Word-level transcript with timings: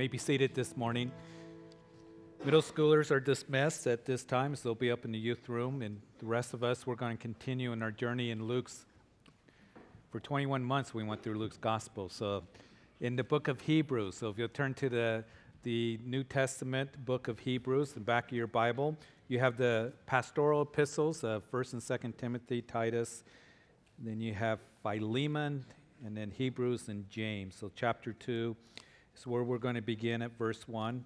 may 0.00 0.08
be 0.08 0.16
seated 0.16 0.54
this 0.54 0.78
morning. 0.78 1.12
Middle 2.42 2.62
schoolers 2.62 3.10
are 3.10 3.20
dismissed 3.20 3.86
at 3.86 4.06
this 4.06 4.24
time, 4.24 4.56
so 4.56 4.70
they'll 4.70 4.74
be 4.74 4.90
up 4.90 5.04
in 5.04 5.12
the 5.12 5.18
youth 5.18 5.46
room. 5.46 5.82
And 5.82 6.00
the 6.20 6.24
rest 6.24 6.54
of 6.54 6.64
us, 6.64 6.86
we're 6.86 6.94
going 6.94 7.18
to 7.18 7.20
continue 7.20 7.74
in 7.74 7.82
our 7.82 7.90
journey 7.90 8.30
in 8.30 8.44
Luke's. 8.44 8.86
For 10.08 10.18
21 10.18 10.64
months, 10.64 10.94
we 10.94 11.04
went 11.04 11.22
through 11.22 11.34
Luke's 11.34 11.58
gospel. 11.58 12.08
So, 12.08 12.44
in 13.02 13.14
the 13.14 13.22
book 13.22 13.46
of 13.46 13.60
Hebrews, 13.60 14.16
so 14.16 14.30
if 14.30 14.38
you'll 14.38 14.48
turn 14.48 14.72
to 14.72 14.88
the, 14.88 15.22
the 15.64 16.00
New 16.02 16.24
Testament 16.24 17.04
book 17.04 17.28
of 17.28 17.38
Hebrews, 17.38 17.92
the 17.92 18.00
back 18.00 18.30
of 18.30 18.32
your 18.38 18.46
Bible, 18.46 18.96
you 19.28 19.38
have 19.38 19.58
the 19.58 19.92
pastoral 20.06 20.62
epistles 20.62 21.24
of 21.24 21.42
1st 21.52 21.72
and 21.74 21.82
2nd 21.82 22.16
Timothy, 22.16 22.62
Titus. 22.62 23.22
Then 23.98 24.18
you 24.18 24.32
have 24.32 24.60
Philemon, 24.82 25.66
and 26.06 26.16
then 26.16 26.30
Hebrews 26.30 26.88
and 26.88 27.06
James. 27.10 27.54
So, 27.54 27.70
chapter 27.76 28.14
2 28.14 28.56
is 29.16 29.26
where 29.26 29.42
we're 29.42 29.58
going 29.58 29.74
to 29.74 29.82
begin 29.82 30.22
at 30.22 30.36
verse 30.38 30.66
1. 30.66 31.04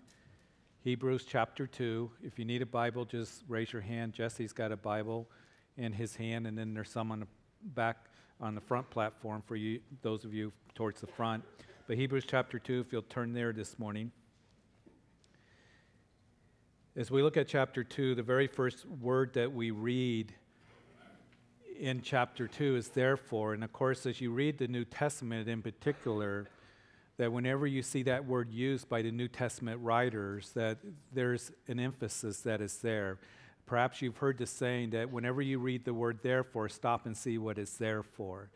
Hebrews 0.83 1.25
chapter 1.27 1.67
2. 1.67 2.11
If 2.23 2.39
you 2.39 2.45
need 2.45 2.63
a 2.63 2.67
Bible, 2.67 3.05
just 3.05 3.43
raise 3.49 3.73
your 3.73 3.83
hand. 3.83 4.13
Jesse's 4.13 4.53
got 4.53 4.71
a 4.71 4.77
Bible 4.77 5.29
in 5.77 5.93
his 5.93 6.15
hand, 6.15 6.47
and 6.47 6.57
then 6.57 6.75
there's 6.75 6.91
some 6.91 7.11
on 7.11 7.21
the 7.21 7.27
back 7.75 8.07
on 8.41 8.55
the 8.55 8.61
front 8.61 8.91
platform 8.91 9.43
for 9.47 9.57
you, 9.57 9.81
those 10.03 10.25
of 10.25 10.35
you 10.35 10.53
towards 10.75 11.01
the 11.01 11.07
front. 11.07 11.43
But 11.87 11.97
Hebrews 11.97 12.25
chapter 12.27 12.59
2, 12.59 12.81
if 12.81 12.93
you'll 12.93 13.03
turn 13.03 13.33
there 13.33 13.53
this 13.53 13.79
morning. 13.79 14.11
As 16.97 17.11
we 17.11 17.23
look 17.23 17.37
at 17.37 17.49
chapter 17.49 17.83
2, 17.83 18.15
the 18.15 18.23
very 18.23 18.47
first 18.47 18.87
word 18.87 19.35
that 19.35 19.53
we 19.53 19.71
read 19.71 20.35
in 21.79 22.03
chapter 22.03 22.47
2 22.47 22.77
is 22.77 22.89
therefore. 22.89 23.55
And 23.55 23.65
of 23.65 23.73
course, 23.73 24.07
as 24.07 24.21
you 24.21 24.31
read 24.31 24.59
the 24.59 24.69
New 24.69 24.85
Testament 24.85 25.49
in 25.49 25.63
particular, 25.63 26.49
that 27.17 27.33
whenever 27.33 27.67
you 27.67 27.83
see 27.83 28.03
that 28.05 28.25
word 28.27 28.51
used 28.51 28.89
by 28.89 29.03
the 29.03 29.11
New 29.11 29.29
Testament 29.29 29.81
writers, 29.83 30.51
that 30.55 30.79
there's 31.13 31.53
an 31.69 31.79
emphasis 31.79 32.41
that 32.41 32.61
is 32.61 32.79
there. 32.79 33.19
Perhaps 33.67 34.03
you've 34.03 34.19
heard 34.19 34.39
the 34.39 34.47
saying 34.47 34.91
that 34.91 35.11
whenever 35.11 35.41
you 35.41 35.59
read 35.59 35.85
the 35.85 35.95
word 35.95 36.19
therefore, 36.23 36.69
stop 36.69 37.07
and 37.07 37.17
see 37.17 37.39
what 37.39 37.57
it's 37.57 37.77
there 37.77 38.03
for. 38.03 38.51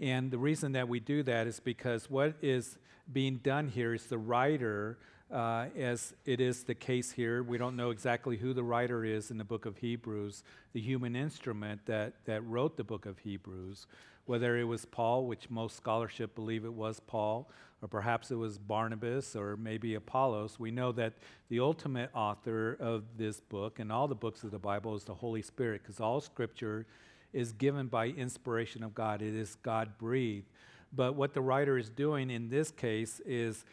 And 0.00 0.30
the 0.30 0.38
reason 0.38 0.72
that 0.72 0.88
we 0.88 1.00
do 1.00 1.22
that 1.24 1.46
is 1.46 1.60
because 1.60 2.10
what 2.10 2.34
is 2.40 2.78
being 3.12 3.36
done 3.38 3.68
here 3.68 3.94
is 3.94 4.06
the 4.06 4.18
writer, 4.18 4.98
uh, 5.32 5.66
as 5.76 6.14
it 6.24 6.40
is 6.40 6.64
the 6.64 6.74
case 6.74 7.10
here, 7.10 7.42
we 7.42 7.58
don't 7.58 7.76
know 7.76 7.90
exactly 7.90 8.36
who 8.36 8.52
the 8.52 8.62
writer 8.62 9.04
is 9.04 9.30
in 9.30 9.38
the 9.38 9.44
book 9.44 9.66
of 9.66 9.78
Hebrews, 9.78 10.42
the 10.72 10.80
human 10.80 11.16
instrument 11.16 11.80
that, 11.86 12.14
that 12.26 12.44
wrote 12.46 12.76
the 12.76 12.84
book 12.84 13.06
of 13.06 13.18
Hebrews, 13.18 13.86
whether 14.26 14.58
it 14.58 14.64
was 14.64 14.84
Paul, 14.84 15.26
which 15.26 15.48
most 15.50 15.76
scholarship 15.76 16.34
believe 16.34 16.64
it 16.64 16.72
was 16.72 17.00
Paul, 17.00 17.48
or 17.82 17.88
perhaps 17.88 18.30
it 18.30 18.36
was 18.36 18.58
Barnabas 18.58 19.36
or 19.36 19.56
maybe 19.56 19.94
Apollos. 19.94 20.58
We 20.58 20.70
know 20.70 20.92
that 20.92 21.14
the 21.48 21.60
ultimate 21.60 22.10
author 22.14 22.76
of 22.80 23.04
this 23.16 23.40
book 23.40 23.78
and 23.78 23.92
all 23.92 24.08
the 24.08 24.14
books 24.14 24.42
of 24.42 24.50
the 24.50 24.58
Bible 24.58 24.94
is 24.94 25.04
the 25.04 25.14
Holy 25.14 25.42
Spirit, 25.42 25.82
because 25.82 26.00
all 26.00 26.20
scripture 26.20 26.86
is 27.32 27.52
given 27.52 27.86
by 27.86 28.06
inspiration 28.06 28.82
of 28.82 28.94
God. 28.94 29.22
It 29.22 29.34
is 29.34 29.56
God 29.62 29.98
breathed. 29.98 30.46
But 30.92 31.14
what 31.14 31.34
the 31.34 31.42
writer 31.42 31.76
is 31.76 31.90
doing 31.90 32.30
in 32.30 32.48
this 32.48 32.70
case 32.70 33.20
is 33.26 33.64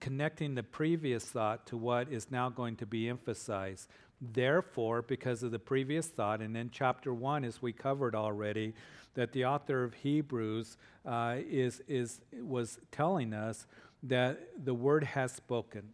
connecting 0.00 0.54
the 0.54 0.62
previous 0.62 1.24
thought 1.24 1.66
to 1.66 1.76
what 1.76 2.10
is 2.10 2.30
now 2.30 2.48
going 2.48 2.76
to 2.76 2.86
be 2.86 3.08
emphasized. 3.08 3.88
Therefore, 4.20 5.02
because 5.02 5.42
of 5.42 5.50
the 5.50 5.58
previous 5.58 6.06
thought, 6.06 6.40
and 6.40 6.56
in 6.56 6.70
chapter 6.70 7.12
one, 7.12 7.44
as 7.44 7.60
we 7.60 7.72
covered 7.72 8.14
already, 8.14 8.74
that 9.14 9.32
the 9.32 9.44
author 9.44 9.84
of 9.84 9.94
Hebrews 9.94 10.76
uh, 11.06 11.36
is, 11.38 11.82
is, 11.88 12.20
was 12.40 12.78
telling 12.90 13.32
us 13.32 13.66
that 14.02 14.64
the 14.64 14.74
word 14.74 15.04
has 15.04 15.32
spoken, 15.32 15.90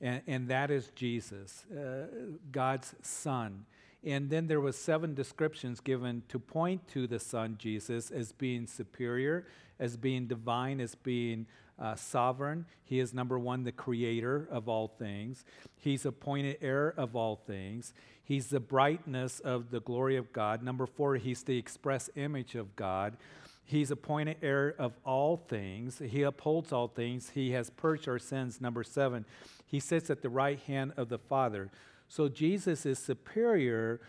and, 0.00 0.22
and 0.26 0.48
that 0.48 0.70
is 0.70 0.90
Jesus, 0.94 1.64
uh, 1.70 2.06
God's 2.52 2.94
Son. 3.02 3.66
And 4.02 4.30
then 4.30 4.46
there 4.46 4.60
was 4.60 4.76
seven 4.76 5.14
descriptions 5.14 5.80
given 5.80 6.22
to 6.28 6.38
point 6.38 6.88
to 6.88 7.06
the 7.06 7.18
Son 7.18 7.56
Jesus 7.58 8.10
as 8.10 8.32
being 8.32 8.66
superior, 8.66 9.46
as 9.78 9.96
being 9.96 10.26
divine, 10.26 10.80
as 10.80 10.94
being 10.94 11.46
uh, 11.78 11.94
sovereign. 11.94 12.66
He 12.84 12.98
is 12.98 13.12
number 13.12 13.38
one, 13.38 13.64
the 13.64 13.72
creator 13.72 14.46
of 14.50 14.68
all 14.68 14.88
things. 14.88 15.44
He's 15.76 16.06
appointed 16.06 16.58
heir 16.60 16.94
of 16.96 17.16
all 17.16 17.36
things. 17.36 17.92
He's 18.30 18.46
the 18.46 18.60
brightness 18.60 19.40
of 19.40 19.72
the 19.72 19.80
glory 19.80 20.14
of 20.14 20.32
God. 20.32 20.62
Number 20.62 20.86
four, 20.86 21.16
he's 21.16 21.42
the 21.42 21.58
express 21.58 22.08
image 22.14 22.54
of 22.54 22.76
God. 22.76 23.16
He's 23.64 23.90
appointed 23.90 24.36
heir 24.40 24.72
of 24.78 24.92
all 25.04 25.36
things. 25.36 25.98
He 25.98 26.22
upholds 26.22 26.72
all 26.72 26.86
things. 26.86 27.30
He 27.30 27.50
has 27.50 27.70
purged 27.70 28.06
our 28.06 28.20
sins. 28.20 28.60
Number 28.60 28.84
seven, 28.84 29.24
he 29.66 29.80
sits 29.80 30.10
at 30.10 30.22
the 30.22 30.28
right 30.28 30.60
hand 30.60 30.92
of 30.96 31.08
the 31.08 31.18
Father. 31.18 31.72
So 32.06 32.28
Jesus 32.28 32.86
is 32.86 33.00
superior 33.00 34.00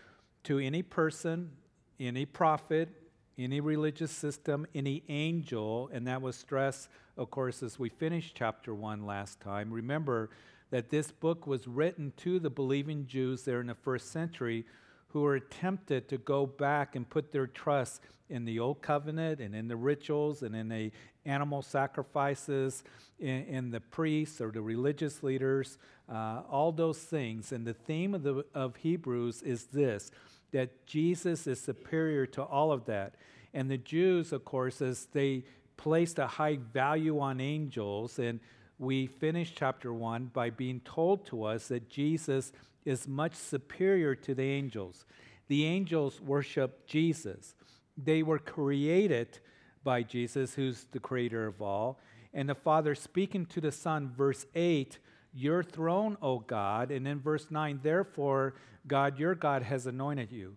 to 0.44 0.60
any 0.60 0.84
person, 0.84 1.50
any 1.98 2.24
prophet, 2.24 2.90
any 3.36 3.58
religious 3.58 4.12
system, 4.12 4.68
any 4.72 5.02
angel, 5.08 5.90
and 5.92 6.06
that 6.06 6.22
was 6.22 6.36
stressed, 6.36 6.88
of 7.16 7.32
course, 7.32 7.60
as 7.60 7.76
we 7.76 7.88
finished 7.88 8.36
chapter 8.36 8.72
one 8.72 9.04
last 9.04 9.40
time. 9.40 9.72
Remember 9.72 10.30
that 10.72 10.88
this 10.88 11.12
book 11.12 11.46
was 11.46 11.68
written 11.68 12.14
to 12.16 12.40
the 12.40 12.48
believing 12.48 13.06
Jews 13.06 13.42
there 13.42 13.60
in 13.60 13.66
the 13.66 13.74
first 13.74 14.10
century 14.10 14.64
who 15.08 15.20
were 15.20 15.38
tempted 15.38 16.08
to 16.08 16.16
go 16.16 16.46
back 16.46 16.96
and 16.96 17.08
put 17.08 17.30
their 17.30 17.46
trust 17.46 18.00
in 18.30 18.46
the 18.46 18.58
old 18.58 18.80
covenant 18.80 19.38
and 19.38 19.54
in 19.54 19.68
the 19.68 19.76
rituals 19.76 20.42
and 20.42 20.56
in 20.56 20.70
the 20.70 20.90
animal 21.26 21.60
sacrifices, 21.60 22.84
in, 23.20 23.44
in 23.44 23.70
the 23.70 23.80
priests 23.80 24.40
or 24.40 24.50
the 24.50 24.62
religious 24.62 25.22
leaders, 25.22 25.76
uh, 26.10 26.40
all 26.50 26.72
those 26.72 26.98
things. 26.98 27.52
And 27.52 27.66
the 27.66 27.74
theme 27.74 28.14
of, 28.14 28.22
the, 28.22 28.42
of 28.54 28.76
Hebrews 28.76 29.42
is 29.42 29.64
this 29.64 30.10
that 30.52 30.86
Jesus 30.86 31.46
is 31.46 31.60
superior 31.60 32.24
to 32.26 32.42
all 32.42 32.72
of 32.72 32.86
that. 32.86 33.14
And 33.52 33.70
the 33.70 33.78
Jews, 33.78 34.32
of 34.32 34.46
course, 34.46 34.80
as 34.80 35.06
they 35.12 35.44
placed 35.76 36.18
a 36.18 36.26
high 36.26 36.58
value 36.72 37.20
on 37.20 37.40
angels, 37.40 38.18
and 38.18 38.40
we 38.82 39.06
finish 39.06 39.52
chapter 39.54 39.92
one 39.92 40.28
by 40.32 40.50
being 40.50 40.80
told 40.80 41.24
to 41.26 41.44
us 41.44 41.68
that 41.68 41.88
Jesus 41.88 42.50
is 42.84 43.06
much 43.06 43.34
superior 43.34 44.16
to 44.16 44.34
the 44.34 44.42
angels. 44.42 45.04
The 45.46 45.64
angels 45.64 46.20
worship 46.20 46.84
Jesus, 46.86 47.54
they 47.96 48.24
were 48.24 48.40
created 48.40 49.38
by 49.84 50.02
Jesus, 50.02 50.54
who's 50.54 50.86
the 50.90 50.98
creator 50.98 51.46
of 51.46 51.62
all. 51.62 52.00
And 52.34 52.48
the 52.48 52.54
Father 52.54 52.94
speaking 52.94 53.46
to 53.46 53.60
the 53.60 53.70
Son, 53.70 54.10
verse 54.16 54.46
8, 54.54 54.98
your 55.32 55.62
throne, 55.62 56.16
O 56.20 56.40
God. 56.40 56.90
And 56.90 57.06
in 57.06 57.20
verse 57.20 57.48
9, 57.50 57.80
therefore, 57.82 58.54
God, 58.86 59.18
your 59.18 59.34
God, 59.34 59.62
has 59.62 59.86
anointed 59.86 60.32
you. 60.32 60.56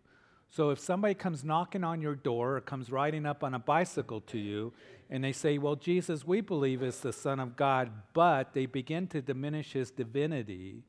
So 0.50 0.70
if 0.70 0.80
somebody 0.80 1.14
comes 1.14 1.44
knocking 1.44 1.84
on 1.84 2.02
your 2.02 2.16
door 2.16 2.56
or 2.56 2.62
comes 2.62 2.90
riding 2.90 3.26
up 3.26 3.44
on 3.44 3.54
a 3.54 3.60
bicycle 3.60 4.22
to 4.22 4.38
you 4.38 4.74
and 5.10 5.24
they 5.24 5.32
say, 5.32 5.58
Well, 5.58 5.76
Jesus, 5.76 6.26
we 6.26 6.42
believe 6.42 6.82
is 6.82 7.00
the 7.00 7.14
Son 7.14 7.40
of 7.40 7.56
God, 7.56 7.92
but 8.14 8.54
they 8.54 8.66
begin 8.66 9.08
to 9.08 9.22
diminish 9.22 9.74
his 9.74 9.92
divinity 9.92 10.84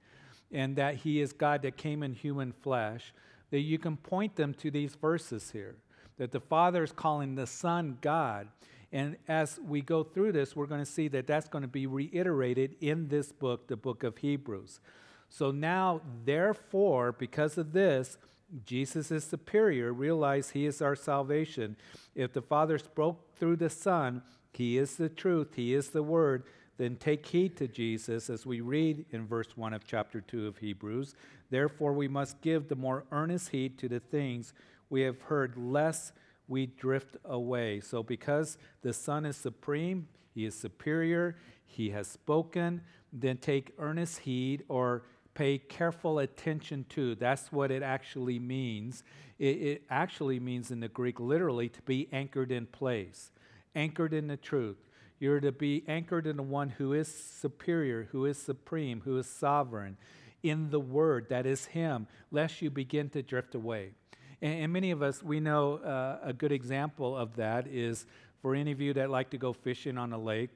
and 0.52 0.76
that 0.76 0.96
he 0.96 1.20
is 1.20 1.32
God 1.32 1.62
that 1.62 1.76
came 1.76 2.02
in 2.02 2.14
human 2.14 2.52
flesh, 2.52 3.12
that 3.50 3.60
you 3.60 3.78
can 3.78 3.96
point 3.96 4.36
them 4.36 4.54
to 4.54 4.70
these 4.70 4.94
verses 4.94 5.50
here 5.50 5.76
that 6.18 6.32
the 6.32 6.40
Father 6.40 6.82
is 6.82 6.92
calling 6.92 7.34
the 7.34 7.46
Son 7.46 7.98
God. 8.00 8.48
And 8.92 9.16
as 9.28 9.58
we 9.62 9.82
go 9.82 10.02
through 10.02 10.32
this, 10.32 10.56
we're 10.56 10.66
going 10.66 10.84
to 10.84 10.90
see 10.90 11.08
that 11.08 11.26
that's 11.26 11.48
going 11.48 11.62
to 11.62 11.68
be 11.68 11.86
reiterated 11.86 12.76
in 12.80 13.08
this 13.08 13.32
book, 13.32 13.66
the 13.66 13.76
book 13.76 14.02
of 14.02 14.18
Hebrews. 14.18 14.80
So 15.28 15.50
now, 15.50 16.00
therefore, 16.24 17.12
because 17.12 17.58
of 17.58 17.72
this, 17.72 18.16
Jesus 18.64 19.10
is 19.10 19.24
superior. 19.24 19.92
Realize 19.92 20.50
he 20.50 20.66
is 20.66 20.80
our 20.80 20.96
salvation. 20.96 21.76
If 22.14 22.32
the 22.32 22.42
Father 22.42 22.78
spoke 22.78 23.36
through 23.36 23.56
the 23.56 23.70
Son, 23.70 24.22
he 24.52 24.78
is 24.78 24.96
the 24.96 25.08
truth, 25.08 25.54
he 25.54 25.74
is 25.74 25.90
the 25.90 26.02
Word. 26.02 26.44
Then 26.78 26.96
take 26.96 27.26
heed 27.26 27.56
to 27.56 27.68
Jesus 27.68 28.28
as 28.28 28.44
we 28.44 28.60
read 28.60 29.06
in 29.10 29.26
verse 29.26 29.56
1 29.56 29.72
of 29.72 29.86
chapter 29.86 30.20
2 30.20 30.46
of 30.46 30.58
Hebrews. 30.58 31.14
Therefore, 31.50 31.92
we 31.92 32.08
must 32.08 32.40
give 32.40 32.68
the 32.68 32.76
more 32.76 33.04
earnest 33.10 33.48
heed 33.48 33.78
to 33.78 33.88
the 33.88 34.00
things 34.00 34.52
we 34.90 35.02
have 35.02 35.20
heard, 35.22 35.56
lest 35.56 36.12
we 36.48 36.66
drift 36.66 37.16
away. 37.24 37.80
So, 37.80 38.02
because 38.02 38.58
the 38.82 38.92
Son 38.92 39.24
is 39.24 39.36
supreme, 39.36 40.08
He 40.34 40.44
is 40.44 40.54
superior, 40.54 41.36
He 41.64 41.90
has 41.90 42.06
spoken, 42.06 42.82
then 43.12 43.38
take 43.38 43.74
earnest 43.78 44.20
heed 44.20 44.64
or 44.68 45.04
pay 45.36 45.58
careful 45.58 46.18
attention 46.18 46.86
to. 46.88 47.14
That's 47.14 47.52
what 47.52 47.70
it 47.70 47.82
actually 47.82 48.38
means. 48.38 49.04
It, 49.38 49.44
it, 49.44 49.82
actually 49.90 50.40
means 50.40 50.70
in 50.70 50.80
the 50.80 50.88
Greek, 50.88 51.20
literally, 51.20 51.68
to 51.68 51.82
be 51.82 52.08
anchored 52.10 52.50
in 52.50 52.64
place, 52.64 53.30
anchored 53.74 54.14
in 54.14 54.28
the 54.28 54.38
truth. 54.38 54.78
You're 55.20 55.40
to 55.40 55.52
be 55.52 55.84
anchored 55.86 56.26
in 56.26 56.38
the 56.38 56.42
one 56.42 56.70
who 56.70 56.94
is 56.94 57.08
superior, 57.08 58.08
who 58.12 58.24
is 58.24 58.38
supreme, 58.38 59.02
who 59.04 59.18
is 59.18 59.26
sovereign, 59.26 59.98
in 60.42 60.70
the 60.70 60.80
Word 60.80 61.26
that 61.28 61.44
is 61.44 61.66
Him, 61.66 62.06
lest 62.30 62.62
you 62.62 62.70
begin 62.70 63.10
to 63.10 63.22
drift 63.22 63.54
away. 63.54 63.90
And, 64.40 64.64
and 64.64 64.72
many 64.72 64.90
of 64.90 65.02
us, 65.02 65.22
we 65.22 65.38
know 65.38 65.74
uh, 65.76 66.18
a 66.22 66.32
good 66.32 66.52
example 66.52 67.14
of 67.14 67.36
that 67.36 67.66
is 67.66 68.06
for 68.40 68.54
any 68.54 68.72
of 68.72 68.80
you 68.80 68.94
that 68.94 69.10
like 69.10 69.30
to 69.30 69.38
go 69.38 69.52
fishing 69.52 69.98
on 69.98 70.14
a 70.14 70.18
lake, 70.18 70.50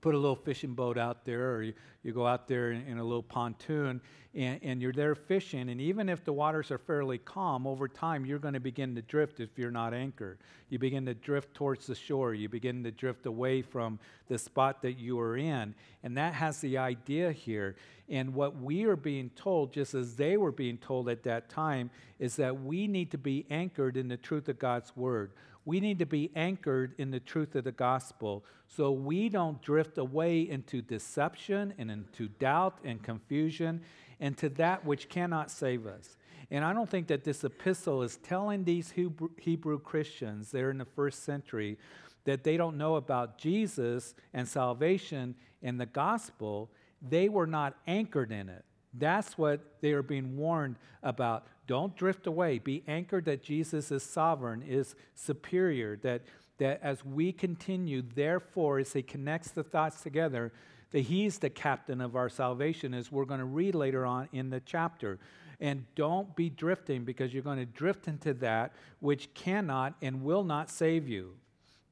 put 0.00 0.14
a 0.14 0.18
little 0.18 0.36
fishing 0.36 0.74
boat 0.74 0.98
out 0.98 1.24
there, 1.24 1.54
or 1.54 1.62
you, 1.62 1.72
you 2.02 2.12
go 2.12 2.26
out 2.26 2.48
there 2.48 2.70
in, 2.72 2.86
in 2.86 2.98
a 2.98 3.04
little 3.04 3.22
pontoon, 3.22 4.00
and, 4.34 4.60
and 4.62 4.82
you're 4.82 4.92
there 4.92 5.14
fishing. 5.14 5.70
And 5.70 5.80
even 5.80 6.08
if 6.08 6.24
the 6.24 6.32
waters 6.32 6.70
are 6.70 6.78
fairly 6.78 7.18
calm, 7.18 7.66
over 7.66 7.88
time 7.88 8.26
you're 8.26 8.38
going 8.38 8.54
to 8.54 8.60
begin 8.60 8.94
to 8.94 9.02
drift 9.02 9.40
if 9.40 9.58
you're 9.58 9.70
not 9.70 9.94
anchored. 9.94 10.38
You 10.68 10.78
begin 10.78 11.06
to 11.06 11.14
drift 11.14 11.54
towards 11.54 11.86
the 11.86 11.94
shore. 11.94 12.34
You 12.34 12.48
begin 12.48 12.84
to 12.84 12.90
drift 12.90 13.26
away 13.26 13.62
from 13.62 13.98
the 14.28 14.38
spot 14.38 14.82
that 14.82 14.98
you 14.98 15.18
are 15.20 15.36
in. 15.36 15.74
And 16.02 16.16
that 16.16 16.34
has 16.34 16.60
the 16.60 16.78
idea 16.78 17.32
here. 17.32 17.76
And 18.08 18.34
what 18.34 18.60
we 18.60 18.84
are 18.84 18.96
being 18.96 19.30
told, 19.30 19.72
just 19.72 19.94
as 19.94 20.16
they 20.16 20.36
were 20.36 20.52
being 20.52 20.78
told 20.78 21.08
at 21.08 21.22
that 21.24 21.48
time, 21.48 21.90
is 22.18 22.36
that 22.36 22.62
we 22.62 22.86
need 22.86 23.10
to 23.12 23.18
be 23.18 23.46
anchored 23.50 23.96
in 23.96 24.08
the 24.08 24.16
truth 24.16 24.48
of 24.48 24.58
God's 24.58 24.94
word. 24.96 25.32
We 25.66 25.80
need 25.80 25.98
to 25.98 26.06
be 26.06 26.30
anchored 26.36 26.94
in 26.96 27.10
the 27.10 27.20
truth 27.20 27.56
of 27.56 27.64
the 27.64 27.72
gospel 27.72 28.44
so 28.68 28.92
we 28.92 29.28
don't 29.28 29.60
drift 29.60 29.98
away 29.98 30.42
into 30.42 30.80
deception 30.80 31.74
and 31.76 31.90
into 31.90 32.28
doubt 32.28 32.78
and 32.84 33.02
confusion 33.02 33.82
and 34.20 34.38
to 34.38 34.48
that 34.50 34.84
which 34.84 35.08
cannot 35.08 35.50
save 35.50 35.86
us. 35.86 36.16
And 36.52 36.64
I 36.64 36.72
don't 36.72 36.88
think 36.88 37.08
that 37.08 37.24
this 37.24 37.42
epistle 37.42 38.04
is 38.04 38.18
telling 38.18 38.62
these 38.62 38.92
Hebrew, 38.92 39.30
Hebrew 39.38 39.80
Christians 39.80 40.52
there 40.52 40.70
in 40.70 40.78
the 40.78 40.84
first 40.84 41.24
century 41.24 41.78
that 42.24 42.44
they 42.44 42.56
don't 42.56 42.78
know 42.78 42.94
about 42.94 43.36
Jesus 43.36 44.14
and 44.32 44.46
salvation 44.46 45.34
and 45.62 45.80
the 45.80 45.86
gospel. 45.86 46.70
They 47.02 47.28
were 47.28 47.46
not 47.48 47.76
anchored 47.88 48.30
in 48.30 48.48
it. 48.48 48.64
That's 48.98 49.36
what 49.36 49.60
they 49.80 49.92
are 49.92 50.02
being 50.02 50.36
warned 50.36 50.76
about. 51.02 51.46
Don't 51.66 51.96
drift 51.96 52.26
away. 52.26 52.58
Be 52.58 52.82
anchored 52.86 53.24
that 53.24 53.42
Jesus 53.42 53.90
is 53.90 54.02
sovereign, 54.02 54.62
is 54.62 54.94
superior, 55.14 55.96
that, 56.02 56.22
that 56.58 56.80
as 56.82 57.04
we 57.04 57.32
continue, 57.32 58.02
therefore, 58.02 58.78
as 58.78 58.92
he 58.92 59.02
connects 59.02 59.50
the 59.50 59.64
thoughts 59.64 60.02
together, 60.02 60.52
that 60.92 61.00
he's 61.00 61.38
the 61.38 61.50
captain 61.50 62.00
of 62.00 62.14
our 62.14 62.28
salvation, 62.28 62.94
as 62.94 63.10
we're 63.10 63.24
going 63.24 63.40
to 63.40 63.46
read 63.46 63.74
later 63.74 64.06
on 64.06 64.28
in 64.32 64.50
the 64.50 64.60
chapter. 64.60 65.18
And 65.60 65.84
don't 65.94 66.36
be 66.36 66.50
drifting 66.50 67.04
because 67.04 67.32
you're 67.32 67.42
going 67.42 67.58
to 67.58 67.66
drift 67.66 68.08
into 68.08 68.34
that 68.34 68.72
which 69.00 69.32
cannot 69.34 69.94
and 70.02 70.22
will 70.22 70.44
not 70.44 70.70
save 70.70 71.08
you. 71.08 71.34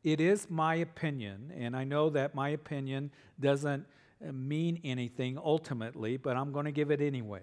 It 0.05 0.21
is 0.21 0.51
my 0.51 0.75
opinion, 0.77 1.51
and 1.57 1.75
I 1.75 1.85
know 1.85 2.11
that 2.11 2.35
my 2.35 2.51
opinion 2.51 3.11
doesn't 3.41 3.87
Uh, 4.23 4.33
mean 4.33 4.81
anything 4.85 5.39
ultimately, 5.39 6.17
but 6.17 6.37
I'm 6.37 6.53
going 6.53 6.67
to 6.67 6.73
give 6.73 6.91
it 6.91 7.01
anyway. 7.01 7.43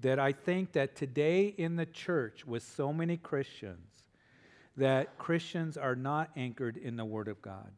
That 0.00 0.18
I 0.18 0.32
think 0.32 0.72
that 0.72 0.96
today 0.96 1.54
in 1.56 1.76
the 1.76 1.86
church, 1.86 2.44
with 2.46 2.62
so 2.62 2.92
many 2.92 3.16
Christians, 3.16 4.04
that 4.76 5.18
Christians 5.18 5.76
are 5.76 5.94
not 5.94 6.30
anchored 6.36 6.76
in 6.76 6.96
the 6.96 7.04
Word 7.04 7.28
of 7.28 7.40
God. 7.42 7.70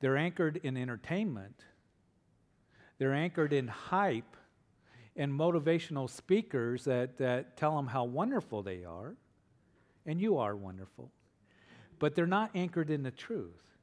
They're 0.00 0.16
anchored 0.16 0.60
in 0.62 0.76
entertainment, 0.76 1.64
they're 2.98 3.14
anchored 3.14 3.52
in 3.52 3.68
hype 3.68 4.36
and 5.16 5.32
motivational 5.32 6.10
speakers 6.10 6.84
that, 6.84 7.16
that 7.18 7.56
tell 7.56 7.74
them 7.76 7.86
how 7.86 8.04
wonderful 8.04 8.62
they 8.62 8.84
are, 8.84 9.14
and 10.04 10.20
you 10.20 10.36
are 10.38 10.54
wonderful. 10.54 11.10
But 11.98 12.14
they're 12.14 12.26
not 12.26 12.50
anchored 12.54 12.90
in 12.90 13.02
the 13.02 13.10
truth. 13.10 13.75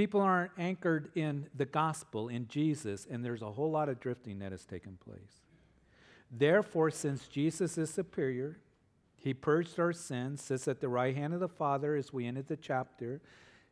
People 0.00 0.22
aren't 0.22 0.52
anchored 0.56 1.10
in 1.14 1.46
the 1.54 1.66
gospel, 1.66 2.30
in 2.30 2.48
Jesus, 2.48 3.06
and 3.10 3.22
there's 3.22 3.42
a 3.42 3.52
whole 3.52 3.70
lot 3.70 3.90
of 3.90 4.00
drifting 4.00 4.38
that 4.38 4.50
has 4.50 4.64
taken 4.64 4.96
place. 4.96 5.42
Therefore, 6.30 6.90
since 6.90 7.28
Jesus 7.28 7.76
is 7.76 7.92
superior, 7.92 8.56
he 9.18 9.34
purged 9.34 9.78
our 9.78 9.92
sins, 9.92 10.40
sits 10.40 10.66
at 10.68 10.80
the 10.80 10.88
right 10.88 11.14
hand 11.14 11.34
of 11.34 11.40
the 11.40 11.50
Father 11.50 11.96
as 11.96 12.14
we 12.14 12.26
ended 12.26 12.48
the 12.48 12.56
chapter. 12.56 13.20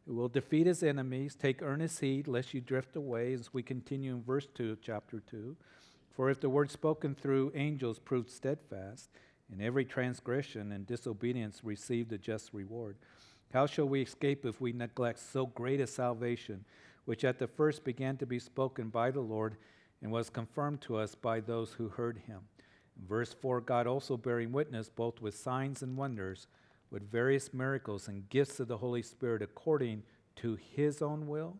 Will 0.07 0.29
defeat 0.29 0.67
his 0.67 0.83
enemies. 0.83 1.35
Take 1.35 1.63
earnest 1.63 2.01
heed 2.01 2.29
lest 2.29 2.53
you 2.53 2.61
drift 2.61 2.95
away 2.95 3.33
as 3.33 3.55
we 3.55 3.63
continue 3.63 4.13
in 4.13 4.23
verse 4.23 4.49
2 4.55 4.73
of 4.73 4.83
chapter 4.83 5.21
2. 5.21 5.57
For 6.11 6.29
if 6.29 6.43
the 6.43 6.51
word 6.51 6.71
spoken 6.71 7.15
through 7.15 7.53
angels 7.55 7.99
proved 7.99 8.29
steadfast, 8.29 9.09
and 9.51 9.63
every 9.63 9.87
transgression 9.87 10.73
and 10.73 10.87
disobedience 10.87 11.65
received 11.65 12.13
a 12.13 12.19
just 12.19 12.53
reward, 12.53 12.97
how 13.53 13.67
shall 13.67 13.87
we 13.87 14.03
escape 14.03 14.45
if 14.45 14.61
we 14.61 14.73
neglect 14.73 15.19
so 15.19 15.47
great 15.47 15.81
a 15.81 15.87
salvation, 15.87 16.65
which 17.07 17.25
at 17.25 17.39
the 17.39 17.47
first 17.47 17.85
began 17.85 18.17
to 18.19 18.27
be 18.27 18.39
spoken 18.39 18.89
by 18.89 19.11
the 19.11 19.21
Lord 19.21 19.57
and 20.03 20.13
was 20.13 20.31
confirmed 20.31 20.81
to 20.83 20.97
us 20.97 21.15
by 21.15 21.41
those 21.41 21.73
who 21.73 21.89
heard 21.89 22.19
him? 22.27 22.41
In 23.01 23.07
verse 23.07 23.33
4 23.33 23.61
God 23.63 23.87
also 23.87 24.17
bearing 24.17 24.53
witness 24.53 24.89
both 24.89 25.23
with 25.23 25.37
signs 25.37 25.83
and 25.83 25.97
wonders, 25.97 26.47
with 26.91 27.11
various 27.11 27.55
miracles 27.55 28.09
and 28.09 28.29
gifts 28.29 28.61
of 28.61 28.69
the 28.69 28.79
Holy 28.79 29.03
Spirit 29.03 29.43
according 29.43 30.03
to 30.37 30.59
his 30.75 31.01
own 31.01 31.27
will. 31.27 31.57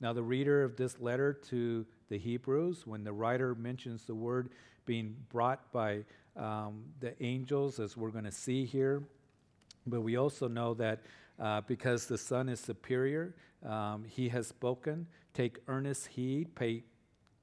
Now, 0.00 0.12
the 0.12 0.22
reader 0.22 0.62
of 0.62 0.76
this 0.76 0.98
letter 0.98 1.32
to 1.50 1.84
the 2.08 2.18
Hebrews, 2.18 2.86
when 2.86 3.04
the 3.04 3.12
writer 3.12 3.54
mentions 3.54 4.04
the 4.04 4.14
word 4.14 4.50
being 4.86 5.14
brought 5.30 5.70
by 5.72 6.04
um, 6.36 6.84
the 7.00 7.22
angels, 7.22 7.78
as 7.78 7.96
we're 7.96 8.10
going 8.10 8.24
to 8.24 8.32
see 8.32 8.64
here, 8.64 9.02
but 9.86 10.00
we 10.00 10.16
also 10.16 10.48
know 10.48 10.74
that 10.74 11.02
uh, 11.40 11.62
because 11.62 12.06
the 12.06 12.18
Son 12.18 12.48
is 12.48 12.60
superior. 12.60 13.34
Um, 13.66 14.04
he 14.06 14.28
has 14.28 14.46
spoken. 14.46 15.06
Take 15.34 15.58
earnest 15.68 16.08
heed, 16.08 16.54
pay 16.54 16.84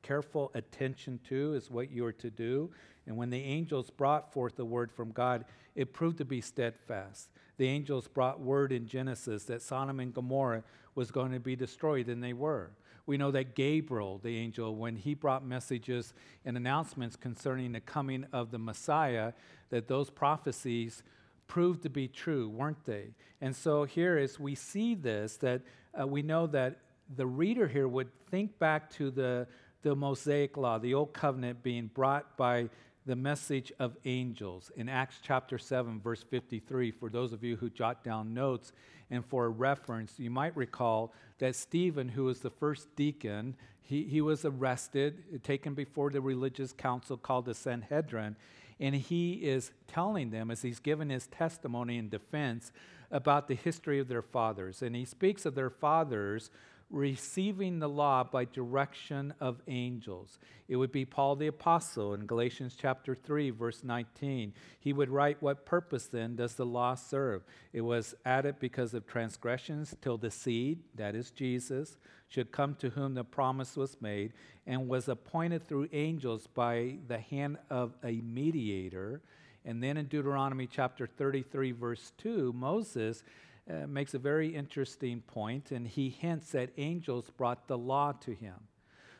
careful 0.03 0.51
attention 0.53 1.19
to, 1.27 1.53
is 1.53 1.69
what 1.69 1.91
you 1.91 2.05
are 2.05 2.13
to 2.13 2.29
do. 2.29 2.69
And 3.05 3.17
when 3.17 3.29
the 3.29 3.41
angels 3.41 3.89
brought 3.89 4.31
forth 4.31 4.55
the 4.55 4.65
word 4.65 4.91
from 4.91 5.11
God, 5.11 5.45
it 5.75 5.93
proved 5.93 6.17
to 6.19 6.25
be 6.25 6.41
steadfast. 6.41 7.29
The 7.57 7.67
angels 7.67 8.07
brought 8.07 8.39
word 8.39 8.71
in 8.71 8.87
Genesis 8.87 9.45
that 9.45 9.61
Sodom 9.61 9.99
and 9.99 10.13
Gomorrah 10.13 10.63
was 10.95 11.11
going 11.11 11.31
to 11.31 11.39
be 11.39 11.55
destroyed, 11.55 12.07
and 12.07 12.23
they 12.23 12.33
were. 12.33 12.71
We 13.05 13.17
know 13.17 13.31
that 13.31 13.55
Gabriel, 13.55 14.19
the 14.21 14.37
angel, 14.37 14.75
when 14.75 14.97
he 14.97 15.13
brought 15.13 15.45
messages 15.45 16.13
and 16.43 16.57
announcements 16.57 17.15
concerning 17.15 17.71
the 17.71 17.79
coming 17.79 18.25
of 18.33 18.51
the 18.51 18.59
Messiah, 18.59 19.31
that 19.69 19.87
those 19.87 20.09
prophecies 20.09 21.03
proved 21.47 21.83
to 21.83 21.89
be 21.89 22.07
true, 22.07 22.49
weren't 22.49 22.85
they? 22.85 23.13
And 23.41 23.55
so 23.55 23.83
here 23.83 24.17
is 24.17 24.39
we 24.39 24.55
see 24.55 24.95
this, 24.95 25.37
that 25.37 25.61
uh, 25.99 26.05
we 26.07 26.21
know 26.21 26.47
that 26.47 26.79
the 27.15 27.25
reader 27.25 27.67
here 27.67 27.87
would 27.87 28.09
think 28.29 28.59
back 28.59 28.89
to 28.91 29.11
the, 29.11 29.47
the 29.81 29.95
Mosaic 29.95 30.57
law, 30.57 30.77
the 30.77 30.93
Old 30.93 31.13
Covenant 31.13 31.63
being 31.63 31.87
brought 31.87 32.37
by 32.37 32.69
the 33.05 33.15
message 33.15 33.71
of 33.79 33.95
angels 34.03 34.69
in 34.75 34.89
Acts 34.89 35.19
chapter 35.23 35.57
7, 35.57 36.01
verse 36.01 36.23
53. 36.23 36.91
For 36.91 37.09
those 37.09 37.31
of 37.31 37.43
you 37.43 37.55
who 37.55 37.69
jot 37.69 38.03
down 38.03 38.33
notes 38.33 38.73
and 39.09 39.25
for 39.25 39.49
reference, 39.49 40.19
you 40.19 40.29
might 40.29 40.55
recall 40.57 41.13
that 41.39 41.55
Stephen, 41.55 42.09
who 42.09 42.25
was 42.25 42.41
the 42.41 42.49
first 42.49 42.93
deacon, 42.97 43.55
he, 43.81 44.03
he 44.03 44.19
was 44.19 44.43
arrested, 44.43 45.41
taken 45.43 45.73
before 45.73 46.09
the 46.09 46.19
religious 46.19 46.73
council 46.73 47.15
called 47.15 47.45
the 47.45 47.53
Sanhedrin, 47.53 48.35
and 48.79 48.95
he 48.95 49.33
is 49.33 49.71
telling 49.87 50.29
them, 50.29 50.51
as 50.51 50.61
he's 50.61 50.79
given 50.79 51.09
his 51.09 51.27
testimony 51.27 51.97
in 51.97 52.09
defense, 52.09 52.71
about 53.11 53.47
the 53.47 53.55
history 53.55 53.99
of 53.99 54.07
their 54.07 54.21
fathers. 54.21 54.81
And 54.81 54.95
he 54.95 55.05
speaks 55.05 55.45
of 55.45 55.55
their 55.55 55.69
fathers 55.69 56.49
receiving 56.89 57.79
the 57.79 57.89
law 57.89 58.23
by 58.23 58.45
direction 58.45 59.33
of 59.39 59.61
angels. 59.67 60.39
It 60.67 60.77
would 60.77 60.91
be 60.91 61.05
Paul 61.05 61.35
the 61.35 61.47
Apostle 61.47 62.13
in 62.13 62.25
Galatians 62.25 62.77
chapter 62.79 63.13
3, 63.13 63.49
verse 63.51 63.83
19. 63.83 64.53
He 64.79 64.93
would 64.93 65.09
write, 65.09 65.41
What 65.41 65.65
purpose 65.65 66.07
then 66.07 66.35
does 66.35 66.53
the 66.55 66.65
law 66.65 66.95
serve? 66.95 67.43
It 67.73 67.81
was 67.81 68.15
added 68.25 68.55
because 68.59 68.93
of 68.93 69.05
transgressions 69.05 69.95
till 70.01 70.17
the 70.17 70.31
seed, 70.31 70.79
that 70.95 71.15
is 71.15 71.31
Jesus, 71.31 71.97
should 72.29 72.51
come 72.51 72.75
to 72.75 72.89
whom 72.89 73.13
the 73.13 73.23
promise 73.23 73.75
was 73.75 74.01
made, 74.01 74.33
and 74.65 74.87
was 74.87 75.09
appointed 75.09 75.67
through 75.67 75.89
angels 75.91 76.47
by 76.47 76.97
the 77.07 77.19
hand 77.19 77.57
of 77.69 77.95
a 78.03 78.21
mediator. 78.21 79.21
And 79.65 79.83
then 79.83 79.97
in 79.97 80.05
Deuteronomy 80.05 80.67
chapter 80.67 81.05
33, 81.05 81.73
verse 81.73 82.13
2, 82.17 82.53
Moses 82.53 83.23
uh, 83.69 83.87
makes 83.87 84.13
a 84.13 84.19
very 84.19 84.55
interesting 84.55 85.21
point, 85.21 85.71
and 85.71 85.87
he 85.87 86.09
hints 86.09 86.51
that 86.51 86.69
angels 86.77 87.29
brought 87.37 87.67
the 87.67 87.77
law 87.77 88.13
to 88.21 88.31
him. 88.31 88.55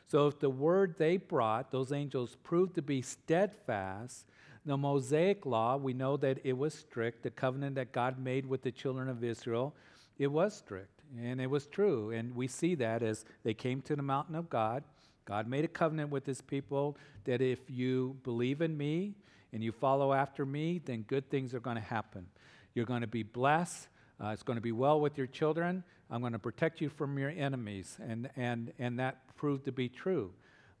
So 0.06 0.26
if 0.26 0.40
the 0.40 0.48
word 0.48 0.94
they 0.96 1.18
brought, 1.18 1.70
those 1.70 1.92
angels, 1.92 2.36
proved 2.42 2.74
to 2.76 2.82
be 2.82 3.02
steadfast, 3.02 4.24
the 4.64 4.76
Mosaic 4.76 5.46
law, 5.46 5.76
we 5.76 5.92
know 5.92 6.16
that 6.18 6.38
it 6.44 6.56
was 6.56 6.74
strict. 6.74 7.22
The 7.22 7.30
covenant 7.30 7.76
that 7.76 7.92
God 7.92 8.18
made 8.18 8.46
with 8.46 8.62
the 8.62 8.72
children 8.72 9.08
of 9.08 9.22
Israel, 9.22 9.74
it 10.18 10.26
was 10.26 10.54
strict, 10.54 11.02
and 11.18 11.40
it 11.40 11.48
was 11.48 11.66
true. 11.66 12.10
And 12.10 12.34
we 12.34 12.48
see 12.48 12.74
that 12.76 13.02
as 13.02 13.24
they 13.44 13.54
came 13.54 13.82
to 13.82 13.96
the 13.96 14.02
mountain 14.02 14.34
of 14.34 14.50
God. 14.50 14.82
God 15.24 15.46
made 15.46 15.64
a 15.64 15.68
covenant 15.68 16.10
with 16.10 16.24
his 16.24 16.40
people 16.40 16.96
that 17.24 17.42
if 17.42 17.58
you 17.68 18.16
believe 18.24 18.62
in 18.62 18.76
me 18.76 19.14
and 19.52 19.62
you 19.62 19.72
follow 19.72 20.12
after 20.12 20.46
me, 20.46 20.80
then 20.84 21.02
good 21.02 21.28
things 21.30 21.54
are 21.54 21.60
going 21.60 21.76
to 21.76 21.82
happen. 21.82 22.26
You're 22.74 22.86
going 22.86 23.02
to 23.02 23.06
be 23.06 23.22
blessed. 23.22 23.88
Uh, 24.22 24.28
it's 24.28 24.42
going 24.42 24.56
to 24.56 24.62
be 24.62 24.72
well 24.72 25.00
with 25.00 25.16
your 25.16 25.26
children. 25.26 25.84
I'm 26.10 26.20
going 26.20 26.32
to 26.32 26.38
protect 26.38 26.80
you 26.80 26.88
from 26.88 27.18
your 27.18 27.30
enemies. 27.30 27.96
And, 28.00 28.30
and, 28.36 28.72
and 28.78 28.98
that 28.98 29.36
proved 29.36 29.64
to 29.66 29.72
be 29.72 29.88
true. 29.88 30.32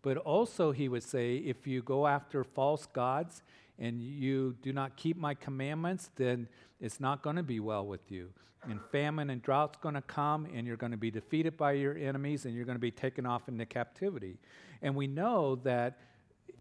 But 0.02 0.16
also, 0.16 0.72
he 0.72 0.88
would 0.88 1.02
say, 1.02 1.36
if 1.36 1.66
you 1.66 1.82
go 1.82 2.06
after 2.06 2.44
false 2.44 2.86
gods 2.86 3.42
and 3.78 4.00
you 4.00 4.56
do 4.62 4.72
not 4.72 4.96
keep 4.96 5.16
my 5.16 5.34
commandments, 5.34 6.10
then 6.16 6.48
it's 6.80 7.00
not 7.00 7.22
going 7.22 7.36
to 7.36 7.42
be 7.42 7.60
well 7.60 7.86
with 7.86 8.10
you. 8.10 8.30
And 8.68 8.80
famine 8.90 9.30
and 9.30 9.40
drought's 9.40 9.78
going 9.78 9.94
to 9.94 10.02
come, 10.02 10.46
and 10.52 10.66
you're 10.66 10.76
going 10.76 10.90
to 10.90 10.98
be 10.98 11.10
defeated 11.10 11.56
by 11.56 11.72
your 11.72 11.96
enemies, 11.96 12.44
and 12.44 12.54
you're 12.54 12.64
going 12.64 12.76
to 12.76 12.80
be 12.80 12.90
taken 12.90 13.24
off 13.24 13.48
into 13.48 13.64
captivity. 13.64 14.36
And 14.82 14.96
we 14.96 15.06
know 15.06 15.56
that 15.62 15.98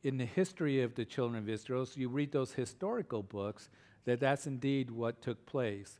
in 0.03 0.17
the 0.17 0.25
history 0.25 0.83
of 0.83 0.93
the 0.93 1.05
children 1.05 1.41
of 1.41 1.49
Israel, 1.49 1.85
so 1.85 1.99
you 1.99 2.07
read 2.07 2.31
those 2.31 2.53
historical 2.53 3.23
books, 3.23 3.69
that 4.05 4.19
that's 4.19 4.45
indeed 4.47 4.91
what 4.91 5.21
took 5.21 5.45
place. 5.47 5.99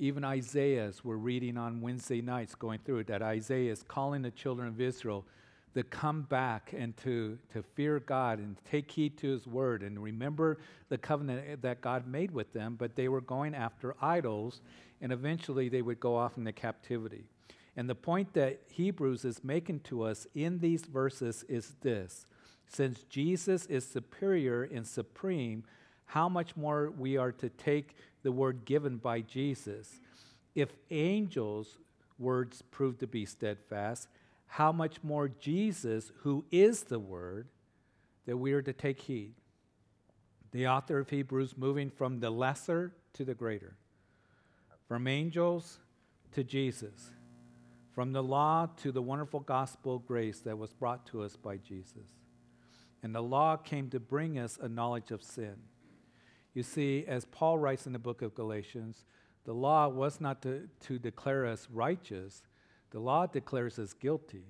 Even 0.00 0.24
Isaiah's, 0.24 1.04
we're 1.04 1.16
reading 1.16 1.56
on 1.56 1.80
Wednesday 1.80 2.20
nights 2.20 2.54
going 2.54 2.78
through 2.84 2.98
it, 2.98 3.08
that 3.08 3.20
Isaiah 3.20 3.72
is 3.72 3.82
calling 3.82 4.22
the 4.22 4.30
children 4.30 4.68
of 4.68 4.80
Israel 4.80 5.24
to 5.74 5.82
come 5.82 6.22
back 6.22 6.72
and 6.76 6.96
to, 6.98 7.36
to 7.52 7.62
fear 7.74 7.98
God 7.98 8.38
and 8.38 8.56
take 8.70 8.90
heed 8.92 9.16
to 9.18 9.28
his 9.28 9.46
word 9.46 9.82
and 9.82 10.00
remember 10.00 10.58
the 10.88 10.98
covenant 10.98 11.62
that 11.62 11.80
God 11.80 12.06
made 12.06 12.30
with 12.30 12.52
them, 12.52 12.76
but 12.78 12.94
they 12.94 13.08
were 13.08 13.20
going 13.20 13.56
after 13.56 13.96
idols, 14.00 14.60
and 15.00 15.12
eventually 15.12 15.68
they 15.68 15.82
would 15.82 15.98
go 15.98 16.16
off 16.16 16.38
into 16.38 16.52
captivity. 16.52 17.24
And 17.76 17.88
the 17.88 17.96
point 17.96 18.34
that 18.34 18.60
Hebrews 18.68 19.24
is 19.24 19.42
making 19.42 19.80
to 19.80 20.04
us 20.04 20.28
in 20.34 20.60
these 20.60 20.82
verses 20.82 21.44
is 21.48 21.74
this 21.80 22.26
since 22.68 23.02
Jesus 23.04 23.66
is 23.66 23.84
superior 23.84 24.62
and 24.62 24.86
supreme, 24.86 25.64
how 26.04 26.28
much 26.28 26.56
more 26.56 26.90
we 26.90 27.16
are 27.16 27.32
to 27.32 27.48
take 27.48 27.96
the 28.28 28.32
word 28.32 28.66
given 28.66 28.98
by 28.98 29.22
Jesus. 29.22 30.00
If 30.54 30.68
angels' 30.90 31.78
words 32.18 32.60
prove 32.60 32.98
to 32.98 33.06
be 33.06 33.24
steadfast, 33.24 34.06
how 34.48 34.70
much 34.70 35.02
more 35.02 35.28
Jesus, 35.28 36.12
who 36.18 36.44
is 36.50 36.82
the 36.82 36.98
Word, 36.98 37.48
that 38.26 38.36
we 38.36 38.52
are 38.52 38.60
to 38.60 38.74
take 38.74 39.00
heed. 39.00 39.32
The 40.52 40.68
author 40.68 40.98
of 40.98 41.08
Hebrews 41.08 41.56
moving 41.56 41.88
from 41.88 42.20
the 42.20 42.28
lesser 42.28 42.92
to 43.14 43.24
the 43.24 43.32
greater, 43.32 43.78
from 44.86 45.06
angels 45.06 45.78
to 46.32 46.44
Jesus, 46.44 47.12
from 47.94 48.12
the 48.12 48.22
law 48.22 48.68
to 48.82 48.92
the 48.92 49.00
wonderful 49.00 49.40
gospel 49.40 50.00
grace 50.00 50.40
that 50.40 50.58
was 50.58 50.74
brought 50.74 51.06
to 51.06 51.22
us 51.22 51.34
by 51.34 51.56
Jesus. 51.56 52.12
And 53.02 53.14
the 53.14 53.22
law 53.22 53.56
came 53.56 53.88
to 53.88 53.98
bring 53.98 54.38
us 54.38 54.58
a 54.60 54.68
knowledge 54.68 55.12
of 55.12 55.22
sin. 55.22 55.56
You 56.58 56.64
see, 56.64 57.04
as 57.06 57.24
Paul 57.24 57.56
writes 57.56 57.86
in 57.86 57.92
the 57.92 58.00
book 58.00 58.20
of 58.20 58.34
Galatians, 58.34 59.04
the 59.44 59.52
law 59.52 59.86
was 59.86 60.20
not 60.20 60.42
to, 60.42 60.68
to 60.86 60.98
declare 60.98 61.46
us 61.46 61.68
righteous, 61.72 62.42
the 62.90 62.98
law 62.98 63.26
declares 63.26 63.78
us 63.78 63.92
guilty. 63.92 64.42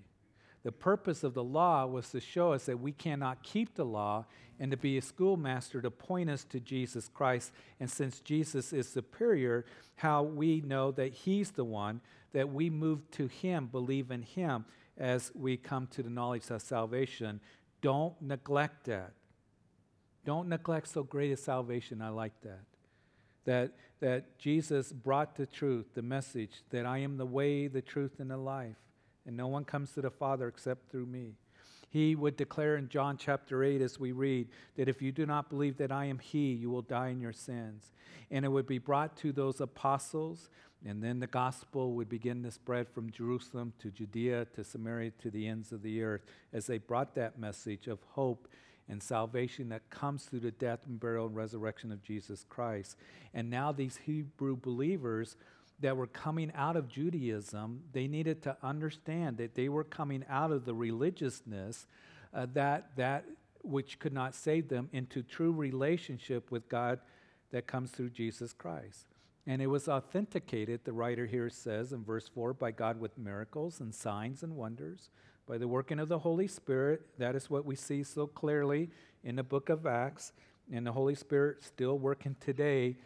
The 0.62 0.72
purpose 0.72 1.22
of 1.22 1.34
the 1.34 1.44
law 1.44 1.84
was 1.84 2.08
to 2.12 2.20
show 2.20 2.54
us 2.54 2.64
that 2.64 2.80
we 2.80 2.92
cannot 2.92 3.42
keep 3.42 3.74
the 3.74 3.84
law 3.84 4.24
and 4.58 4.70
to 4.70 4.78
be 4.78 4.96
a 4.96 5.02
schoolmaster 5.02 5.82
to 5.82 5.90
point 5.90 6.30
us 6.30 6.44
to 6.44 6.60
Jesus 6.60 7.10
Christ. 7.12 7.52
And 7.78 7.90
since 7.90 8.20
Jesus 8.20 8.72
is 8.72 8.88
superior, 8.88 9.66
how 9.96 10.22
we 10.22 10.62
know 10.62 10.90
that 10.92 11.12
He's 11.12 11.50
the 11.50 11.64
one, 11.64 12.00
that 12.32 12.48
we 12.50 12.70
move 12.70 13.02
to 13.10 13.26
Him, 13.26 13.66
believe 13.66 14.10
in 14.10 14.22
Him 14.22 14.64
as 14.96 15.30
we 15.34 15.58
come 15.58 15.86
to 15.88 16.02
the 16.02 16.08
knowledge 16.08 16.48
of 16.48 16.62
salvation. 16.62 17.40
Don't 17.82 18.14
neglect 18.22 18.84
that. 18.86 19.12
Don't 20.28 20.50
neglect 20.50 20.88
so 20.88 21.04
great 21.04 21.32
a 21.32 21.38
salvation. 21.38 22.02
I 22.02 22.10
like 22.10 22.38
that 22.42 22.60
that, 23.46 23.72
that 24.00 24.38
Jesus 24.38 24.92
brought 24.92 25.36
the 25.36 25.46
truth, 25.46 25.86
the 25.94 26.02
message 26.02 26.64
that 26.68 26.84
I 26.84 26.98
am 26.98 27.16
the 27.16 27.24
way, 27.24 27.66
the 27.66 27.80
truth, 27.80 28.16
and 28.18 28.30
the 28.30 28.36
life, 28.36 28.76
and 29.24 29.38
no 29.38 29.48
one 29.48 29.64
comes 29.64 29.92
to 29.92 30.02
the 30.02 30.10
Father 30.10 30.46
except 30.46 30.90
through 30.90 31.06
me. 31.06 31.36
He 31.88 32.14
would 32.14 32.36
declare 32.36 32.76
in 32.76 32.90
John 32.90 33.16
chapter 33.16 33.64
8, 33.64 33.80
as 33.80 33.98
we 33.98 34.12
read, 34.12 34.48
that 34.76 34.86
if 34.86 35.00
you 35.00 35.12
do 35.12 35.24
not 35.24 35.48
believe 35.48 35.78
that 35.78 35.90
I 35.90 36.04
am 36.04 36.18
He, 36.18 36.52
you 36.52 36.68
will 36.68 36.82
die 36.82 37.08
in 37.08 37.22
your 37.22 37.32
sins. 37.32 37.90
And 38.30 38.44
it 38.44 38.48
would 38.48 38.66
be 38.66 38.76
brought 38.76 39.16
to 39.18 39.32
those 39.32 39.62
apostles, 39.62 40.50
and 40.84 41.02
then 41.02 41.20
the 41.20 41.26
gospel 41.26 41.94
would 41.94 42.10
begin 42.10 42.42
to 42.42 42.50
spread 42.50 42.86
from 42.86 43.10
Jerusalem 43.10 43.72
to 43.78 43.90
Judea 43.90 44.44
to 44.56 44.62
Samaria 44.62 45.12
to 45.22 45.30
the 45.30 45.48
ends 45.48 45.72
of 45.72 45.80
the 45.80 46.02
earth 46.02 46.26
as 46.52 46.66
they 46.66 46.76
brought 46.76 47.14
that 47.14 47.38
message 47.38 47.86
of 47.86 48.00
hope 48.10 48.46
and 48.88 49.02
salvation 49.02 49.68
that 49.68 49.90
comes 49.90 50.24
through 50.24 50.40
the 50.40 50.50
death 50.50 50.80
and 50.86 50.98
burial 50.98 51.26
and 51.26 51.36
resurrection 51.36 51.92
of 51.92 52.02
Jesus 52.02 52.44
Christ. 52.48 52.96
And 53.34 53.50
now 53.50 53.72
these 53.72 53.98
Hebrew 53.98 54.56
believers 54.56 55.36
that 55.80 55.96
were 55.96 56.06
coming 56.06 56.50
out 56.54 56.76
of 56.76 56.88
Judaism, 56.88 57.82
they 57.92 58.08
needed 58.08 58.42
to 58.42 58.56
understand 58.62 59.36
that 59.38 59.54
they 59.54 59.68
were 59.68 59.84
coming 59.84 60.24
out 60.28 60.50
of 60.50 60.64
the 60.64 60.74
religiousness 60.74 61.86
uh, 62.34 62.46
that 62.52 62.90
that 62.96 63.24
which 63.62 63.98
could 63.98 64.12
not 64.12 64.34
save 64.34 64.68
them 64.68 64.88
into 64.92 65.22
true 65.22 65.52
relationship 65.52 66.50
with 66.50 66.68
God 66.68 67.00
that 67.50 67.66
comes 67.66 67.90
through 67.90 68.10
Jesus 68.10 68.52
Christ. 68.52 69.06
And 69.46 69.62
it 69.62 69.66
was 69.66 69.88
authenticated, 69.88 70.84
the 70.84 70.92
writer 70.92 71.26
here 71.26 71.48
says 71.48 71.92
in 71.92 72.04
verse 72.04 72.28
4, 72.28 72.52
by 72.52 72.70
God 72.70 73.00
with 73.00 73.16
miracles 73.16 73.80
and 73.80 73.94
signs 73.94 74.42
and 74.42 74.56
wonders 74.56 75.10
by 75.48 75.56
the 75.56 75.66
working 75.66 75.98
of 75.98 76.08
the 76.08 76.18
Holy 76.18 76.46
Spirit. 76.46 77.00
That 77.18 77.34
is 77.34 77.48
what 77.48 77.64
we 77.64 77.74
see 77.74 78.02
so 78.02 78.26
clearly 78.26 78.90
in 79.24 79.36
the 79.36 79.42
book 79.42 79.70
of 79.70 79.86
Acts. 79.86 80.32
And 80.70 80.86
the 80.86 80.92
Holy 80.92 81.14
Spirit 81.14 81.62
still 81.64 81.98
working 81.98 82.36
today 82.38 82.96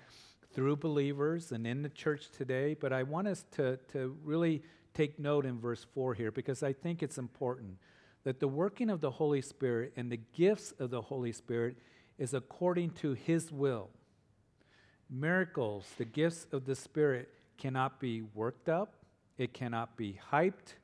through 0.52 0.76
believers 0.76 1.52
and 1.52 1.64
in 1.66 1.82
the 1.82 1.88
church 1.88 2.30
today. 2.36 2.74
But 2.74 2.92
I 2.92 3.04
want 3.04 3.28
us 3.28 3.44
to, 3.52 3.78
to 3.92 4.16
really 4.24 4.62
take 4.92 5.20
note 5.20 5.46
in 5.46 5.60
verse 5.60 5.86
4 5.94 6.14
here 6.14 6.32
because 6.32 6.64
I 6.64 6.72
think 6.72 7.02
it's 7.02 7.16
important 7.16 7.78
that 8.24 8.40
the 8.40 8.48
working 8.48 8.90
of 8.90 9.00
the 9.00 9.12
Holy 9.12 9.40
Spirit 9.40 9.92
and 9.96 10.10
the 10.10 10.20
gifts 10.34 10.72
of 10.80 10.90
the 10.90 11.00
Holy 11.00 11.32
Spirit 11.32 11.76
is 12.18 12.34
according 12.34 12.90
to 12.90 13.12
His 13.12 13.52
will. 13.52 13.88
Miracles, 15.08 15.86
the 15.96 16.04
gifts 16.04 16.46
of 16.52 16.64
the 16.64 16.74
Spirit, 16.74 17.28
cannot 17.56 18.00
be 18.00 18.22
worked 18.34 18.68
up, 18.68 18.94
it 19.38 19.52
cannot 19.52 19.96
be 19.96 20.18
hyped, 20.32 20.74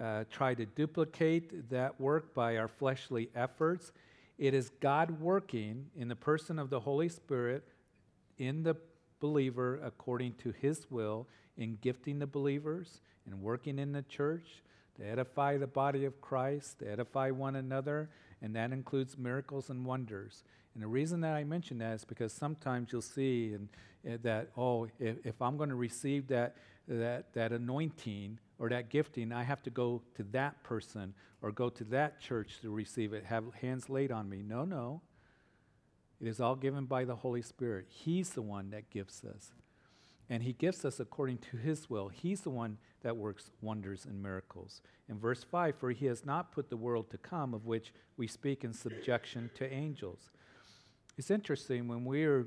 uh, 0.00 0.24
try 0.30 0.54
to 0.54 0.66
duplicate 0.66 1.70
that 1.70 2.00
work 2.00 2.34
by 2.34 2.56
our 2.56 2.68
fleshly 2.68 3.30
efforts. 3.34 3.92
It 4.38 4.54
is 4.54 4.70
God 4.80 5.20
working 5.20 5.86
in 5.96 6.08
the 6.08 6.16
person 6.16 6.58
of 6.58 6.70
the 6.70 6.80
Holy 6.80 7.08
Spirit 7.08 7.64
in 8.38 8.62
the 8.62 8.76
believer 9.20 9.80
according 9.82 10.34
to 10.34 10.52
his 10.52 10.90
will 10.90 11.26
in 11.56 11.78
gifting 11.80 12.18
the 12.18 12.26
believers 12.26 13.00
and 13.24 13.40
working 13.40 13.78
in 13.78 13.92
the 13.92 14.02
church 14.02 14.62
to 14.98 15.06
edify 15.06 15.56
the 15.56 15.66
body 15.66 16.04
of 16.04 16.20
Christ, 16.20 16.80
to 16.80 16.90
edify 16.90 17.30
one 17.30 17.56
another, 17.56 18.10
and 18.42 18.54
that 18.56 18.72
includes 18.72 19.16
miracles 19.16 19.70
and 19.70 19.84
wonders. 19.84 20.44
And 20.74 20.82
the 20.82 20.86
reason 20.88 21.20
that 21.22 21.34
I 21.34 21.44
mention 21.44 21.78
that 21.78 21.94
is 21.94 22.04
because 22.04 22.32
sometimes 22.32 22.92
you'll 22.92 23.02
see 23.02 23.54
and, 23.54 23.68
uh, 24.06 24.18
that, 24.22 24.48
oh, 24.56 24.88
if, 24.98 25.16
if 25.24 25.40
I'm 25.40 25.56
going 25.56 25.70
to 25.70 25.74
receive 25.74 26.28
that, 26.28 26.56
that, 26.86 27.32
that 27.32 27.52
anointing, 27.52 28.38
or 28.58 28.68
that 28.70 28.88
gifting, 28.90 29.32
I 29.32 29.42
have 29.42 29.62
to 29.64 29.70
go 29.70 30.02
to 30.16 30.22
that 30.32 30.62
person 30.62 31.14
or 31.42 31.52
go 31.52 31.68
to 31.68 31.84
that 31.84 32.20
church 32.20 32.60
to 32.62 32.70
receive 32.70 33.12
it, 33.12 33.24
have 33.24 33.44
hands 33.60 33.88
laid 33.88 34.10
on 34.10 34.28
me. 34.28 34.42
No, 34.42 34.64
no. 34.64 35.02
It 36.20 36.26
is 36.26 36.40
all 36.40 36.56
given 36.56 36.86
by 36.86 37.04
the 37.04 37.16
Holy 37.16 37.42
Spirit. 37.42 37.86
He's 37.88 38.30
the 38.30 38.42
one 38.42 38.70
that 38.70 38.88
gives 38.90 39.22
us. 39.24 39.52
And 40.30 40.42
He 40.42 40.54
gives 40.54 40.84
us 40.84 40.98
according 40.98 41.38
to 41.38 41.56
His 41.58 41.90
will. 41.90 42.08
He's 42.08 42.40
the 42.40 42.50
one 42.50 42.78
that 43.02 43.16
works 43.16 43.50
wonders 43.60 44.06
and 44.06 44.22
miracles. 44.22 44.80
In 45.08 45.18
verse 45.18 45.44
5, 45.44 45.76
for 45.76 45.90
He 45.90 46.06
has 46.06 46.24
not 46.24 46.52
put 46.52 46.70
the 46.70 46.76
world 46.76 47.10
to 47.10 47.18
come, 47.18 47.52
of 47.52 47.66
which 47.66 47.92
we 48.16 48.26
speak 48.26 48.64
in 48.64 48.72
subjection 48.72 49.50
to 49.56 49.70
angels. 49.70 50.30
It's 51.18 51.30
interesting, 51.30 51.86
when 51.86 52.04
we 52.04 52.26
were 52.26 52.46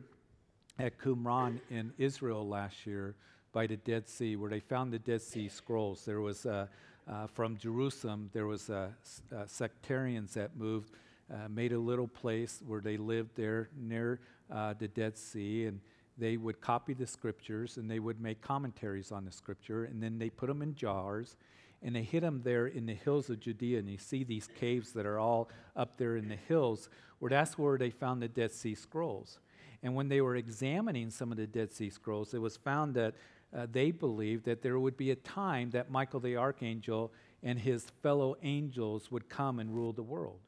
at 0.77 0.97
Qumran 0.97 1.59
in 1.69 1.93
Israel 1.97 2.47
last 2.47 2.85
year, 2.85 3.15
by 3.51 3.67
the 3.67 3.77
Dead 3.77 4.07
Sea, 4.07 4.35
where 4.35 4.49
they 4.49 4.59
found 4.59 4.93
the 4.93 4.99
Dead 4.99 5.21
Sea 5.21 5.49
Scrolls. 5.49 6.05
There 6.05 6.21
was, 6.21 6.45
uh, 6.45 6.67
uh, 7.09 7.27
from 7.27 7.57
Jerusalem, 7.57 8.29
there 8.33 8.45
was 8.45 8.69
uh, 8.69 8.89
uh 9.35 9.45
sectarians 9.45 10.33
that 10.35 10.55
moved, 10.55 10.91
uh, 11.33 11.47
made 11.49 11.73
a 11.73 11.79
little 11.79 12.07
place 12.07 12.61
where 12.65 12.81
they 12.81 12.97
lived 12.97 13.31
there 13.35 13.69
near 13.77 14.19
uh, 14.51 14.73
the 14.77 14.87
Dead 14.87 15.17
Sea, 15.17 15.65
and 15.65 15.79
they 16.17 16.37
would 16.37 16.61
copy 16.61 16.93
the 16.93 17.07
scriptures 17.07 17.77
and 17.77 17.89
they 17.89 17.99
would 17.99 18.19
make 18.19 18.41
commentaries 18.41 19.11
on 19.11 19.25
the 19.25 19.31
scripture, 19.31 19.85
and 19.85 20.03
then 20.03 20.19
they 20.19 20.29
put 20.29 20.47
them 20.47 20.61
in 20.61 20.75
jars, 20.75 21.35
and 21.81 21.95
they 21.95 22.03
hid 22.03 22.23
them 22.23 22.41
there 22.43 22.67
in 22.67 22.85
the 22.85 22.93
hills 22.93 23.29
of 23.29 23.39
Judea. 23.39 23.79
And 23.79 23.89
you 23.89 23.97
see 23.97 24.23
these 24.23 24.47
caves 24.59 24.91
that 24.91 25.05
are 25.05 25.17
all 25.17 25.49
up 25.75 25.97
there 25.97 26.17
in 26.17 26.27
the 26.27 26.35
hills, 26.35 26.89
where 27.19 27.29
that's 27.29 27.57
where 27.57 27.77
they 27.77 27.89
found 27.89 28.21
the 28.21 28.27
Dead 28.27 28.51
Sea 28.51 28.75
Scrolls. 28.75 29.39
And 29.81 29.95
when 29.95 30.09
they 30.09 30.19
were 30.19 30.35
examining 30.35 31.09
some 31.09 31.31
of 31.31 31.37
the 31.37 31.47
Dead 31.47 31.71
Sea 31.71 31.89
Scrolls, 31.89 32.33
it 32.33 32.41
was 32.41 32.57
found 32.57 32.95
that 32.95 33.15
uh, 33.55 33.67
they 33.71 33.91
believed 33.91 34.45
that 34.45 34.61
there 34.61 34.79
would 34.79 34.97
be 34.97 35.11
a 35.11 35.15
time 35.15 35.71
that 35.71 35.89
Michael 35.89 36.19
the 36.19 36.37
archangel 36.37 37.11
and 37.41 37.57
his 37.59 37.85
fellow 38.03 38.35
angels 38.43 39.11
would 39.11 39.29
come 39.29 39.59
and 39.59 39.73
rule 39.73 39.93
the 39.93 40.03
world. 40.03 40.39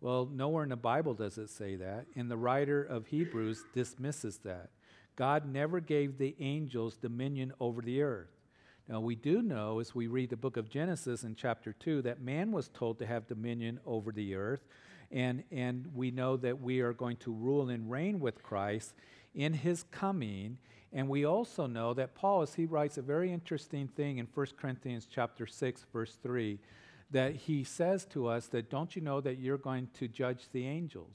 Well, 0.00 0.28
nowhere 0.30 0.64
in 0.64 0.70
the 0.70 0.76
Bible 0.76 1.14
does 1.14 1.38
it 1.38 1.48
say 1.48 1.76
that, 1.76 2.06
and 2.14 2.30
the 2.30 2.36
writer 2.36 2.82
of 2.82 3.06
Hebrews 3.06 3.64
dismisses 3.72 4.38
that. 4.38 4.70
God 5.16 5.50
never 5.50 5.80
gave 5.80 6.18
the 6.18 6.36
angels 6.38 6.96
dominion 6.96 7.52
over 7.58 7.80
the 7.80 8.02
earth. 8.02 8.28
Now, 8.88 9.00
we 9.00 9.16
do 9.16 9.42
know 9.42 9.80
as 9.80 9.94
we 9.94 10.06
read 10.06 10.30
the 10.30 10.36
book 10.36 10.56
of 10.56 10.68
Genesis 10.68 11.24
in 11.24 11.34
chapter 11.34 11.72
2 11.72 12.02
that 12.02 12.20
man 12.20 12.52
was 12.52 12.68
told 12.68 12.98
to 12.98 13.06
have 13.06 13.26
dominion 13.26 13.80
over 13.84 14.12
the 14.12 14.36
earth. 14.36 14.60
And, 15.10 15.42
and 15.50 15.88
we 15.94 16.10
know 16.10 16.36
that 16.36 16.60
we 16.60 16.80
are 16.80 16.92
going 16.92 17.16
to 17.18 17.32
rule 17.32 17.70
and 17.70 17.90
reign 17.90 18.20
with 18.20 18.42
Christ 18.42 18.94
in 19.34 19.54
his 19.54 19.84
coming. 19.84 20.58
And 20.92 21.08
we 21.08 21.24
also 21.24 21.66
know 21.66 21.94
that 21.94 22.14
Paul, 22.14 22.42
as 22.42 22.54
he 22.54 22.64
writes 22.64 22.96
a 22.96 23.02
very 23.02 23.32
interesting 23.32 23.88
thing 23.88 24.18
in 24.18 24.28
1 24.32 24.46
Corinthians 24.56 25.06
chapter 25.10 25.46
6, 25.46 25.86
verse 25.92 26.16
3, 26.22 26.58
that 27.10 27.34
he 27.34 27.64
says 27.64 28.04
to 28.06 28.26
us 28.26 28.46
that 28.48 28.70
don't 28.70 28.96
you 28.96 29.02
know 29.02 29.20
that 29.20 29.38
you're 29.38 29.58
going 29.58 29.88
to 29.98 30.08
judge 30.08 30.48
the 30.52 30.66
angels? 30.66 31.14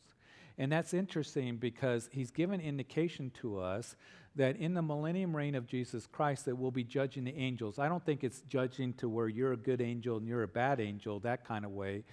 And 0.58 0.72
that's 0.72 0.94
interesting 0.94 1.58
because 1.58 2.10
he's 2.12 2.32
given 2.32 2.60
indication 2.62 3.32
to 3.42 3.60
us 3.60 3.96
that 4.36 4.56
in 4.58 4.74
the 4.74 4.82
millennium 4.82 5.36
reign 5.36 5.56
of 5.56 5.68
Jesus 5.68 6.08
Christ 6.08 6.46
that 6.46 6.56
we'll 6.56 6.72
be 6.72 6.84
judging 6.84 7.24
the 7.24 7.36
angels. 7.36 7.80
I 7.80 7.90
don't 7.90 8.06
think 8.06 8.24
it's 8.24 8.42
judging 8.42 8.94
to 8.94 9.10
where 9.10 9.28
you're 9.28 9.54
a 9.54 9.58
good 9.58 9.82
angel 9.82 10.18
and 10.18 10.28
you're 10.28 10.44
a 10.44 10.48
bad 10.48 10.80
angel, 10.80 11.20
that 11.22 11.46
kind 11.46 11.66
of 11.66 11.72
way. 11.72 12.04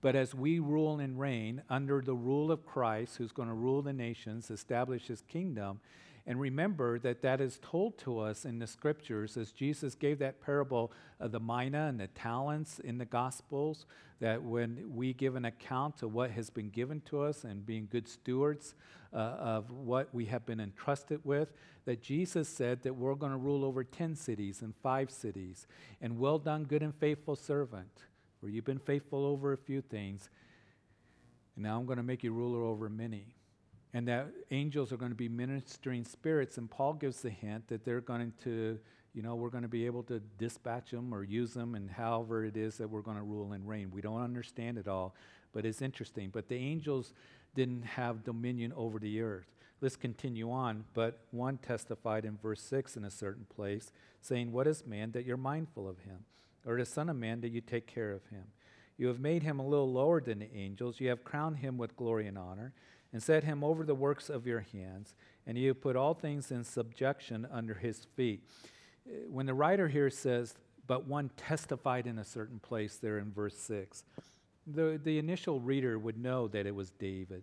But 0.00 0.14
as 0.14 0.34
we 0.34 0.58
rule 0.58 1.00
and 1.00 1.18
reign 1.18 1.62
under 1.68 2.00
the 2.00 2.14
rule 2.14 2.52
of 2.52 2.64
Christ, 2.64 3.16
who's 3.16 3.32
going 3.32 3.48
to 3.48 3.54
rule 3.54 3.82
the 3.82 3.92
nations, 3.92 4.50
establish 4.50 5.06
his 5.08 5.22
kingdom, 5.22 5.80
and 6.26 6.40
remember 6.40 6.98
that 6.98 7.22
that 7.22 7.40
is 7.40 7.60
told 7.62 7.98
to 7.98 8.18
us 8.18 8.44
in 8.44 8.58
the 8.58 8.66
scriptures 8.66 9.36
as 9.36 9.52
Jesus 9.52 9.94
gave 9.94 10.18
that 10.18 10.40
parable 10.40 10.92
of 11.20 11.30
the 11.30 11.38
mina 11.38 11.86
and 11.86 12.00
the 12.00 12.08
talents 12.08 12.80
in 12.80 12.98
the 12.98 13.04
Gospels. 13.04 13.86
That 14.18 14.42
when 14.42 14.92
we 14.92 15.12
give 15.12 15.36
an 15.36 15.44
account 15.44 16.02
of 16.02 16.14
what 16.14 16.32
has 16.32 16.50
been 16.50 16.70
given 16.70 17.00
to 17.02 17.22
us 17.22 17.44
and 17.44 17.64
being 17.64 17.86
good 17.88 18.08
stewards 18.08 18.74
uh, 19.12 19.16
of 19.16 19.70
what 19.70 20.12
we 20.12 20.24
have 20.24 20.44
been 20.44 20.58
entrusted 20.58 21.20
with, 21.22 21.52
that 21.84 22.02
Jesus 22.02 22.48
said 22.48 22.82
that 22.82 22.96
we're 22.96 23.14
going 23.14 23.32
to 23.32 23.38
rule 23.38 23.64
over 23.64 23.84
10 23.84 24.16
cities 24.16 24.62
and 24.62 24.74
five 24.82 25.12
cities. 25.12 25.68
And 26.00 26.18
well 26.18 26.38
done, 26.38 26.64
good 26.64 26.82
and 26.82 26.94
faithful 26.94 27.36
servant, 27.36 28.02
for 28.40 28.48
you've 28.48 28.64
been 28.64 28.80
faithful 28.80 29.24
over 29.24 29.52
a 29.52 29.58
few 29.58 29.80
things. 29.80 30.28
And 31.54 31.64
now 31.64 31.78
I'm 31.78 31.86
going 31.86 31.98
to 31.98 32.02
make 32.02 32.24
you 32.24 32.32
ruler 32.32 32.64
over 32.64 32.88
many 32.88 33.35
and 33.96 34.06
that 34.06 34.26
angels 34.50 34.92
are 34.92 34.98
going 34.98 35.10
to 35.10 35.16
be 35.16 35.26
ministering 35.26 36.04
spirits. 36.04 36.58
And 36.58 36.70
Paul 36.70 36.92
gives 36.92 37.22
the 37.22 37.30
hint 37.30 37.68
that 37.68 37.82
they're 37.82 38.02
going 38.02 38.34
to, 38.44 38.78
you 39.14 39.22
know, 39.22 39.36
we're 39.36 39.48
going 39.48 39.62
to 39.62 39.70
be 39.70 39.86
able 39.86 40.02
to 40.02 40.20
dispatch 40.36 40.90
them 40.90 41.14
or 41.14 41.24
use 41.24 41.54
them, 41.54 41.74
and 41.74 41.90
however 41.90 42.44
it 42.44 42.58
is 42.58 42.76
that 42.76 42.90
we're 42.90 43.00
going 43.00 43.16
to 43.16 43.22
rule 43.22 43.54
and 43.54 43.66
reign. 43.66 43.90
We 43.90 44.02
don't 44.02 44.20
understand 44.20 44.76
it 44.76 44.86
all, 44.86 45.14
but 45.54 45.64
it's 45.64 45.80
interesting. 45.80 46.28
But 46.30 46.50
the 46.50 46.56
angels 46.56 47.14
didn't 47.54 47.86
have 47.86 48.22
dominion 48.22 48.74
over 48.76 48.98
the 48.98 49.22
earth. 49.22 49.46
Let's 49.80 49.96
continue 49.96 50.50
on. 50.50 50.84
But 50.92 51.20
one 51.30 51.56
testified 51.56 52.26
in 52.26 52.36
verse 52.36 52.60
6 52.60 52.98
in 52.98 53.04
a 53.06 53.10
certain 53.10 53.46
place, 53.46 53.92
saying, 54.20 54.52
What 54.52 54.66
is 54.66 54.84
man 54.86 55.12
that 55.12 55.24
you're 55.24 55.38
mindful 55.38 55.88
of 55.88 56.00
him? 56.00 56.26
Or 56.66 56.76
the 56.76 56.84
Son 56.84 57.08
of 57.08 57.16
Man 57.16 57.40
that 57.40 57.50
you 57.50 57.62
take 57.62 57.86
care 57.86 58.12
of 58.12 58.26
him? 58.26 58.44
You 58.98 59.06
have 59.08 59.20
made 59.20 59.42
him 59.42 59.58
a 59.58 59.66
little 59.66 59.90
lower 59.90 60.20
than 60.20 60.40
the 60.40 60.54
angels. 60.54 61.00
You 61.00 61.08
have 61.08 61.24
crowned 61.24 61.58
him 61.58 61.78
with 61.78 61.96
glory 61.96 62.26
and 62.26 62.36
honor 62.36 62.74
and 63.12 63.22
set 63.22 63.44
him 63.44 63.62
over 63.62 63.84
the 63.84 63.94
works 63.94 64.28
of 64.28 64.46
your 64.46 64.66
hands, 64.72 65.14
and 65.46 65.56
you 65.56 65.74
put 65.74 65.96
all 65.96 66.14
things 66.14 66.50
in 66.50 66.64
subjection 66.64 67.46
under 67.50 67.74
his 67.74 68.06
feet. 68.16 68.42
Uh, 69.06 69.12
when 69.28 69.46
the 69.46 69.54
writer 69.54 69.88
here 69.88 70.10
says, 70.10 70.54
but 70.86 71.06
one 71.06 71.30
testified 71.36 72.06
in 72.06 72.18
a 72.18 72.24
certain 72.24 72.58
place 72.58 72.96
there 72.96 73.18
in 73.18 73.32
verse 73.32 73.56
6, 73.56 74.04
the, 74.66 75.00
the 75.02 75.18
initial 75.18 75.60
reader 75.60 75.98
would 75.98 76.18
know 76.18 76.48
that 76.48 76.66
it 76.66 76.74
was 76.74 76.90
David. 76.90 77.42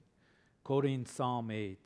Quoting 0.64 1.06
Psalm 1.06 1.52
8, 1.52 1.78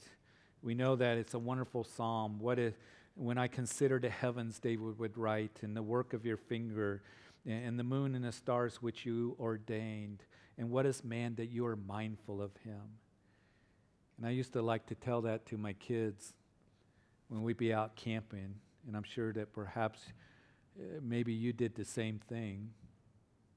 we 0.62 0.74
know 0.74 0.96
that 0.96 1.18
it's 1.18 1.34
a 1.34 1.40
wonderful 1.40 1.84
psalm. 1.84 2.40
What 2.40 2.60
if, 2.60 2.74
when 3.16 3.38
I 3.38 3.48
consider 3.48 4.00
the 4.00 4.10
heavens, 4.10 4.60
David 4.60 5.00
would 5.00 5.18
write, 5.18 5.60
and 5.62 5.76
the 5.76 5.84
work 5.84 6.14
of 6.14 6.26
your 6.26 6.38
finger, 6.38 7.02
and 7.46 7.80
the 7.80 7.84
moon 7.84 8.14
and 8.16 8.26
the 8.26 8.32
stars 8.32 8.82
which 8.82 9.06
you 9.06 9.36
ordained, 9.40 10.24
and 10.58 10.70
what 10.70 10.86
is 10.86 11.04
man 11.04 11.36
that 11.36 11.48
you 11.48 11.66
are 11.66 11.76
mindful 11.76 12.42
of 12.42 12.52
him? 12.64 12.82
And 14.18 14.26
I 14.26 14.32
used 14.32 14.54
to 14.54 14.62
like 14.62 14.88
to 14.88 14.96
tell 14.96 15.22
that 15.22 15.46
to 15.48 15.58
my 15.58 15.74
kids 15.74 16.34
when 17.30 17.44
we'd 17.44 17.58
be 17.58 17.74
out 17.74 17.96
camping. 17.96 18.56
And 18.88 18.96
I'm 18.96 19.04
sure 19.04 19.32
that 19.34 19.54
perhaps 19.54 20.00
uh, 20.80 21.00
maybe 21.02 21.34
you 21.34 21.54
did 21.54 21.76
the 21.76 21.86
same 21.86 22.20
thing. 22.28 22.70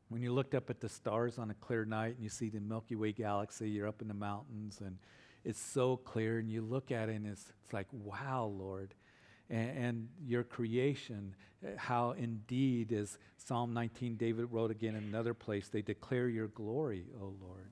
When 0.09 0.23
you 0.23 0.33
looked 0.33 0.55
up 0.55 0.71
at 0.71 0.81
the 0.81 0.89
stars 0.89 1.39
on 1.39 1.51
a 1.51 1.55
clear 1.55 1.85
night 1.85 2.17
and 2.17 2.23
you 2.23 2.29
see 2.29 2.51
the 2.51 2.61
Milky 2.61 2.97
Way 2.97 3.13
galaxy, 3.13 3.71
you're 3.71 3.89
up 3.89 4.03
in 4.03 4.09
the 4.09 4.15
mountains 4.15 4.81
and 4.85 4.99
it's 5.43 5.61
so 5.61 5.97
clear, 5.97 6.39
and 6.39 6.51
you 6.51 6.61
look 6.61 6.91
at 6.91 7.09
it 7.09 7.15
and 7.15 7.27
it's, 7.27 7.51
it's 7.65 7.73
like, 7.73 7.87
wow, 7.93 8.53
Lord. 8.55 8.95
And, 9.49 9.71
and 9.79 10.09
your 10.23 10.45
creation, 10.45 11.35
uh, 11.65 11.71
how 11.79 12.11
indeed, 12.11 12.93
as 12.93 13.17
Psalm 13.39 13.73
19, 13.73 14.17
David 14.17 14.49
wrote 14.51 14.71
again 14.71 14.97
in 14.97 15.05
another 15.05 15.33
place, 15.33 15.69
they 15.69 15.81
declare 15.81 16.29
your 16.29 16.49
glory, 16.49 17.07
O 17.19 17.33
Lord 17.41 17.71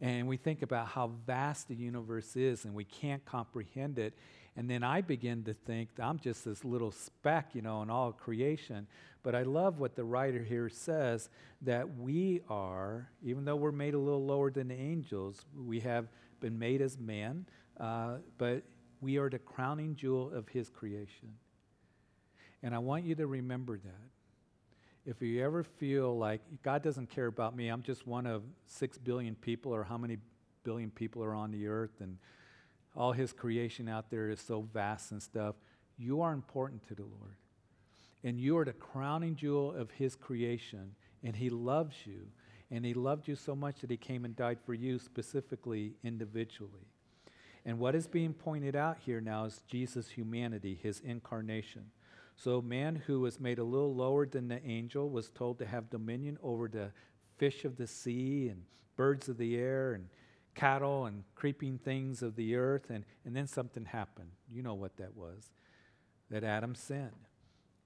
and 0.00 0.28
we 0.28 0.36
think 0.36 0.62
about 0.62 0.88
how 0.88 1.12
vast 1.26 1.68
the 1.68 1.74
universe 1.74 2.36
is 2.36 2.64
and 2.64 2.74
we 2.74 2.84
can't 2.84 3.24
comprehend 3.24 3.98
it. 3.98 4.14
And 4.56 4.68
then 4.68 4.82
I 4.82 5.00
begin 5.00 5.44
to 5.44 5.54
think 5.54 5.88
I'm 6.00 6.18
just 6.18 6.44
this 6.44 6.64
little 6.64 6.90
speck, 6.90 7.54
you 7.54 7.62
know, 7.62 7.82
in 7.82 7.90
all 7.90 8.12
creation. 8.12 8.86
But 9.22 9.34
I 9.34 9.42
love 9.42 9.78
what 9.78 9.96
the 9.96 10.04
writer 10.04 10.42
here 10.42 10.68
says 10.68 11.28
that 11.62 11.96
we 11.96 12.40
are, 12.48 13.08
even 13.22 13.44
though 13.44 13.56
we're 13.56 13.72
made 13.72 13.94
a 13.94 13.98
little 13.98 14.24
lower 14.24 14.50
than 14.50 14.68
the 14.68 14.74
angels, 14.74 15.44
we 15.56 15.80
have 15.80 16.08
been 16.40 16.58
made 16.58 16.80
as 16.80 16.98
man, 16.98 17.46
uh, 17.80 18.16
but 18.36 18.62
we 19.00 19.18
are 19.18 19.28
the 19.28 19.38
crowning 19.38 19.96
jewel 19.96 20.32
of 20.32 20.48
his 20.48 20.70
creation. 20.70 21.34
And 22.62 22.74
I 22.74 22.78
want 22.78 23.04
you 23.04 23.14
to 23.16 23.26
remember 23.26 23.78
that 23.78 24.10
if 25.08 25.22
you 25.22 25.42
ever 25.42 25.62
feel 25.62 26.18
like 26.18 26.42
God 26.62 26.82
doesn't 26.82 27.08
care 27.08 27.28
about 27.28 27.56
me, 27.56 27.68
I'm 27.68 27.82
just 27.82 28.06
one 28.06 28.26
of 28.26 28.42
six 28.66 28.98
billion 28.98 29.34
people, 29.36 29.74
or 29.74 29.82
how 29.82 29.96
many 29.96 30.18
billion 30.64 30.90
people 30.90 31.24
are 31.24 31.34
on 31.34 31.50
the 31.50 31.66
earth, 31.66 32.00
and 32.00 32.18
all 32.94 33.12
His 33.12 33.32
creation 33.32 33.88
out 33.88 34.10
there 34.10 34.28
is 34.28 34.38
so 34.38 34.68
vast 34.74 35.12
and 35.12 35.22
stuff, 35.22 35.54
you 35.96 36.20
are 36.20 36.34
important 36.34 36.86
to 36.88 36.94
the 36.94 37.04
Lord. 37.04 37.36
And 38.22 38.38
you 38.38 38.58
are 38.58 38.66
the 38.66 38.74
crowning 38.74 39.34
jewel 39.34 39.72
of 39.74 39.92
His 39.92 40.14
creation, 40.14 40.94
and 41.24 41.34
He 41.34 41.48
loves 41.48 41.96
you. 42.04 42.26
And 42.70 42.84
He 42.84 42.92
loved 42.92 43.28
you 43.28 43.34
so 43.34 43.56
much 43.56 43.80
that 43.80 43.90
He 43.90 43.96
came 43.96 44.26
and 44.26 44.36
died 44.36 44.58
for 44.66 44.74
you 44.74 44.98
specifically, 44.98 45.94
individually. 46.04 46.86
And 47.64 47.78
what 47.78 47.94
is 47.94 48.06
being 48.06 48.34
pointed 48.34 48.76
out 48.76 48.98
here 49.06 49.22
now 49.22 49.46
is 49.46 49.62
Jesus' 49.66 50.10
humanity, 50.10 50.78
His 50.82 51.00
incarnation. 51.00 51.86
So, 52.38 52.62
man 52.62 52.94
who 52.94 53.18
was 53.18 53.40
made 53.40 53.58
a 53.58 53.64
little 53.64 53.92
lower 53.92 54.24
than 54.24 54.46
the 54.46 54.64
angel 54.64 55.10
was 55.10 55.28
told 55.28 55.58
to 55.58 55.66
have 55.66 55.90
dominion 55.90 56.38
over 56.40 56.68
the 56.68 56.92
fish 57.36 57.64
of 57.64 57.76
the 57.76 57.88
sea 57.88 58.46
and 58.48 58.62
birds 58.94 59.28
of 59.28 59.38
the 59.38 59.56
air 59.56 59.94
and 59.94 60.06
cattle 60.54 61.06
and 61.06 61.24
creeping 61.34 61.78
things 61.78 62.22
of 62.22 62.36
the 62.36 62.54
earth. 62.54 62.90
And, 62.90 63.04
and 63.24 63.34
then 63.34 63.48
something 63.48 63.84
happened. 63.84 64.30
You 64.48 64.62
know 64.62 64.74
what 64.74 64.96
that 64.98 65.16
was 65.16 65.50
that 66.30 66.44
Adam 66.44 66.76
sinned. 66.76 67.10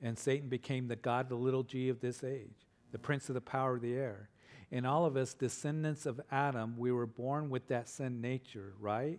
And 0.03 0.19
Satan 0.19 0.51
became 0.51 0.87
the 0.87 0.97
God, 0.97 1.31
the 1.31 1.35
little 1.35 1.63
g 1.63 1.89
of 1.89 2.01
this 2.01 2.23
age, 2.23 2.67
the 2.91 2.99
prince 2.99 3.31
of 3.31 3.35
the 3.35 3.41
power 3.41 3.77
of 3.77 3.83
the 3.83 3.95
air. 3.95 4.29
And 4.71 4.87
all 4.87 5.07
of 5.07 5.17
us, 5.17 5.33
descendants 5.33 6.05
of 6.05 6.21
Adam, 6.31 6.77
we 6.77 6.93
were 6.93 7.07
born 7.07 7.49
with 7.49 7.69
that 7.69 7.89
sin 7.89 8.21
nature, 8.21 8.75
right? 8.79 9.19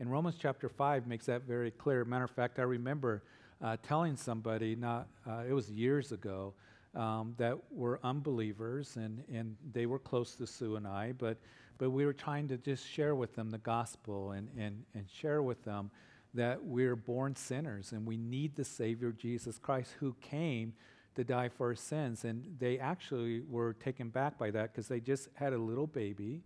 And 0.00 0.10
Romans 0.10 0.36
chapter 0.36 0.68
5 0.68 1.06
makes 1.06 1.26
that 1.26 1.42
very 1.42 1.70
clear. 1.70 2.04
Matter 2.04 2.24
of 2.24 2.30
fact, 2.30 2.58
I 2.58 2.62
remember 2.62 3.22
uh, 3.64 3.78
telling 3.82 4.14
somebody, 4.14 4.76
not, 4.76 5.08
uh, 5.26 5.42
it 5.48 5.54
was 5.54 5.70
years 5.70 6.12
ago, 6.12 6.52
um, 6.94 7.34
that 7.38 7.56
were 7.72 7.98
unbelievers 8.04 8.96
and, 8.96 9.24
and 9.32 9.56
they 9.72 9.86
were 9.86 9.98
close 9.98 10.34
to 10.36 10.46
Sue 10.46 10.76
and 10.76 10.86
I, 10.86 11.12
but, 11.12 11.38
but 11.78 11.90
we 11.90 12.04
were 12.04 12.12
trying 12.12 12.46
to 12.48 12.58
just 12.58 12.86
share 12.86 13.14
with 13.14 13.34
them 13.34 13.50
the 13.50 13.58
gospel 13.58 14.32
and, 14.32 14.48
and, 14.58 14.84
and 14.94 15.08
share 15.10 15.42
with 15.42 15.64
them 15.64 15.90
that 16.34 16.62
we're 16.62 16.94
born 16.94 17.34
sinners 17.34 17.92
and 17.92 18.06
we 18.06 18.18
need 18.18 18.54
the 18.54 18.64
Savior 18.64 19.12
Jesus 19.12 19.58
Christ 19.58 19.92
who 19.98 20.14
came 20.20 20.74
to 21.14 21.24
die 21.24 21.48
for 21.48 21.68
our 21.68 21.74
sins. 21.74 22.24
And 22.24 22.44
they 22.58 22.78
actually 22.78 23.40
were 23.48 23.72
taken 23.72 24.10
back 24.10 24.38
by 24.38 24.50
that 24.50 24.72
because 24.72 24.88
they 24.88 25.00
just 25.00 25.30
had 25.34 25.54
a 25.54 25.58
little 25.58 25.86
baby 25.86 26.42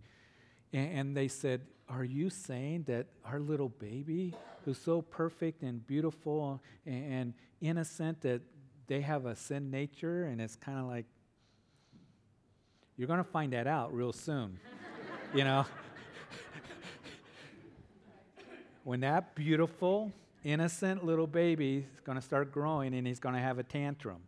and, 0.71 0.99
and 0.99 1.17
they 1.17 1.27
said, 1.27 1.61
Are 1.89 2.03
you 2.03 2.29
saying 2.29 2.83
that 2.87 3.07
our 3.25 3.39
little 3.39 3.69
baby, 3.69 4.35
who's 4.63 4.77
so 4.77 5.01
perfect 5.01 5.63
and 5.63 5.85
beautiful 5.87 6.61
and, 6.85 7.13
and 7.13 7.33
innocent, 7.61 8.21
that 8.21 8.41
they 8.87 9.01
have 9.01 9.25
a 9.25 9.35
sin 9.35 9.71
nature? 9.71 10.25
And 10.25 10.39
it's 10.39 10.55
kind 10.55 10.77
of 10.77 10.85
like, 10.85 11.05
You're 12.95 13.07
going 13.07 13.23
to 13.23 13.23
find 13.23 13.53
that 13.53 13.65
out 13.65 13.93
real 13.93 14.13
soon, 14.13 14.59
you 15.33 15.43
know? 15.43 15.65
when 18.83 18.99
that 18.99 19.33
beautiful, 19.33 20.11
innocent 20.43 21.03
little 21.03 21.27
baby 21.27 21.87
is 21.95 22.01
going 22.01 22.17
to 22.17 22.21
start 22.21 22.51
growing 22.51 22.93
and 22.93 23.07
he's 23.07 23.19
going 23.19 23.35
to 23.35 23.41
have 23.41 23.57
a 23.57 23.63
tantrum 23.63 24.21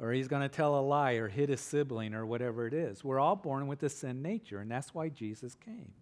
or 0.00 0.12
he's 0.12 0.28
going 0.28 0.42
to 0.42 0.48
tell 0.48 0.78
a 0.78 0.80
lie 0.80 1.12
or 1.12 1.28
hit 1.28 1.48
his 1.48 1.60
sibling 1.60 2.14
or 2.14 2.24
whatever 2.24 2.66
it 2.66 2.72
is. 2.72 3.04
We're 3.04 3.20
all 3.20 3.36
born 3.36 3.66
with 3.66 3.82
a 3.82 3.88
sin 3.88 4.22
nature, 4.22 4.58
and 4.58 4.70
that's 4.70 4.94
why 4.94 5.10
Jesus 5.10 5.54
came. 5.54 5.92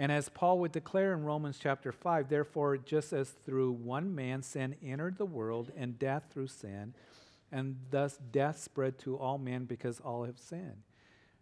And 0.00 0.12
as 0.12 0.28
Paul 0.28 0.60
would 0.60 0.70
declare 0.70 1.12
in 1.12 1.24
Romans 1.24 1.58
chapter 1.60 1.90
5, 1.90 2.28
therefore, 2.28 2.76
just 2.76 3.12
as 3.12 3.30
through 3.44 3.72
one 3.72 4.14
man 4.14 4.42
sin 4.42 4.76
entered 4.80 5.18
the 5.18 5.26
world 5.26 5.72
and 5.76 5.98
death 5.98 6.26
through 6.30 6.46
sin, 6.46 6.94
and 7.50 7.76
thus 7.90 8.16
death 8.30 8.60
spread 8.60 8.98
to 9.00 9.18
all 9.18 9.38
men 9.38 9.64
because 9.64 9.98
all 9.98 10.24
have 10.24 10.38
sinned. 10.38 10.82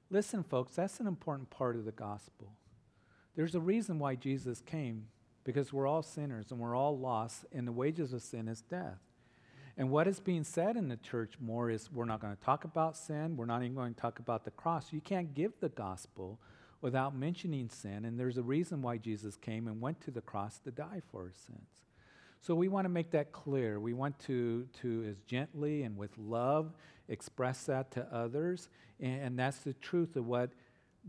Listen, 0.08 0.42
folks, 0.42 0.74
that's 0.76 1.00
an 1.00 1.06
important 1.06 1.50
part 1.50 1.76
of 1.76 1.84
the 1.84 1.92
gospel. 1.92 2.54
There's 3.34 3.54
a 3.54 3.60
reason 3.60 3.98
why 3.98 4.14
Jesus 4.14 4.62
came, 4.62 5.08
because 5.44 5.70
we're 5.70 5.86
all 5.86 6.02
sinners 6.02 6.50
and 6.50 6.58
we're 6.58 6.76
all 6.76 6.98
lost, 6.98 7.44
and 7.52 7.68
the 7.68 7.72
wages 7.72 8.14
of 8.14 8.22
sin 8.22 8.48
is 8.48 8.62
death. 8.62 9.00
And 9.76 9.90
what 9.90 10.08
is 10.08 10.20
being 10.20 10.44
said 10.44 10.78
in 10.78 10.88
the 10.88 10.96
church 10.96 11.34
more 11.38 11.68
is 11.68 11.92
we're 11.92 12.06
not 12.06 12.22
going 12.22 12.34
to 12.34 12.42
talk 12.42 12.64
about 12.64 12.96
sin, 12.96 13.36
we're 13.36 13.44
not 13.44 13.62
even 13.62 13.74
going 13.74 13.92
to 13.92 14.00
talk 14.00 14.18
about 14.18 14.46
the 14.46 14.50
cross. 14.50 14.94
You 14.94 15.02
can't 15.02 15.34
give 15.34 15.52
the 15.60 15.68
gospel 15.68 16.40
without 16.80 17.16
mentioning 17.16 17.68
sin, 17.68 18.04
and 18.04 18.18
there's 18.18 18.38
a 18.38 18.42
reason 18.42 18.82
why 18.82 18.98
Jesus 18.98 19.36
came 19.36 19.66
and 19.66 19.80
went 19.80 20.00
to 20.02 20.10
the 20.10 20.20
cross 20.20 20.58
to 20.60 20.70
die 20.70 21.02
for 21.10 21.22
our 21.22 21.32
sins. 21.32 21.68
So 22.40 22.54
we 22.54 22.68
want 22.68 22.84
to 22.84 22.90
make 22.90 23.10
that 23.10 23.32
clear. 23.32 23.80
We 23.80 23.92
want 23.92 24.18
to, 24.20 24.68
to 24.82 25.04
as 25.08 25.20
gently 25.22 25.82
and 25.82 25.96
with 25.96 26.16
love, 26.16 26.72
express 27.08 27.64
that 27.64 27.90
to 27.92 28.06
others. 28.14 28.68
And, 29.00 29.22
and 29.22 29.38
that's 29.38 29.58
the 29.58 29.72
truth 29.74 30.14
of 30.16 30.26
what, 30.26 30.50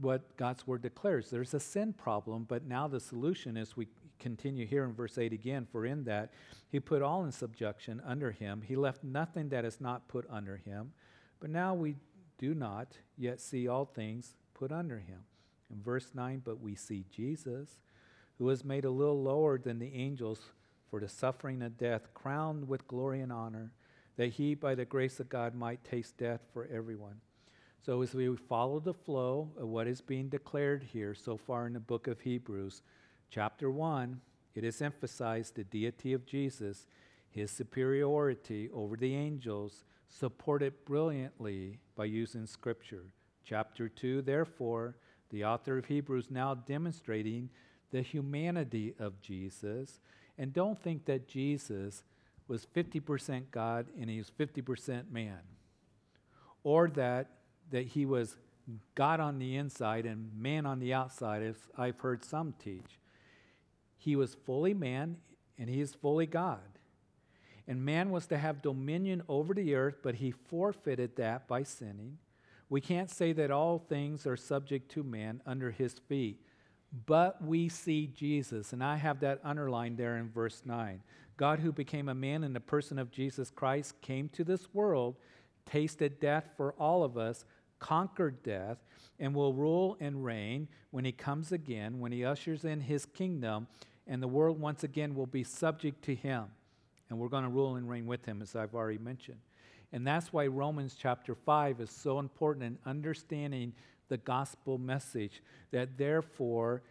what 0.01 0.36
God's 0.38 0.65
word 0.65 0.82
declares. 0.82 1.30
There's 1.30 1.53
a 1.53 1.60
sin 1.60 1.93
problem, 1.93 2.45
but 2.47 2.65
now 2.65 2.88
the 2.88 2.99
solution 2.99 3.56
is 3.56 3.77
we 3.77 3.88
continue 4.19 4.65
here 4.65 4.84
in 4.84 4.93
verse 4.93 5.17
8 5.17 5.32
again 5.32 5.67
for 5.71 5.86
in 5.86 6.06
that 6.06 6.32
he 6.69 6.80
put 6.80 7.03
all 7.03 7.23
in 7.23 7.32
subjection 7.32 8.01
under 8.03 8.32
him. 8.32 8.63
He 8.65 8.75
left 8.75 9.03
nothing 9.03 9.49
that 9.49 9.63
is 9.63 9.80
not 9.80 10.08
put 10.08 10.25
under 10.30 10.58
him. 10.58 10.91
But 11.39 11.51
now 11.51 11.75
we 11.75 11.97
do 12.38 12.56
not 12.56 12.97
yet 13.15 13.39
see 13.39 13.67
all 13.67 13.86
things 13.86 14.34
put 14.53 14.71
under 14.71 14.97
him. 14.97 15.19
In 15.71 15.82
verse 15.82 16.12
9, 16.13 16.41
but 16.43 16.62
we 16.62 16.75
see 16.75 17.06
Jesus, 17.12 17.77
who 18.38 18.45
was 18.45 18.63
made 18.63 18.86
a 18.86 18.89
little 18.89 19.21
lower 19.21 19.58
than 19.58 19.80
the 19.80 19.93
angels 19.93 20.39
for 20.89 20.99
the 20.99 21.10
suffering 21.10 21.62
of 21.62 21.77
death, 21.77 22.13
crowned 22.13 22.67
with 22.67 22.88
glory 22.88 23.21
and 23.21 23.32
honor, 23.32 23.73
that 24.15 24.30
he, 24.30 24.56
by 24.56 24.75
the 24.75 24.86
grace 24.86 25.19
of 25.19 25.30
God, 25.30 25.53
might 25.53 25.84
taste 25.84 26.17
death 26.17 26.41
for 26.53 26.67
everyone. 26.71 27.19
So, 27.86 28.01
as 28.01 28.13
we 28.13 28.36
follow 28.36 28.80
the 28.80 28.93
flow 28.93 29.51
of 29.58 29.67
what 29.67 29.88
is 29.88 30.01
being 30.01 30.30
declared 30.30 30.84
here 30.84 31.13
so 31.13 31.38
far 31.38 31.67
in 31.67 31.73
the 31.73 31.80
book 31.80 32.08
of 32.08 32.21
Hebrews, 32.21 32.82
chapter 33.30 33.69
1, 33.69 34.19
it 34.56 34.63
is 34.63 34.82
emphasized 34.82 35.56
the 35.56 35.63
deity 35.63 36.13
of 36.13 36.25
Jesus, 36.25 36.88
his 37.30 37.51
superiority 37.51 38.69
over 38.73 38.97
the 38.97 39.13
angels, 39.13 39.86
supported 40.10 40.73
brilliantly 40.86 41.80
by 41.95 42.06
using 42.06 42.45
Scripture. 42.45 43.06
Chapter 43.43 43.88
2, 43.88 44.23
therefore, 44.23 44.95
the 45.29 45.45
author 45.45 45.77
of 45.77 45.85
Hebrews 45.85 46.27
now 46.29 46.53
demonstrating 46.53 47.49
the 47.91 48.01
humanity 48.01 48.93
of 48.99 49.21
Jesus 49.21 49.99
and 50.37 50.53
don't 50.53 50.81
think 50.81 51.05
that 51.05 51.27
Jesus 51.27 52.03
was 52.47 52.67
50% 52.75 53.51
God 53.51 53.87
and 53.99 54.09
he 54.09 54.17
was 54.17 54.31
50% 54.39 55.11
man. 55.11 55.39
Or 56.63 56.89
that, 56.89 57.29
that 57.71 57.87
he 57.87 58.05
was 58.05 58.35
God 58.95 59.19
on 59.19 59.39
the 59.39 59.55
inside 59.55 60.05
and 60.05 60.31
man 60.37 60.65
on 60.65 60.79
the 60.79 60.93
outside, 60.93 61.41
as 61.41 61.55
I've 61.77 61.99
heard 61.99 62.23
some 62.23 62.53
teach. 62.61 62.99
He 63.97 64.15
was 64.15 64.35
fully 64.45 64.73
man 64.73 65.17
and 65.57 65.69
he 65.69 65.81
is 65.81 65.93
fully 65.93 66.25
God. 66.25 66.59
And 67.67 67.83
man 67.83 68.11
was 68.11 68.27
to 68.27 68.37
have 68.37 68.61
dominion 68.61 69.23
over 69.27 69.53
the 69.53 69.75
earth, 69.75 69.97
but 70.01 70.15
he 70.15 70.31
forfeited 70.31 71.17
that 71.17 71.47
by 71.47 71.63
sinning. 71.63 72.17
We 72.69 72.82
can't 72.82 73.10
say 73.10 73.34
that 73.34 73.51
all 73.51 73.80
things 73.80 74.27
are 74.27 74.36
subject 74.36 74.91
to 74.91 75.03
man 75.03 75.41
under 75.45 75.71
his 75.71 75.99
feet. 76.08 76.41
But 77.06 77.43
we 77.43 77.69
see 77.69 78.08
Jesus, 78.08 78.73
and 78.73 78.84
I 78.84 78.95
have 78.95 79.19
that 79.21 79.39
underlined 79.43 79.97
there 79.97 80.17
in 80.17 80.30
verse 80.30 80.63
9. 80.65 81.01
God, 81.36 81.60
who 81.60 81.71
became 81.71 82.10
a 82.10 82.15
man 82.15 82.43
in 82.43 82.53
the 82.53 82.60
person 82.60 82.97
of 82.97 83.12
Jesus 83.12 83.51
Christ, 83.51 84.01
came 84.01 84.30
to 84.30 84.43
this 84.43 84.73
world, 84.73 85.15
tasted 85.65 86.19
death 86.19 86.49
for 86.56 86.73
all 86.73 87.03
of 87.03 87.17
us, 87.17 87.45
conquered 87.80 88.41
death, 88.41 88.77
and 89.19 89.36
will 89.36 89.53
rule 89.53 89.97
and 89.99 90.23
reign 90.23 90.67
when 90.91 91.06
he 91.06 91.12
comes 91.12 91.51
again, 91.51 91.99
when 91.99 92.12
he 92.12 92.25
ushers 92.25 92.65
in 92.65 92.82
his 92.82 93.06
kingdom, 93.06 93.67
and 94.08 94.23
the 94.23 94.27
world 94.27 94.60
once 94.60 94.84
again 94.84 95.13
will 95.13 95.27
be 95.27 95.43
subject 95.43 96.03
to 96.06 96.15
him. 96.15 96.45
And 97.10 97.19
we're 97.19 97.30
going 97.30 97.43
to 97.43 97.49
rule 97.49 97.75
and 97.75 97.89
reign 97.89 98.06
with 98.06 98.25
him, 98.25 98.41
as 98.41 98.56
I've 98.56 98.73
already 98.73 98.97
mentioned. 98.97 99.39
And 99.93 100.06
that's 100.06 100.34
why 100.34 100.47
Romans 100.47 100.95
chapter 101.00 101.34
5 101.34 101.82
is 101.82 101.89
so 101.89 102.19
important 102.19 102.65
in 102.65 102.78
understanding 102.86 103.73
the 104.10 104.17
gospel 104.17 104.78
message 104.78 105.41
that 105.71 105.97
therefore, 105.97 106.82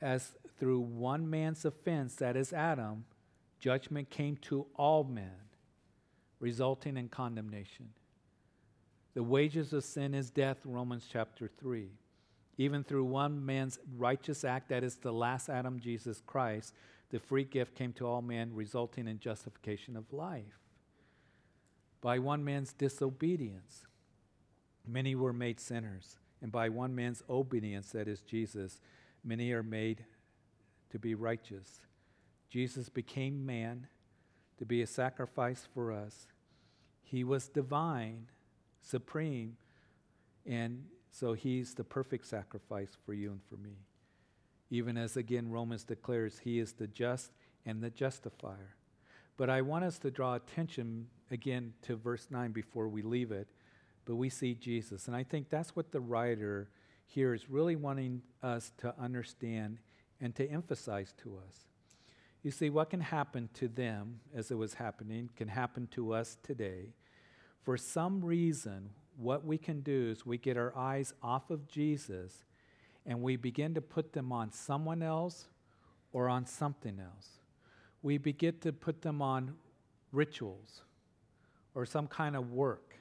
as 0.00 0.32
through 0.58 0.80
one 0.80 1.28
man's 1.28 1.64
offense, 1.64 2.14
that 2.16 2.36
is 2.36 2.52
Adam, 2.52 3.04
judgment 3.58 4.10
came 4.10 4.36
to 4.36 4.66
all 4.76 5.04
men, 5.04 5.30
resulting 6.38 6.96
in 6.96 7.08
condemnation. 7.08 7.88
The 9.14 9.22
wages 9.22 9.72
of 9.72 9.84
sin 9.84 10.14
is 10.14 10.30
death, 10.30 10.58
Romans 10.64 11.08
chapter 11.10 11.48
3. 11.58 11.88
Even 12.56 12.84
through 12.84 13.04
one 13.04 13.44
man's 13.44 13.78
righteous 13.96 14.44
act, 14.44 14.68
that 14.68 14.84
is 14.84 14.96
the 14.96 15.12
last 15.12 15.48
Adam, 15.48 15.80
Jesus 15.80 16.22
Christ, 16.26 16.74
the 17.10 17.18
free 17.18 17.44
gift 17.44 17.74
came 17.74 17.92
to 17.94 18.06
all 18.06 18.22
men, 18.22 18.50
resulting 18.54 19.08
in 19.08 19.18
justification 19.18 19.96
of 19.96 20.12
life. 20.12 20.63
By 22.04 22.18
one 22.18 22.44
man's 22.44 22.74
disobedience, 22.74 23.86
many 24.86 25.14
were 25.14 25.32
made 25.32 25.58
sinners. 25.58 26.18
And 26.42 26.52
by 26.52 26.68
one 26.68 26.94
man's 26.94 27.22
obedience, 27.30 27.92
that 27.92 28.08
is 28.08 28.20
Jesus, 28.20 28.78
many 29.24 29.52
are 29.52 29.62
made 29.62 30.04
to 30.90 30.98
be 30.98 31.14
righteous. 31.14 31.80
Jesus 32.50 32.90
became 32.90 33.46
man 33.46 33.86
to 34.58 34.66
be 34.66 34.82
a 34.82 34.86
sacrifice 34.86 35.66
for 35.72 35.92
us. 35.92 36.26
He 37.02 37.24
was 37.24 37.48
divine, 37.48 38.26
supreme, 38.82 39.56
and 40.44 40.84
so 41.10 41.32
he's 41.32 41.72
the 41.72 41.84
perfect 41.84 42.26
sacrifice 42.26 42.98
for 43.06 43.14
you 43.14 43.30
and 43.30 43.40
for 43.48 43.56
me. 43.56 43.78
Even 44.68 44.98
as 44.98 45.16
again 45.16 45.50
Romans 45.50 45.84
declares, 45.84 46.40
he 46.44 46.58
is 46.58 46.74
the 46.74 46.86
just 46.86 47.32
and 47.64 47.82
the 47.82 47.88
justifier. 47.88 48.76
But 49.38 49.48
I 49.48 49.62
want 49.62 49.84
us 49.84 49.98
to 50.00 50.10
draw 50.10 50.34
attention 50.34 51.06
again 51.30 51.72
to 51.82 51.96
verse 51.96 52.28
9 52.30 52.52
before 52.52 52.88
we 52.88 53.02
leave 53.02 53.32
it 53.32 53.48
but 54.04 54.16
we 54.16 54.28
see 54.28 54.54
Jesus. 54.54 55.06
And 55.06 55.16
I 55.16 55.22
think 55.22 55.48
that's 55.48 55.74
what 55.74 55.92
the 55.92 56.00
writer 56.00 56.68
here 57.06 57.34
is 57.34 57.48
really 57.48 57.76
wanting 57.76 58.22
us 58.42 58.72
to 58.78 58.94
understand 59.00 59.78
and 60.20 60.34
to 60.36 60.48
emphasize 60.48 61.14
to 61.22 61.38
us. 61.46 61.66
You 62.42 62.50
see, 62.50 62.70
what 62.70 62.90
can 62.90 63.00
happen 63.00 63.48
to 63.54 63.68
them 63.68 64.20
as 64.34 64.50
it 64.50 64.56
was 64.56 64.74
happening 64.74 65.30
can 65.36 65.48
happen 65.48 65.86
to 65.92 66.12
us 66.12 66.36
today. 66.42 66.92
For 67.62 67.76
some 67.78 68.22
reason, 68.22 68.90
what 69.16 69.44
we 69.46 69.56
can 69.56 69.80
do 69.80 70.10
is 70.10 70.26
we 70.26 70.36
get 70.36 70.56
our 70.56 70.76
eyes 70.76 71.14
off 71.22 71.50
of 71.50 71.66
Jesus 71.68 72.44
and 73.06 73.22
we 73.22 73.36
begin 73.36 73.74
to 73.74 73.80
put 73.80 74.12
them 74.12 74.32
on 74.32 74.50
someone 74.50 75.02
else 75.02 75.46
or 76.12 76.28
on 76.28 76.44
something 76.44 76.98
else. 77.00 77.28
We 78.02 78.18
begin 78.18 78.58
to 78.60 78.72
put 78.72 79.00
them 79.00 79.22
on 79.22 79.54
rituals 80.12 80.82
or 81.74 81.84
some 81.86 82.06
kind 82.06 82.36
of 82.36 82.52
work 82.52 82.94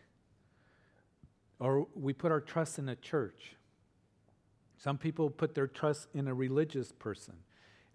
or 1.63 1.87
we 1.95 2.11
put 2.11 2.29
our 2.29 2.41
trust 2.41 2.77
in 2.77 2.89
a 2.89 2.95
church. 2.95 3.55
Some 4.77 4.97
people 4.97 5.29
put 5.29 5.55
their 5.55 5.67
trust 5.67 6.09
in 6.13 6.27
a 6.27 6.33
religious 6.33 6.91
person. 6.91 7.35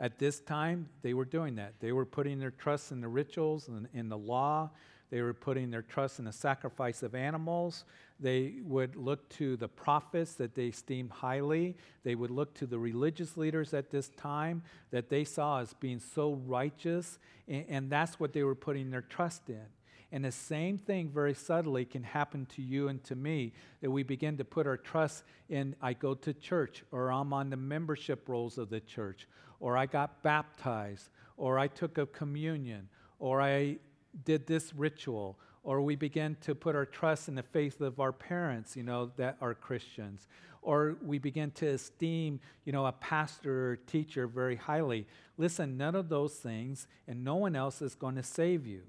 At 0.00 0.18
this 0.18 0.40
time, 0.40 0.88
they 1.02 1.12
were 1.12 1.26
doing 1.26 1.56
that. 1.56 1.74
They 1.78 1.92
were 1.92 2.06
putting 2.06 2.38
their 2.38 2.50
trust 2.50 2.92
in 2.92 3.02
the 3.02 3.08
rituals 3.08 3.68
and 3.68 3.86
in 3.92 4.08
the 4.08 4.16
law. 4.16 4.70
They 5.10 5.20
were 5.20 5.34
putting 5.34 5.70
their 5.70 5.82
trust 5.82 6.18
in 6.18 6.24
the 6.24 6.32
sacrifice 6.32 7.02
of 7.02 7.14
animals. 7.14 7.84
They 8.18 8.54
would 8.62 8.96
look 8.96 9.28
to 9.30 9.58
the 9.58 9.68
prophets 9.68 10.34
that 10.34 10.54
they 10.54 10.66
esteemed 10.66 11.10
highly. 11.10 11.76
They 12.04 12.14
would 12.14 12.30
look 12.30 12.54
to 12.54 12.66
the 12.66 12.78
religious 12.78 13.36
leaders 13.36 13.74
at 13.74 13.90
this 13.90 14.08
time 14.08 14.62
that 14.92 15.10
they 15.10 15.24
saw 15.24 15.60
as 15.60 15.74
being 15.74 15.98
so 15.98 16.40
righteous. 16.46 17.18
And, 17.48 17.66
and 17.68 17.90
that's 17.90 18.18
what 18.18 18.32
they 18.32 18.44
were 18.44 18.54
putting 18.54 18.90
their 18.90 19.02
trust 19.02 19.50
in. 19.50 19.66
And 20.10 20.24
the 20.24 20.32
same 20.32 20.78
thing 20.78 21.10
very 21.10 21.34
subtly 21.34 21.84
can 21.84 22.02
happen 22.02 22.46
to 22.56 22.62
you 22.62 22.88
and 22.88 23.02
to 23.04 23.14
me 23.14 23.52
that 23.82 23.90
we 23.90 24.02
begin 24.02 24.38
to 24.38 24.44
put 24.44 24.66
our 24.66 24.78
trust 24.78 25.24
in 25.50 25.76
I 25.82 25.92
go 25.92 26.14
to 26.14 26.32
church, 26.32 26.82
or 26.92 27.12
I'm 27.12 27.32
on 27.32 27.50
the 27.50 27.56
membership 27.56 28.28
rolls 28.28 28.56
of 28.56 28.70
the 28.70 28.80
church, 28.80 29.28
or 29.60 29.76
I 29.76 29.86
got 29.86 30.22
baptized, 30.22 31.10
or 31.36 31.58
I 31.58 31.68
took 31.68 31.98
a 31.98 32.06
communion, 32.06 32.88
or 33.18 33.42
I 33.42 33.76
did 34.24 34.46
this 34.46 34.74
ritual, 34.74 35.38
or 35.62 35.82
we 35.82 35.94
begin 35.94 36.36
to 36.40 36.54
put 36.54 36.74
our 36.74 36.86
trust 36.86 37.28
in 37.28 37.34
the 37.34 37.42
faith 37.42 37.82
of 37.82 38.00
our 38.00 38.12
parents, 38.12 38.76
you 38.76 38.82
know, 38.82 39.10
that 39.16 39.36
are 39.42 39.54
Christians, 39.54 40.26
or 40.62 40.96
we 41.04 41.18
begin 41.18 41.50
to 41.52 41.66
esteem, 41.66 42.40
you 42.64 42.72
know, 42.72 42.86
a 42.86 42.92
pastor 42.92 43.72
or 43.72 43.76
teacher 43.76 44.26
very 44.26 44.56
highly. 44.56 45.06
Listen, 45.36 45.76
none 45.76 45.94
of 45.94 46.08
those 46.08 46.32
things, 46.34 46.88
and 47.06 47.22
no 47.22 47.36
one 47.36 47.54
else 47.54 47.82
is 47.82 47.94
going 47.94 48.14
to 48.14 48.22
save 48.22 48.66
you. 48.66 48.82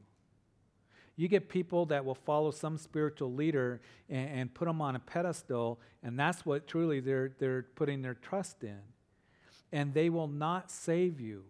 You 1.19 1.27
get 1.27 1.49
people 1.49 1.85
that 1.87 2.05
will 2.05 2.15
follow 2.15 2.49
some 2.49 2.77
spiritual 2.77 3.33
leader 3.33 3.81
and, 4.09 4.29
and 4.39 4.53
put 4.53 4.69
them 4.69 4.79
on 4.79 4.95
a 4.95 4.99
pedestal, 4.99 5.77
and 6.01 6.17
that's 6.17 6.45
what 6.45 6.65
truly 6.65 7.01
they're, 7.01 7.33
they're 7.39 7.63
putting 7.75 8.01
their 8.01 8.13
trust 8.13 8.63
in. 8.63 8.79
And 9.73 9.93
they 9.93 10.09
will 10.09 10.29
not 10.29 10.71
save 10.71 11.19
you. 11.19 11.43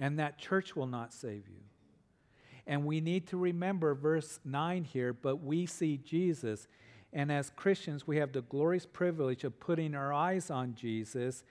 And 0.00 0.18
that 0.18 0.36
church 0.36 0.74
will 0.74 0.88
not 0.88 1.14
save 1.14 1.46
you. 1.48 1.62
And 2.66 2.84
we 2.84 3.00
need 3.00 3.28
to 3.28 3.36
remember 3.36 3.94
verse 3.94 4.40
9 4.44 4.82
here, 4.82 5.12
but 5.12 5.36
we 5.36 5.66
see 5.66 5.96
Jesus. 5.96 6.66
And 7.12 7.30
as 7.30 7.52
Christians, 7.54 8.04
we 8.04 8.16
have 8.16 8.32
the 8.32 8.42
glorious 8.42 8.84
privilege 8.84 9.44
of 9.44 9.60
putting 9.60 9.94
our 9.94 10.12
eyes 10.12 10.50
on 10.50 10.74
Jesus 10.74 11.44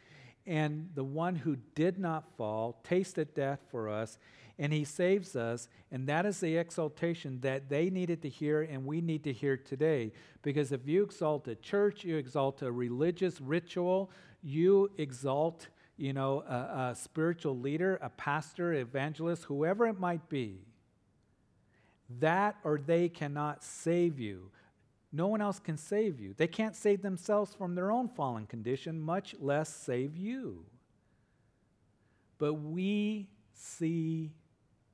and 0.45 0.89
the 0.95 1.03
one 1.05 1.37
who 1.37 1.55
did 1.75 1.97
not 1.97 2.25
fall, 2.35 2.81
tasted 2.83 3.33
death 3.33 3.59
for 3.71 3.87
us, 3.87 4.17
and 4.59 4.73
he 4.73 4.83
saves 4.83 5.35
us. 5.35 5.67
And 5.91 6.07
that 6.07 6.25
is 6.25 6.39
the 6.39 6.57
exaltation 6.57 7.39
that 7.41 7.69
they 7.69 7.89
needed 7.89 8.21
to 8.23 8.29
hear 8.29 8.61
and 8.63 8.85
we 8.85 9.01
need 9.01 9.23
to 9.25 9.33
hear 9.33 9.57
today. 9.57 10.11
Because 10.41 10.71
if 10.71 10.87
you 10.87 11.03
exalt 11.03 11.47
a 11.47 11.55
church, 11.55 12.03
you 12.03 12.17
exalt 12.17 12.61
a 12.61 12.71
religious 12.71 13.39
ritual, 13.39 14.11
you 14.41 14.91
exalt, 14.97 15.67
you 15.97 16.13
know, 16.13 16.43
a, 16.47 16.91
a 16.91 16.95
spiritual 16.95 17.57
leader, 17.57 17.99
a 18.01 18.09
pastor, 18.09 18.73
evangelist, 18.73 19.43
whoever 19.43 19.87
it 19.87 19.99
might 19.99 20.27
be, 20.29 20.59
that 22.19 22.55
or 22.63 22.79
they 22.79 23.09
cannot 23.09 23.63
save 23.63 24.19
you. 24.19 24.49
No 25.11 25.27
one 25.27 25.41
else 25.41 25.59
can 25.59 25.77
save 25.77 26.19
you. 26.19 26.33
They 26.35 26.47
can't 26.47 26.75
save 26.75 27.01
themselves 27.01 27.53
from 27.53 27.75
their 27.75 27.91
own 27.91 28.09
fallen 28.09 28.45
condition, 28.45 28.99
much 28.99 29.35
less 29.39 29.73
save 29.73 30.17
you. 30.17 30.65
But 32.37 32.55
we 32.55 33.29
see 33.53 34.31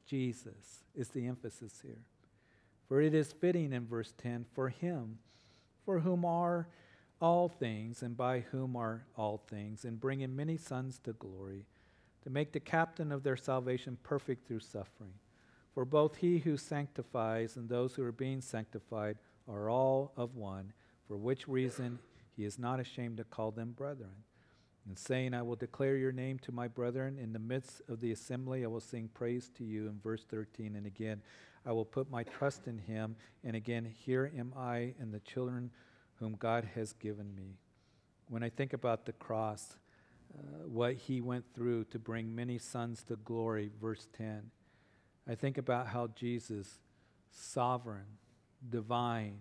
Jesus, 0.06 0.84
is 0.96 1.10
the 1.10 1.28
emphasis 1.28 1.80
here. 1.82 2.06
For 2.88 3.02
it 3.02 3.13
is 3.13 3.32
fitting 3.32 3.74
in 3.74 3.88
verse 3.88 4.13
10 4.18 4.46
for 4.54 4.70
him, 4.70 5.20
for 5.86 6.00
whom 6.00 6.26
are 6.26 6.68
all 7.22 7.48
things, 7.48 8.04
and 8.04 8.18
by 8.18 8.42
whom 8.42 8.76
are 8.76 9.06
all 9.16 9.38
things, 9.50 9.86
and 9.86 10.00
bringing 10.00 10.36
many 10.36 10.58
sons 10.58 11.00
to 11.00 11.13
glory, 11.13 11.66
to 12.22 12.30
make 12.30 12.52
the 12.52 12.60
captain 12.60 13.12
of 13.12 13.24
their 13.24 13.38
salvation 13.38 13.98
perfect 14.04 14.48
through 14.48 14.60
suffering. 14.60 15.13
For 15.74 15.86
both 15.86 16.18
he 16.18 16.39
who 16.39 16.58
sanctifies 16.58 17.56
and 17.56 17.68
those 17.68 17.96
who 17.96 18.04
are 18.04 18.12
being 18.12 18.42
sanctified 18.42 19.18
are 19.48 19.70
all 19.70 20.12
of 20.18 20.36
one, 20.36 20.74
for 21.08 21.18
which 21.18 21.48
reason 21.48 22.00
he 22.36 22.46
is 22.46 22.60
not 22.60 22.80
ashamed 22.80 23.18
to 23.18 23.24
call 23.24 23.52
them 23.52 23.72
brethren. 23.72 24.24
And 24.88 25.00
saying, 25.00 25.34
I 25.34 25.41
will 25.41 25.56
declare 25.56 25.96
your 25.96 26.12
name 26.12 26.39
to 26.39 26.52
my 26.52 26.67
brethren. 26.67 27.17
In 27.17 27.32
the 27.32 27.39
midst 27.39 27.82
of 27.88 28.02
the 28.02 28.12
assembly, 28.12 28.65
I 28.65 28.67
will 28.67 28.82
sing 28.82 29.10
praise 29.13 29.50
to 29.58 29.63
you. 29.63 29.88
In 29.88 30.00
verse 30.04 30.26
13, 30.30 30.76
and 30.76 30.86
again, 30.86 31.22
I 31.65 31.72
will 31.72 31.86
put 31.86 32.12
my 32.12 32.24
trust 32.24 32.67
in 32.67 32.78
him. 32.78 33.15
And 33.43 33.56
again, 33.56 33.86
here 33.86 34.32
am 34.38 34.54
I 34.58 34.93
and 35.00 35.13
the 35.13 35.22
children 35.22 35.72
whom 36.15 36.36
God 36.36 36.67
has 36.76 36.93
given 36.93 37.34
me. 37.34 37.58
When 38.28 38.43
I 38.43 38.50
think 38.50 38.74
about 38.74 39.06
the 39.06 39.13
cross, 39.13 39.78
uh, 40.38 40.67
what 40.67 40.96
he 40.96 41.22
went 41.22 41.46
through 41.54 41.86
to 41.86 42.00
bring 42.00 42.34
many 42.34 42.58
sons 42.58 43.04
to 43.04 43.15
glory, 43.17 43.72
verse 43.82 44.08
10, 44.17 44.50
I 45.30 45.36
think 45.36 45.58
about 45.58 45.88
how 45.88 46.08
Jesus, 46.08 46.80
sovereign, 47.32 48.17
divine, 48.69 49.38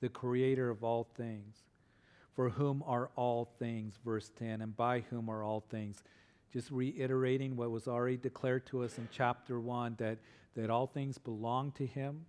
the 0.00 0.08
creator 0.08 0.70
of 0.70 0.82
all 0.82 1.04
things, 1.16 1.64
for 2.40 2.48
whom 2.48 2.82
are 2.86 3.10
all 3.16 3.50
things, 3.58 3.98
verse 4.02 4.30
10, 4.38 4.62
and 4.62 4.74
by 4.74 5.00
whom 5.10 5.28
are 5.28 5.44
all 5.44 5.62
things. 5.68 6.02
Just 6.50 6.70
reiterating 6.70 7.54
what 7.54 7.70
was 7.70 7.86
already 7.86 8.16
declared 8.16 8.64
to 8.68 8.82
us 8.82 8.96
in 8.96 9.06
chapter 9.12 9.60
1 9.60 9.96
that, 9.98 10.16
that 10.56 10.70
all 10.70 10.86
things 10.86 11.18
belong 11.18 11.70
to 11.72 11.84
him, 11.84 12.24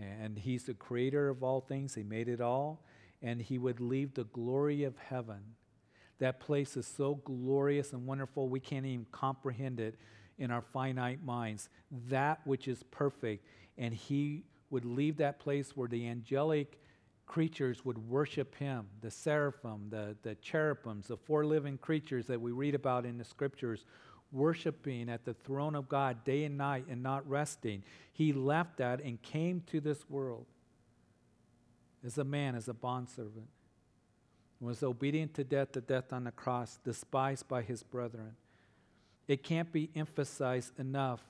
and 0.00 0.38
he's 0.38 0.66
the 0.66 0.74
creator 0.74 1.28
of 1.28 1.42
all 1.42 1.60
things, 1.60 1.96
he 1.96 2.04
made 2.04 2.28
it 2.28 2.40
all, 2.40 2.84
and 3.20 3.42
he 3.42 3.58
would 3.58 3.80
leave 3.80 4.14
the 4.14 4.26
glory 4.26 4.84
of 4.84 4.96
heaven. 4.96 5.40
That 6.20 6.38
place 6.38 6.76
is 6.76 6.86
so 6.86 7.16
glorious 7.16 7.92
and 7.92 8.06
wonderful, 8.06 8.48
we 8.48 8.60
can't 8.60 8.86
even 8.86 9.06
comprehend 9.10 9.80
it 9.80 9.96
in 10.38 10.52
our 10.52 10.62
finite 10.62 11.24
minds. 11.24 11.68
That 12.06 12.38
which 12.44 12.68
is 12.68 12.84
perfect, 12.92 13.44
and 13.76 13.92
he 13.92 14.44
would 14.70 14.84
leave 14.84 15.16
that 15.16 15.40
place 15.40 15.76
where 15.76 15.88
the 15.88 16.06
angelic 16.06 16.78
creatures 17.28 17.84
would 17.84 17.98
worship 18.08 18.54
him 18.56 18.86
the 19.02 19.10
seraphim, 19.10 19.88
the, 19.90 20.16
the 20.22 20.34
cherubims, 20.36 21.06
the 21.08 21.16
four 21.16 21.44
living 21.44 21.78
creatures 21.78 22.26
that 22.26 22.40
we 22.40 22.50
read 22.50 22.74
about 22.74 23.06
in 23.06 23.18
the 23.18 23.24
scriptures, 23.24 23.84
worshiping 24.32 25.08
at 25.08 25.24
the 25.24 25.34
throne 25.34 25.76
of 25.76 25.88
God 25.88 26.24
day 26.24 26.44
and 26.44 26.58
night 26.58 26.86
and 26.90 27.02
not 27.02 27.28
resting. 27.28 27.84
He 28.12 28.32
left 28.32 28.78
that 28.78 29.00
and 29.00 29.22
came 29.22 29.62
to 29.68 29.80
this 29.80 30.08
world 30.08 30.46
as 32.04 32.18
a 32.18 32.24
man, 32.24 32.54
as 32.54 32.68
a 32.68 32.74
bondservant, 32.74 33.48
was 34.60 34.82
obedient 34.82 35.34
to 35.34 35.44
death, 35.44 35.72
to 35.72 35.80
death 35.80 36.12
on 36.12 36.24
the 36.24 36.32
cross, 36.32 36.78
despised 36.84 37.46
by 37.46 37.62
his 37.62 37.82
brethren. 37.82 38.34
It 39.28 39.42
can't 39.42 39.70
be 39.70 39.90
emphasized 39.94 40.78
enough 40.80 41.20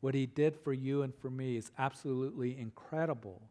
what 0.00 0.14
he 0.14 0.26
did 0.26 0.56
for 0.56 0.72
you 0.72 1.02
and 1.02 1.12
for 1.14 1.28
me 1.28 1.56
is 1.56 1.72
absolutely 1.76 2.58
incredible. 2.58 3.42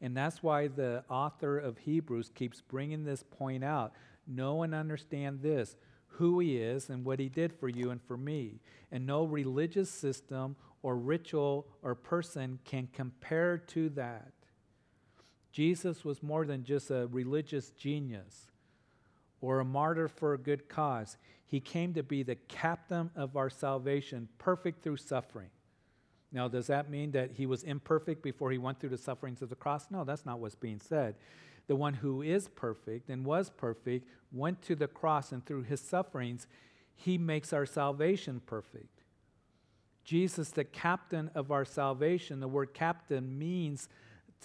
And 0.00 0.16
that's 0.16 0.42
why 0.42 0.68
the 0.68 1.04
author 1.08 1.58
of 1.58 1.78
Hebrews 1.78 2.30
keeps 2.34 2.60
bringing 2.60 3.04
this 3.04 3.22
point 3.22 3.64
out. 3.64 3.92
Know 4.26 4.62
and 4.62 4.74
understand 4.74 5.42
this 5.42 5.76
who 6.12 6.40
he 6.40 6.56
is 6.56 6.88
and 6.88 7.04
what 7.04 7.20
he 7.20 7.28
did 7.28 7.52
for 7.52 7.68
you 7.68 7.90
and 7.90 8.02
for 8.02 8.16
me. 8.16 8.60
And 8.90 9.06
no 9.06 9.24
religious 9.24 9.90
system 9.90 10.56
or 10.82 10.96
ritual 10.96 11.66
or 11.82 11.94
person 11.94 12.58
can 12.64 12.88
compare 12.92 13.58
to 13.58 13.88
that. 13.90 14.32
Jesus 15.52 16.04
was 16.04 16.22
more 16.22 16.44
than 16.44 16.64
just 16.64 16.90
a 16.90 17.08
religious 17.08 17.70
genius 17.70 18.46
or 19.40 19.60
a 19.60 19.64
martyr 19.64 20.08
for 20.08 20.34
a 20.34 20.38
good 20.38 20.68
cause. 20.68 21.16
He 21.46 21.60
came 21.60 21.94
to 21.94 22.02
be 22.02 22.22
the 22.22 22.34
captain 22.34 23.10
of 23.16 23.36
our 23.36 23.50
salvation, 23.50 24.28
perfect 24.38 24.82
through 24.82 24.98
suffering. 24.98 25.50
Now, 26.30 26.48
does 26.48 26.66
that 26.66 26.90
mean 26.90 27.12
that 27.12 27.32
he 27.32 27.46
was 27.46 27.62
imperfect 27.62 28.22
before 28.22 28.50
he 28.50 28.58
went 28.58 28.80
through 28.80 28.90
the 28.90 28.98
sufferings 28.98 29.40
of 29.40 29.48
the 29.48 29.56
cross? 29.56 29.86
No, 29.90 30.04
that's 30.04 30.26
not 30.26 30.40
what's 30.40 30.54
being 30.54 30.80
said. 30.80 31.14
The 31.68 31.76
one 31.76 31.94
who 31.94 32.22
is 32.22 32.48
perfect 32.48 33.08
and 33.08 33.24
was 33.24 33.50
perfect 33.50 34.06
went 34.32 34.62
to 34.62 34.74
the 34.74 34.88
cross, 34.88 35.32
and 35.32 35.44
through 35.44 35.62
his 35.62 35.80
sufferings, 35.80 36.46
he 36.94 37.16
makes 37.16 37.52
our 37.52 37.66
salvation 37.66 38.40
perfect. 38.44 39.02
Jesus, 40.04 40.50
the 40.50 40.64
captain 40.64 41.30
of 41.34 41.50
our 41.50 41.64
salvation, 41.64 42.40
the 42.40 42.48
word 42.48 42.72
captain 42.72 43.38
means 43.38 43.88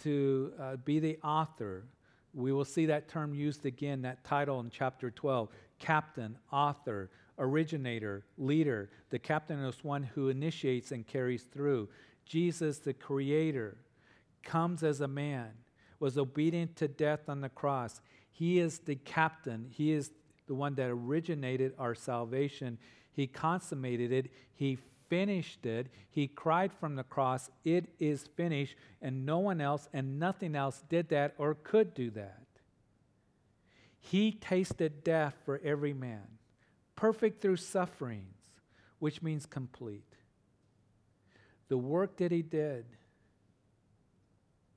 to 0.03 0.53
uh, 0.59 0.75
be 0.77 0.99
the 0.99 1.17
author. 1.23 1.85
We 2.33 2.51
will 2.51 2.65
see 2.65 2.87
that 2.87 3.07
term 3.07 3.33
used 3.33 3.65
again, 3.65 4.01
that 4.01 4.23
title 4.23 4.59
in 4.59 4.69
chapter 4.69 5.09
12 5.09 5.49
captain, 5.79 6.37
author 6.51 7.09
originator, 7.37 8.25
leader. 8.37 8.89
The 9.09 9.19
captain 9.19 9.59
is 9.63 9.83
one 9.83 10.03
who 10.03 10.29
initiates 10.29 10.91
and 10.91 11.05
carries 11.05 11.43
through. 11.43 11.89
Jesus, 12.25 12.79
the 12.79 12.93
creator, 12.93 13.77
comes 14.43 14.83
as 14.83 15.01
a 15.01 15.07
man, 15.07 15.51
was 15.99 16.17
obedient 16.17 16.75
to 16.77 16.87
death 16.87 17.29
on 17.29 17.41
the 17.41 17.49
cross. 17.49 18.01
He 18.31 18.59
is 18.59 18.79
the 18.79 18.95
captain, 18.95 19.67
he 19.69 19.91
is 19.91 20.11
the 20.47 20.55
one 20.55 20.75
that 20.75 20.89
originated 20.89 21.73
our 21.79 21.95
salvation. 21.95 22.77
He 23.11 23.27
consummated 23.27 24.11
it, 24.11 24.31
he 24.53 24.77
finished 25.09 25.65
it. 25.65 25.87
He 26.09 26.27
cried 26.27 26.71
from 26.73 26.95
the 26.95 27.03
cross, 27.03 27.49
It 27.63 27.85
is 27.99 28.27
finished, 28.35 28.75
and 29.01 29.25
no 29.25 29.39
one 29.39 29.61
else 29.61 29.87
and 29.93 30.19
nothing 30.19 30.55
else 30.55 30.83
did 30.89 31.09
that 31.09 31.35
or 31.37 31.53
could 31.53 31.93
do 31.93 32.09
that. 32.11 32.41
He 33.99 34.31
tasted 34.31 35.03
death 35.03 35.35
for 35.45 35.61
every 35.63 35.93
man 35.93 36.32
perfect 37.03 37.41
through 37.41 37.57
sufferings, 37.57 38.37
which 38.99 39.21
means 39.21 39.45
complete. 39.45 40.15
The 41.67 41.77
work 41.77 42.15
that 42.15 42.31
he 42.31 42.41
did 42.41 42.85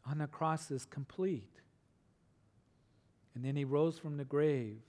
on 0.05 0.19
the 0.19 0.27
cross 0.27 0.73
is 0.73 0.85
complete. 0.85 1.61
And 3.37 3.45
then 3.45 3.55
he 3.55 3.65
rose 3.65 3.97
from 3.97 4.17
the 4.17 4.25
grave. 4.25 4.81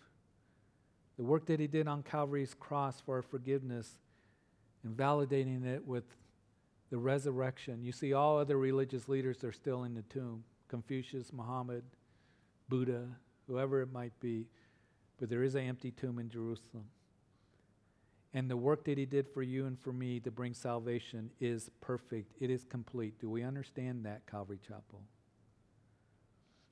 The 1.18 1.24
work 1.24 1.46
that 1.46 1.60
he 1.60 1.68
did 1.68 1.88
on 1.88 2.02
Calvary's 2.02 2.56
cross 2.56 3.02
for 3.02 3.18
our 3.18 3.22
forgiveness 3.22 4.00
and 4.84 4.98
validating 4.98 5.64
it 5.64 5.86
with 5.86 6.06
the 6.90 6.98
resurrection. 6.98 7.84
You 7.84 7.92
see, 7.92 8.14
all 8.14 8.40
other 8.40 8.58
religious 8.58 9.08
leaders 9.08 9.44
are 9.44 9.52
still 9.52 9.84
in 9.84 9.94
the 9.94 10.02
tomb 10.02 10.44
Confucius, 10.70 11.32
Muhammad, 11.32 11.84
Buddha, 12.68 13.06
whoever 13.46 13.84
it 13.84 13.94
might 13.94 14.20
be. 14.20 14.48
But 15.20 15.30
there 15.30 15.44
is 15.44 15.54
an 15.54 15.66
empty 15.66 15.92
tomb 15.92 16.18
in 16.18 16.32
Jerusalem. 16.32 16.86
And 18.38 18.52
the 18.52 18.56
work 18.56 18.86
that 18.86 19.00
he 19.00 19.08
did 19.08 19.28
for 19.28 19.42
you 19.42 19.66
and 19.66 19.80
for 19.80 19.92
me 19.92 20.20
to 20.20 20.30
bring 20.30 20.54
salvation 20.54 21.32
is 21.42 21.72
perfect. 21.82 22.34
It 22.40 22.52
is 22.52 22.64
complete. 22.64 23.20
Do 23.20 23.32
we 23.32 23.42
understand 23.42 24.06
that, 24.06 24.28
Calvary 24.30 24.60
Chapel? 24.62 25.02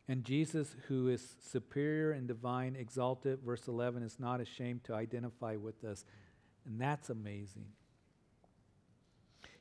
And 0.07 0.23
Jesus, 0.23 0.75
who 0.87 1.07
is 1.07 1.37
superior 1.41 2.11
and 2.11 2.27
divine, 2.27 2.75
exalted, 2.75 3.39
verse 3.43 3.67
11, 3.67 4.03
is 4.03 4.19
not 4.19 4.41
ashamed 4.41 4.83
to 4.83 4.93
identify 4.93 5.55
with 5.55 5.83
us. 5.83 6.05
And 6.67 6.79
that's 6.79 7.09
amazing. 7.09 7.65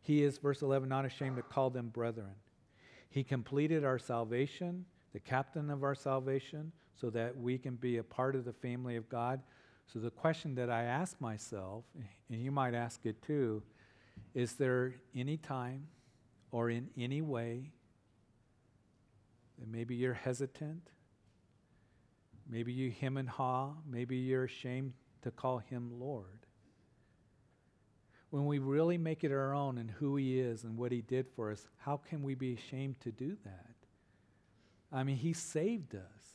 He 0.02 0.22
is, 0.22 0.36
verse 0.36 0.60
11, 0.60 0.86
not 0.86 1.06
ashamed 1.06 1.36
to 1.36 1.42
call 1.42 1.70
them 1.70 1.88
brethren. 1.88 2.34
He 3.08 3.24
completed 3.24 3.82
our 3.82 3.98
salvation, 3.98 4.84
the 5.14 5.20
captain 5.20 5.70
of 5.70 5.82
our 5.82 5.94
salvation, 5.94 6.70
so 7.00 7.08
that 7.08 7.34
we 7.34 7.56
can 7.56 7.76
be 7.76 7.96
a 7.96 8.04
part 8.04 8.36
of 8.36 8.44
the 8.44 8.52
family 8.52 8.96
of 8.96 9.08
God. 9.08 9.40
So, 9.92 9.98
the 9.98 10.10
question 10.10 10.54
that 10.56 10.70
I 10.70 10.84
ask 10.84 11.20
myself, 11.20 11.84
and 12.28 12.42
you 12.42 12.50
might 12.50 12.74
ask 12.74 13.04
it 13.04 13.22
too, 13.22 13.62
is 14.34 14.54
there 14.54 14.94
any 15.14 15.36
time 15.36 15.86
or 16.50 16.70
in 16.70 16.88
any 16.96 17.22
way 17.22 17.70
that 19.58 19.68
maybe 19.68 19.94
you're 19.94 20.14
hesitant, 20.14 20.90
maybe 22.48 22.72
you 22.72 22.90
him 22.90 23.16
and 23.16 23.28
ha, 23.28 23.70
maybe 23.88 24.16
you're 24.16 24.44
ashamed 24.44 24.92
to 25.22 25.30
call 25.30 25.58
him 25.58 25.90
Lord. 25.98 26.46
When 28.30 28.46
we 28.46 28.58
really 28.58 28.98
make 28.98 29.22
it 29.22 29.32
our 29.32 29.54
own 29.54 29.78
and 29.78 29.90
who 29.90 30.16
he 30.16 30.40
is 30.40 30.64
and 30.64 30.76
what 30.76 30.92
he 30.92 31.00
did 31.02 31.26
for 31.34 31.52
us, 31.52 31.66
how 31.78 31.96
can 31.96 32.22
we 32.22 32.34
be 32.34 32.54
ashamed 32.54 33.00
to 33.00 33.12
do 33.12 33.36
that? 33.44 33.74
I 34.92 35.04
mean, 35.04 35.16
he 35.16 35.32
saved 35.32 35.94
us. 35.94 36.33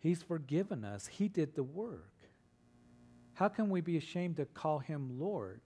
He's 0.00 0.22
forgiven 0.22 0.84
us. 0.84 1.06
He 1.06 1.28
did 1.28 1.54
the 1.54 1.62
work. 1.62 2.12
How 3.34 3.48
can 3.48 3.70
we 3.70 3.80
be 3.80 3.96
ashamed 3.96 4.36
to 4.36 4.46
call 4.46 4.80
him 4.80 5.20
Lord? 5.20 5.60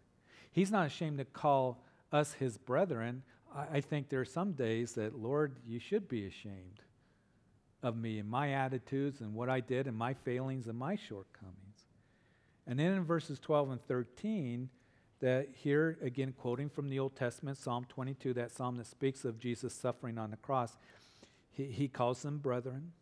He's 0.52 0.70
not 0.70 0.86
ashamed 0.86 1.18
to 1.18 1.24
call 1.24 1.82
us 2.12 2.34
his 2.34 2.58
brethren. 2.58 3.22
I, 3.54 3.78
I 3.78 3.80
think 3.80 4.08
there 4.08 4.20
are 4.20 4.26
some 4.26 4.52
days 4.52 4.92
that, 4.92 5.18
Lord, 5.18 5.56
you 5.66 5.78
should 5.78 6.08
be 6.08 6.26
ashamed 6.26 6.82
of 7.82 7.96
me 7.96 8.18
and 8.18 8.28
my 8.28 8.52
attitudes 8.52 9.20
and 9.20 9.34
what 9.34 9.48
I 9.48 9.60
did 9.60 9.86
and 9.86 9.96
my 9.96 10.14
failings 10.14 10.68
and 10.68 10.78
my 10.78 10.96
shortcomings. 10.96 11.86
And 12.66 12.78
then 12.78 12.92
in 12.92 13.04
verses 13.04 13.38
12 13.38 13.70
and 13.70 13.84
13, 13.86 14.68
that 15.20 15.48
here 15.54 15.98
again 16.02 16.34
quoting 16.36 16.68
from 16.68 16.88
the 16.88 16.98
Old 16.98 17.16
Testament, 17.16 17.56
Psalm 17.56 17.86
22, 17.88 18.34
that 18.34 18.50
psalm 18.50 18.76
that 18.76 18.86
speaks 18.86 19.24
of 19.24 19.38
Jesus 19.38 19.72
suffering 19.74 20.18
on 20.18 20.30
the 20.30 20.36
cross, 20.36 20.76
he, 21.50 21.66
he 21.66 21.88
calls 21.88 22.22
them 22.22 22.38
brethren, 22.38 22.92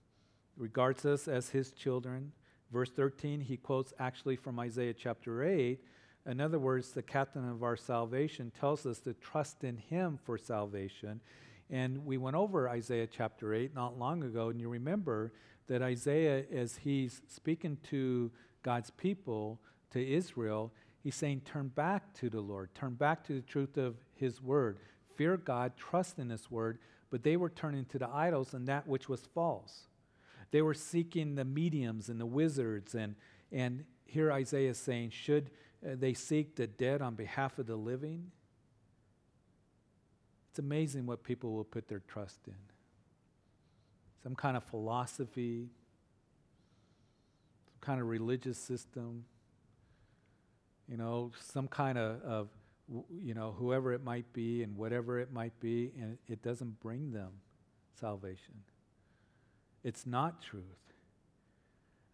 regards 0.63 1.05
us 1.05 1.27
as 1.27 1.51
his 1.51 1.73
children. 1.73 2.31
Verse 2.73 2.91
13, 2.91 3.41
he 3.41 3.57
quotes 3.57 3.93
actually 3.99 4.37
from 4.37 4.61
Isaiah 4.61 4.95
chapter 4.95 5.43
8. 5.43 5.81
In 6.25 6.41
other 6.41 6.61
words, 6.61 6.93
the 6.93 7.03
captain 7.03 7.47
of 7.51 7.65
our 7.65 7.77
salvation 7.77 8.53
tells 8.59 8.87
us 8.87 9.01
to 9.01 9.13
trust 9.15 9.65
in 9.65 9.77
him 9.77 10.21
for 10.23 10.39
salvation. 10.39 11.21
And 11.69 12.07
we 12.07 12.17
went 12.17 12.37
over 12.37 12.69
Isaiah 12.69 13.09
chapter 13.09 13.53
8 13.53 13.75
not 13.75 13.99
long 13.99 14.23
ago, 14.23 14.51
and 14.51 14.61
you 14.61 14.69
remember 14.69 15.33
that 15.67 15.83
Isaiah, 15.83 16.45
as 16.55 16.77
he's 16.77 17.23
speaking 17.27 17.77
to 17.91 18.31
God's 18.63 18.91
people, 18.91 19.59
to 19.91 20.15
Israel, 20.15 20.73
he's 21.03 21.17
saying, 21.17 21.43
Turn 21.45 21.69
back 21.69 22.15
to 22.15 22.31
the 22.31 22.41
Lord, 22.41 22.73
turn 22.75 22.95
back 22.95 23.25
to 23.27 23.33
the 23.33 23.43
truth 23.43 23.77
of 23.77 23.97
his 24.15 24.41
word. 24.41 24.79
Fear 25.17 25.39
God, 25.39 25.73
trust 25.77 26.21
in 26.21 26.31
his 26.31 26.51
word, 26.53 26.79
but 27.11 27.25
they 27.25 27.37
were 27.37 27.51
turning 27.51 27.85
to 27.87 27.99
the 27.99 28.09
idols 28.09 28.55
and 28.55 28.69
that 28.69 28.87
which 28.87 29.09
was 29.09 29.27
false. 29.35 29.89
They 30.53 30.63
were 30.63 30.75
seeking 30.75 31.35
the 31.35 31.45
mediums 31.45 32.09
and 32.09 32.21
the 32.21 32.27
wizards. 32.27 32.95
And, 32.95 33.17
and 33.51 33.85
here 34.05 34.31
Isaiah 34.31 34.71
is 34.71 34.79
saying, 34.79 35.11
Should 35.11 35.51
uh, 35.85 35.97
they 35.99 36.15
seek 36.15 36.55
the 36.55 36.67
dead 36.67 37.03
on 37.03 37.15
behalf 37.15 37.59
of 37.59 37.67
the 37.67 37.75
living? 37.75 38.31
It's 40.51 40.59
amazing 40.59 41.07
what 41.07 41.25
people 41.25 41.53
will 41.55 41.65
put 41.65 41.89
their 41.89 42.03
trust 42.07 42.47
in. 42.47 42.55
Some 44.23 44.37
kind 44.37 44.57
of 44.57 44.63
philosophy, 44.63 45.71
some 47.65 47.79
kind 47.81 48.01
of 48.01 48.07
religious 48.07 48.59
system, 48.59 49.25
you 50.87 50.99
know, 50.99 51.33
some 51.41 51.67
kind 51.67 51.97
of, 51.97 52.21
of 52.23 52.49
you 53.11 53.33
know, 53.33 53.55
whoever 53.59 53.95
it 53.95 54.05
might 54.05 54.31
be 54.35 54.63
and 54.63 54.77
whatever 54.77 55.19
it 55.19 55.33
might 55.33 55.59
be, 55.61 55.93
and 55.99 56.19
it 56.29 56.43
doesn't 56.43 56.79
bring 56.81 57.13
them 57.13 57.31
salvation. 57.99 58.53
It's 59.85 60.07
not 60.07 60.43
truth. 60.43 60.65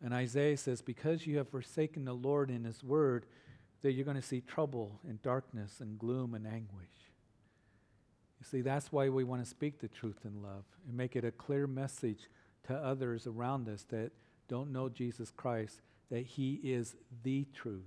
And 0.02 0.14
Isaiah 0.14 0.56
says, 0.56 0.80
Because 0.80 1.26
you 1.26 1.38
have 1.38 1.48
forsaken 1.48 2.04
the 2.04 2.14
Lord 2.14 2.50
in 2.50 2.64
His 2.64 2.82
word, 2.82 3.26
that 3.82 3.92
you're 3.92 4.04
going 4.04 4.16
to 4.16 4.22
see 4.22 4.40
trouble 4.40 5.00
and 5.06 5.22
darkness 5.22 5.80
and 5.80 5.98
gloom 5.98 6.34
and 6.34 6.46
anguish. 6.46 6.88
You 8.40 8.44
see, 8.44 8.60
that's 8.60 8.92
why 8.92 9.08
we 9.08 9.24
want 9.24 9.42
to 9.42 9.48
speak 9.48 9.80
the 9.80 9.88
truth 9.88 10.20
in 10.24 10.42
love 10.42 10.64
and 10.86 10.96
make 10.96 11.16
it 11.16 11.24
a 11.24 11.30
clear 11.30 11.66
message 11.66 12.28
to 12.66 12.74
others 12.74 13.26
around 13.26 13.68
us 13.68 13.84
that 13.90 14.12
don't 14.48 14.72
know 14.72 14.88
Jesus 14.88 15.30
Christ 15.30 15.80
that 16.10 16.24
He 16.24 16.54
is 16.62 16.96
the 17.22 17.46
truth 17.54 17.82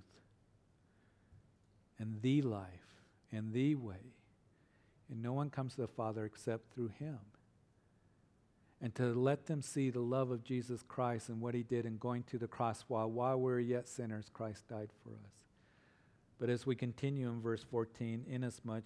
and 1.98 2.22
the 2.22 2.42
life 2.42 2.68
and 3.32 3.54
the 3.54 3.76
way. 3.76 4.14
And 5.10 5.22
no 5.22 5.34
one 5.34 5.50
comes 5.50 5.76
to 5.76 5.82
the 5.82 5.88
Father 5.88 6.26
except 6.26 6.74
through 6.74 6.92
Him. 7.00 7.20
And 8.82 8.96
to 8.96 9.14
let 9.14 9.46
them 9.46 9.62
see 9.62 9.90
the 9.90 10.00
love 10.00 10.32
of 10.32 10.44
Jesus 10.44 10.82
Christ 10.82 11.30
and 11.30 11.40
what 11.40 11.54
He 11.54 11.64
did 11.64 11.86
in 11.86 11.98
going 11.98 12.24
to 12.24 12.38
the 12.38 12.48
cross 12.48 12.84
while, 12.88 13.12
while 13.12 13.38
we 13.38 13.52
were 13.52 13.60
yet 13.60 13.88
sinners, 13.88 14.30
Christ 14.34 14.68
died 14.68 14.90
for 15.04 15.12
us. 15.12 15.46
But 16.40 16.50
as 16.50 16.66
we 16.66 16.76
continue 16.76 17.30
in 17.30 17.42
verse 17.42 17.64
14, 17.70 18.26
inasmuch 18.28 18.86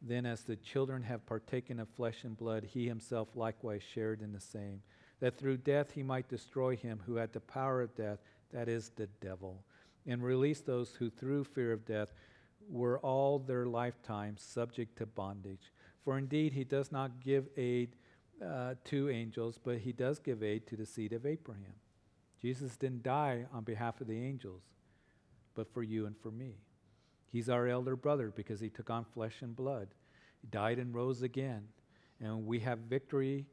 then 0.00 0.26
as 0.26 0.42
the 0.42 0.56
children 0.56 1.02
have 1.02 1.26
partaken 1.26 1.80
of 1.80 1.88
flesh 1.88 2.24
and 2.24 2.36
blood, 2.36 2.64
he 2.64 2.86
himself 2.86 3.28
likewise 3.34 3.82
shared 3.82 4.22
in 4.22 4.32
the 4.32 4.40
same, 4.40 4.80
that 5.20 5.36
through 5.36 5.56
death 5.56 5.90
he 5.92 6.02
might 6.02 6.28
destroy 6.28 6.76
him 6.76 7.00
who 7.04 7.16
had 7.16 7.32
the 7.32 7.40
power 7.40 7.82
of 7.82 7.94
death, 7.96 8.18
that 8.52 8.68
is, 8.68 8.90
the 8.90 9.08
devil, 9.20 9.64
and 10.06 10.22
release 10.22 10.60
those 10.60 10.94
who 10.94 11.10
through 11.10 11.44
fear 11.44 11.72
of 11.72 11.84
death 11.84 12.12
were 12.70 12.98
all 13.00 13.38
their 13.38 13.66
lifetime 13.66 14.36
subject 14.36 14.96
to 14.96 15.06
bondage. 15.06 15.72
For 16.04 16.16
indeed 16.16 16.52
he 16.52 16.64
does 16.64 16.92
not 16.92 17.20
give 17.22 17.48
aid 17.56 17.96
uh, 18.44 18.74
to 18.84 19.10
angels, 19.10 19.58
but 19.62 19.78
he 19.78 19.92
does 19.92 20.18
give 20.18 20.42
aid 20.42 20.66
to 20.68 20.76
the 20.76 20.86
seed 20.86 21.12
of 21.12 21.26
Abraham. 21.26 21.74
Jesus 22.40 22.76
didn't 22.76 23.02
die 23.02 23.46
on 23.52 23.64
behalf 23.64 24.00
of 24.00 24.06
the 24.06 24.22
angels, 24.22 24.62
but 25.54 25.72
for 25.72 25.82
you 25.82 26.06
and 26.06 26.16
for 26.16 26.30
me. 26.30 26.56
He's 27.30 27.48
our 27.48 27.66
elder 27.66 27.96
brother 27.96 28.32
because 28.34 28.60
he 28.60 28.70
took 28.70 28.90
on 28.90 29.04
flesh 29.04 29.42
and 29.42 29.54
blood. 29.54 29.88
He 30.40 30.46
died 30.48 30.78
and 30.78 30.94
rose 30.94 31.22
again. 31.22 31.64
And 32.20 32.46
we 32.46 32.60
have 32.60 32.78
victory 32.78 33.46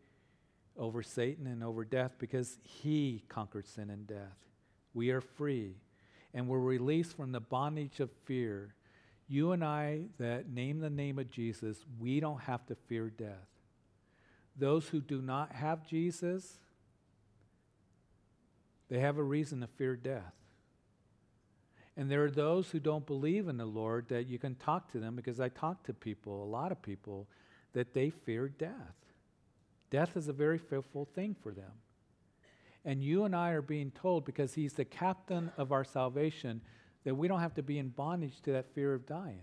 over 0.77 1.03
Satan 1.03 1.47
and 1.47 1.63
over 1.63 1.83
death 1.83 2.13
because 2.17 2.57
he 2.63 3.23
conquered 3.27 3.67
sin 3.67 3.89
and 3.89 4.07
death. 4.07 4.37
We 4.93 5.09
are 5.11 5.21
free 5.21 5.75
and 6.33 6.47
we're 6.47 6.59
released 6.59 7.15
from 7.15 7.31
the 7.31 7.39
bondage 7.39 7.99
of 7.99 8.11
fear. 8.25 8.75
You 9.27 9.53
and 9.53 9.63
I 9.63 10.01
that 10.19 10.49
name 10.49 10.79
the 10.79 10.89
name 10.89 11.17
of 11.17 11.29
Jesus, 11.29 11.85
we 11.99 12.19
don't 12.19 12.41
have 12.41 12.65
to 12.67 12.75
fear 12.75 13.09
death. 13.09 13.47
Those 14.57 14.89
who 14.89 15.01
do 15.01 15.21
not 15.21 15.51
have 15.53 15.87
Jesus, 15.87 16.59
they 18.89 18.99
have 18.99 19.17
a 19.17 19.23
reason 19.23 19.61
to 19.61 19.67
fear 19.67 19.95
death. 19.95 20.33
And 21.97 22.11
there 22.11 22.23
are 22.23 22.31
those 22.31 22.69
who 22.69 22.79
don't 22.79 23.05
believe 23.05 23.47
in 23.47 23.57
the 23.57 23.65
Lord 23.65 24.09
that 24.09 24.27
you 24.27 24.37
can 24.37 24.55
talk 24.55 24.91
to 24.91 24.99
them 24.99 25.15
because 25.15 25.39
I 25.39 25.49
talk 25.49 25.83
to 25.83 25.93
people, 25.93 26.43
a 26.43 26.45
lot 26.45 26.71
of 26.71 26.81
people, 26.81 27.27
that 27.73 27.93
they 27.93 28.09
fear 28.09 28.49
death. 28.49 28.95
Death 29.89 30.17
is 30.17 30.27
a 30.27 30.33
very 30.33 30.57
fearful 30.57 31.05
thing 31.05 31.35
for 31.41 31.53
them. 31.53 31.71
And 32.83 33.01
you 33.01 33.23
and 33.23 33.35
I 33.35 33.51
are 33.51 33.61
being 33.61 33.91
told, 33.91 34.25
because 34.25 34.53
He's 34.53 34.73
the 34.73 34.85
captain 34.85 35.51
of 35.57 35.71
our 35.71 35.83
salvation, 35.83 36.61
that 37.03 37.15
we 37.15 37.27
don't 37.27 37.39
have 37.39 37.55
to 37.55 37.63
be 37.63 37.79
in 37.79 37.89
bondage 37.89 38.41
to 38.41 38.51
that 38.51 38.73
fear 38.73 38.93
of 38.93 39.05
dying. 39.05 39.41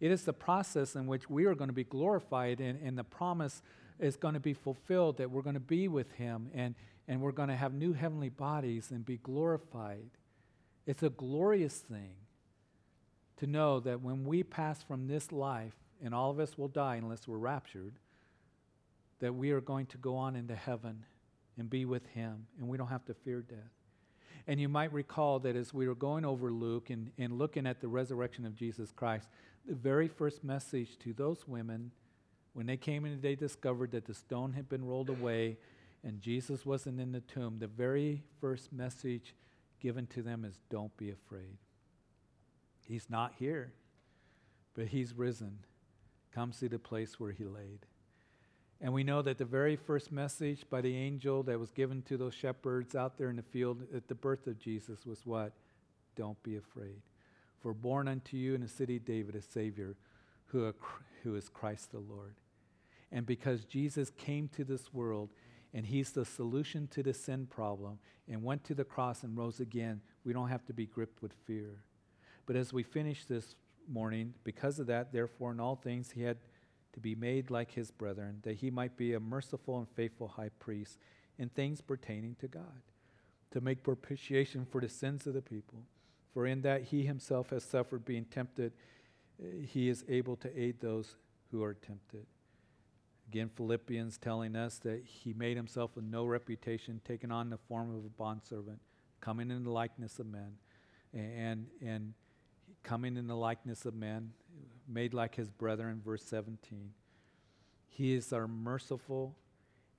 It 0.00 0.10
is 0.10 0.24
the 0.24 0.32
process 0.32 0.94
in 0.94 1.06
which 1.06 1.28
we 1.28 1.44
are 1.46 1.54
going 1.54 1.68
to 1.68 1.74
be 1.74 1.84
glorified, 1.84 2.60
and, 2.60 2.80
and 2.80 2.96
the 2.96 3.04
promise 3.04 3.62
is 4.00 4.16
going 4.16 4.34
to 4.34 4.40
be 4.40 4.54
fulfilled 4.54 5.18
that 5.18 5.30
we're 5.30 5.42
going 5.42 5.54
to 5.54 5.60
be 5.60 5.88
with 5.88 6.10
Him 6.12 6.50
and, 6.54 6.74
and 7.06 7.20
we're 7.20 7.32
going 7.32 7.48
to 7.48 7.56
have 7.56 7.72
new 7.72 7.92
heavenly 7.92 8.28
bodies 8.28 8.90
and 8.90 9.04
be 9.04 9.18
glorified. 9.18 10.10
It's 10.86 11.02
a 11.02 11.10
glorious 11.10 11.74
thing 11.78 12.14
to 13.38 13.46
know 13.46 13.80
that 13.80 14.00
when 14.00 14.24
we 14.24 14.42
pass 14.42 14.82
from 14.82 15.06
this 15.06 15.32
life, 15.32 15.74
and 16.02 16.14
all 16.14 16.30
of 16.30 16.40
us 16.40 16.56
will 16.56 16.68
die 16.68 16.96
unless 16.96 17.28
we're 17.28 17.36
raptured, 17.36 17.94
that 19.20 19.34
we 19.34 19.50
are 19.50 19.60
going 19.60 19.86
to 19.86 19.98
go 19.98 20.16
on 20.16 20.34
into 20.34 20.54
heaven 20.54 21.04
and 21.58 21.68
be 21.68 21.84
with 21.84 22.06
Him, 22.08 22.46
and 22.58 22.68
we 22.68 22.78
don't 22.78 22.88
have 22.88 23.04
to 23.06 23.14
fear 23.14 23.42
death. 23.42 23.58
And 24.46 24.58
you 24.58 24.68
might 24.68 24.92
recall 24.92 25.38
that 25.40 25.56
as 25.56 25.74
we 25.74 25.86
were 25.86 25.94
going 25.94 26.24
over 26.24 26.50
Luke 26.50 26.90
and, 26.90 27.10
and 27.18 27.38
looking 27.38 27.66
at 27.66 27.80
the 27.80 27.88
resurrection 27.88 28.46
of 28.46 28.56
Jesus 28.56 28.90
Christ, 28.92 29.28
the 29.66 29.74
very 29.74 30.08
first 30.08 30.42
message 30.42 30.98
to 31.00 31.12
those 31.12 31.46
women, 31.46 31.90
when 32.52 32.66
they 32.66 32.76
came 32.76 33.04
in 33.04 33.20
they 33.20 33.34
discovered 33.34 33.92
that 33.92 34.06
the 34.06 34.14
stone 34.14 34.52
had 34.52 34.68
been 34.68 34.84
rolled 34.84 35.08
away 35.08 35.56
and 36.02 36.20
Jesus 36.20 36.64
wasn't 36.64 37.00
in 37.00 37.12
the 37.12 37.20
tomb, 37.20 37.58
the 37.58 37.66
very 37.66 38.22
first 38.40 38.72
message 38.72 39.34
given 39.80 40.06
to 40.08 40.22
them 40.22 40.44
is 40.44 40.58
don't 40.70 40.96
be 40.96 41.10
afraid. 41.10 41.58
He's 42.86 43.10
not 43.10 43.34
here, 43.38 43.72
but 44.74 44.88
he's 44.88 45.14
risen. 45.14 45.58
Come 46.32 46.52
see 46.52 46.68
the 46.68 46.78
place 46.78 47.20
where 47.20 47.32
he 47.32 47.44
laid. 47.44 47.86
And 48.80 48.94
we 48.94 49.04
know 49.04 49.20
that 49.20 49.36
the 49.36 49.44
very 49.44 49.76
first 49.76 50.10
message 50.10 50.64
by 50.70 50.80
the 50.80 50.96
angel 50.96 51.42
that 51.42 51.58
was 51.58 51.70
given 51.70 52.02
to 52.02 52.16
those 52.16 52.34
shepherds 52.34 52.94
out 52.94 53.18
there 53.18 53.28
in 53.28 53.36
the 53.36 53.42
field 53.42 53.82
at 53.94 54.08
the 54.08 54.14
birth 54.14 54.46
of 54.46 54.58
Jesus 54.58 55.04
was 55.04 55.26
what? 55.26 55.52
Don't 56.16 56.42
be 56.42 56.56
afraid. 56.56 57.02
For 57.60 57.74
born 57.74 58.08
unto 58.08 58.38
you 58.38 58.54
in 58.54 58.62
the 58.62 58.68
city 58.68 58.96
of 58.96 59.04
David 59.04 59.34
a 59.34 59.42
Savior 59.42 59.96
who, 60.50 60.72
who 61.22 61.34
is 61.36 61.48
Christ 61.48 61.92
the 61.92 61.98
Lord. 61.98 62.34
And 63.12 63.26
because 63.26 63.64
Jesus 63.64 64.10
came 64.10 64.48
to 64.48 64.64
this 64.64 64.92
world, 64.92 65.30
and 65.72 65.86
he's 65.86 66.12
the 66.12 66.24
solution 66.24 66.88
to 66.88 67.02
the 67.02 67.14
sin 67.14 67.46
problem 67.46 67.98
and 68.28 68.42
went 68.42 68.64
to 68.64 68.74
the 68.74 68.84
cross 68.84 69.22
and 69.22 69.36
rose 69.36 69.60
again, 69.60 70.00
we 70.24 70.32
don't 70.32 70.48
have 70.48 70.64
to 70.66 70.72
be 70.72 70.86
gripped 70.86 71.22
with 71.22 71.32
fear. 71.46 71.84
But 72.46 72.56
as 72.56 72.72
we 72.72 72.82
finish 72.82 73.24
this 73.24 73.54
morning, 73.88 74.34
because 74.44 74.78
of 74.78 74.86
that, 74.88 75.12
therefore, 75.12 75.52
in 75.52 75.60
all 75.60 75.76
things, 75.76 76.10
he 76.10 76.22
had 76.22 76.38
to 76.92 77.00
be 77.00 77.14
made 77.14 77.50
like 77.50 77.70
his 77.70 77.90
brethren, 77.90 78.38
that 78.42 78.56
he 78.56 78.70
might 78.70 78.96
be 78.96 79.14
a 79.14 79.20
merciful 79.20 79.78
and 79.78 79.88
faithful 79.88 80.28
high 80.28 80.50
priest 80.58 80.98
in 81.38 81.48
things 81.48 81.80
pertaining 81.80 82.36
to 82.40 82.48
God, 82.48 82.82
to 83.52 83.60
make 83.60 83.84
propitiation 83.84 84.66
for 84.68 84.80
the 84.80 84.88
sins 84.88 85.26
of 85.26 85.34
the 85.34 85.42
people. 85.42 85.84
For 86.34 86.46
in 86.46 86.62
that 86.62 86.84
he 86.84 87.04
himself 87.04 87.50
has 87.50 87.64
suffered 87.64 88.04
being 88.04 88.24
tempted, 88.24 88.72
he 89.66 89.88
is 89.88 90.04
able 90.08 90.36
to 90.36 90.60
aid 90.60 90.80
those 90.80 91.16
who 91.50 91.62
are 91.62 91.74
tempted. 91.74 92.26
Again, 93.28 93.50
Philippians 93.54 94.18
telling 94.18 94.56
us 94.56 94.78
that 94.78 95.02
he 95.04 95.32
made 95.32 95.56
himself 95.56 95.96
of 95.96 96.04
no 96.04 96.24
reputation, 96.24 97.00
taking 97.04 97.30
on 97.30 97.50
the 97.50 97.58
form 97.58 97.94
of 97.96 98.04
a 98.04 98.08
bondservant, 98.08 98.80
coming 99.20 99.50
in 99.50 99.62
the 99.62 99.70
likeness 99.70 100.18
of 100.18 100.26
men, 100.26 100.52
and, 101.14 101.66
and 101.80 102.14
coming 102.82 103.16
in 103.16 103.26
the 103.26 103.36
likeness 103.36 103.84
of 103.84 103.94
men, 103.94 104.32
made 104.88 105.14
like 105.14 105.36
his 105.36 105.48
brethren, 105.48 106.02
verse 106.04 106.24
17. 106.24 106.90
He 107.88 108.14
is 108.14 108.32
our 108.32 108.48
merciful 108.48 109.36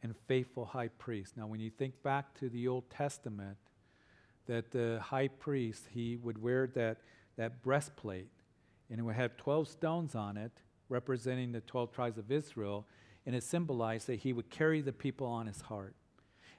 and 0.03 0.15
faithful 0.27 0.65
high 0.65 0.89
priest. 0.89 1.37
Now, 1.37 1.47
when 1.47 1.59
you 1.59 1.69
think 1.69 2.01
back 2.03 2.33
to 2.39 2.49
the 2.49 2.67
Old 2.67 2.89
Testament, 2.89 3.57
that 4.47 4.71
the 4.71 4.99
high 5.01 5.27
priest, 5.29 5.85
he 5.91 6.17
would 6.17 6.41
wear 6.41 6.67
that, 6.67 6.97
that 7.37 7.61
breastplate, 7.61 8.27
and 8.91 8.99
it 8.99 9.03
would 9.03 9.15
have 9.15 9.37
12 9.37 9.69
stones 9.69 10.13
on 10.13 10.35
it, 10.37 10.51
representing 10.89 11.53
the 11.53 11.61
12 11.61 11.91
tribes 11.91 12.17
of 12.17 12.29
Israel, 12.29 12.85
and 13.25 13.33
it 13.33 13.43
symbolized 13.43 14.07
that 14.07 14.19
he 14.19 14.33
would 14.33 14.49
carry 14.49 14.81
the 14.81 14.91
people 14.91 15.25
on 15.25 15.47
his 15.47 15.61
heart. 15.61 15.95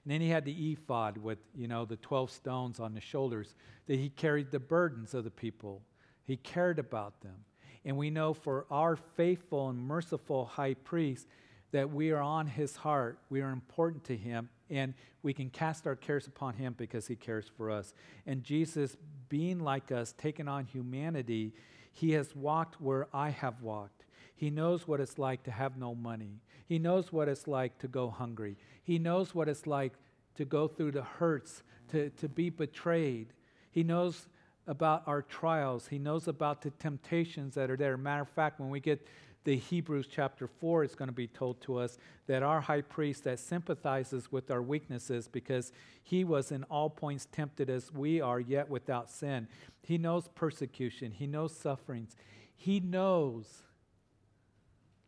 And 0.04 0.12
then 0.12 0.22
he 0.22 0.30
had 0.30 0.44
the 0.44 0.72
ephod 0.72 1.18
with, 1.18 1.38
you 1.54 1.68
know, 1.68 1.84
the 1.84 1.96
12 1.96 2.30
stones 2.30 2.80
on 2.80 2.94
the 2.94 3.00
shoulders, 3.00 3.54
that 3.86 3.98
he 3.98 4.08
carried 4.08 4.50
the 4.50 4.58
burdens 4.58 5.12
of 5.12 5.24
the 5.24 5.30
people. 5.30 5.82
He 6.24 6.36
cared 6.36 6.78
about 6.78 7.20
them. 7.20 7.44
And 7.84 7.96
we 7.96 8.10
know 8.10 8.32
for 8.32 8.66
our 8.70 8.96
faithful 8.96 9.68
and 9.68 9.78
merciful 9.78 10.46
high 10.46 10.74
priest 10.74 11.26
that 11.72 11.90
we 11.90 12.12
are 12.12 12.20
on 12.20 12.46
his 12.46 12.76
heart. 12.76 13.18
We 13.28 13.42
are 13.42 13.50
important 13.50 14.04
to 14.04 14.16
him, 14.16 14.48
and 14.70 14.94
we 15.22 15.34
can 15.34 15.50
cast 15.50 15.86
our 15.86 15.96
cares 15.96 16.26
upon 16.26 16.54
him 16.54 16.74
because 16.76 17.06
he 17.06 17.16
cares 17.16 17.50
for 17.56 17.70
us. 17.70 17.92
And 18.26 18.42
Jesus, 18.42 18.96
being 19.28 19.58
like 19.58 19.90
us, 19.90 20.14
taking 20.16 20.48
on 20.48 20.64
humanity, 20.66 21.52
he 21.92 22.12
has 22.12 22.34
walked 22.34 22.80
where 22.80 23.06
I 23.12 23.30
have 23.30 23.62
walked. 23.62 24.04
He 24.34 24.50
knows 24.50 24.88
what 24.88 25.00
it's 25.00 25.18
like 25.18 25.44
to 25.44 25.50
have 25.50 25.76
no 25.76 25.94
money. 25.94 26.40
He 26.66 26.78
knows 26.78 27.12
what 27.12 27.28
it's 27.28 27.46
like 27.46 27.78
to 27.78 27.88
go 27.88 28.10
hungry. 28.10 28.56
He 28.82 28.98
knows 28.98 29.34
what 29.34 29.48
it's 29.48 29.66
like 29.66 29.92
to 30.36 30.44
go 30.44 30.66
through 30.66 30.92
the 30.92 31.02
hurts, 31.02 31.62
to, 31.90 32.10
to 32.10 32.28
be 32.28 32.50
betrayed. 32.50 33.28
He 33.70 33.82
knows 33.82 34.26
about 34.66 35.02
our 35.06 35.22
trials. 35.22 35.88
He 35.88 35.98
knows 35.98 36.28
about 36.28 36.62
the 36.62 36.70
temptations 36.70 37.54
that 37.54 37.70
are 37.70 37.76
there. 37.76 37.96
Matter 37.96 38.22
of 38.22 38.30
fact, 38.30 38.58
when 38.58 38.70
we 38.70 38.80
get 38.80 39.06
the 39.44 39.56
Hebrews 39.56 40.06
chapter 40.10 40.46
4, 40.46 40.84
is 40.84 40.94
going 40.94 41.08
to 41.08 41.14
be 41.14 41.26
told 41.26 41.60
to 41.62 41.78
us 41.78 41.98
that 42.26 42.42
our 42.42 42.60
high 42.60 42.80
priest 42.80 43.24
that 43.24 43.38
sympathizes 43.38 44.30
with 44.30 44.50
our 44.50 44.62
weaknesses 44.62 45.28
because 45.28 45.72
he 46.02 46.24
was 46.24 46.52
in 46.52 46.62
all 46.64 46.88
points 46.90 47.26
tempted 47.32 47.68
as 47.68 47.92
we 47.92 48.20
are, 48.20 48.38
yet 48.38 48.68
without 48.68 49.10
sin. 49.10 49.48
He 49.82 49.98
knows 49.98 50.28
persecution, 50.34 51.10
he 51.10 51.26
knows 51.26 51.56
sufferings, 51.56 52.16
he 52.54 52.78
knows 52.78 53.62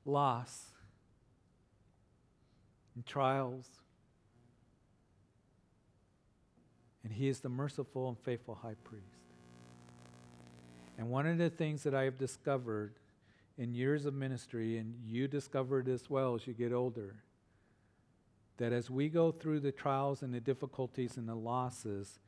loss 0.05 0.73
and 2.95 3.07
trials. 3.07 3.67
And 7.03 7.13
he 7.13 7.29
is 7.29 7.41
the 7.41 7.51
merciful 7.51 8.09
and 8.09 8.19
faithful 8.19 8.55
high 8.55 8.77
priest. 8.83 9.05
And 10.97 11.11
one 11.11 11.27
of 11.27 11.39
the 11.39 11.51
things 11.51 11.83
that 11.83 11.95
I 11.95 12.05
have 12.05 12.19
discovered 12.19 12.95
in 13.57 13.75
years 13.75 14.05
of 14.07 14.15
ministry, 14.15 14.79
and 14.79 14.95
you 15.07 15.29
discover 15.29 15.85
as 15.89 16.11
well 16.11 16.35
as 16.35 16.47
you 16.47 16.55
get 16.55 16.73
older, 16.73 17.17
that 18.57 18.73
as 18.73 18.91
we 18.91 19.09
go 19.09 19.31
through 19.31 19.61
the 19.61 19.73
trials 19.73 20.23
and 20.23 20.33
the 20.33 20.41
difficulties 20.41 21.17
and 21.17 21.29
the 21.29 21.35
losses, 21.35 22.19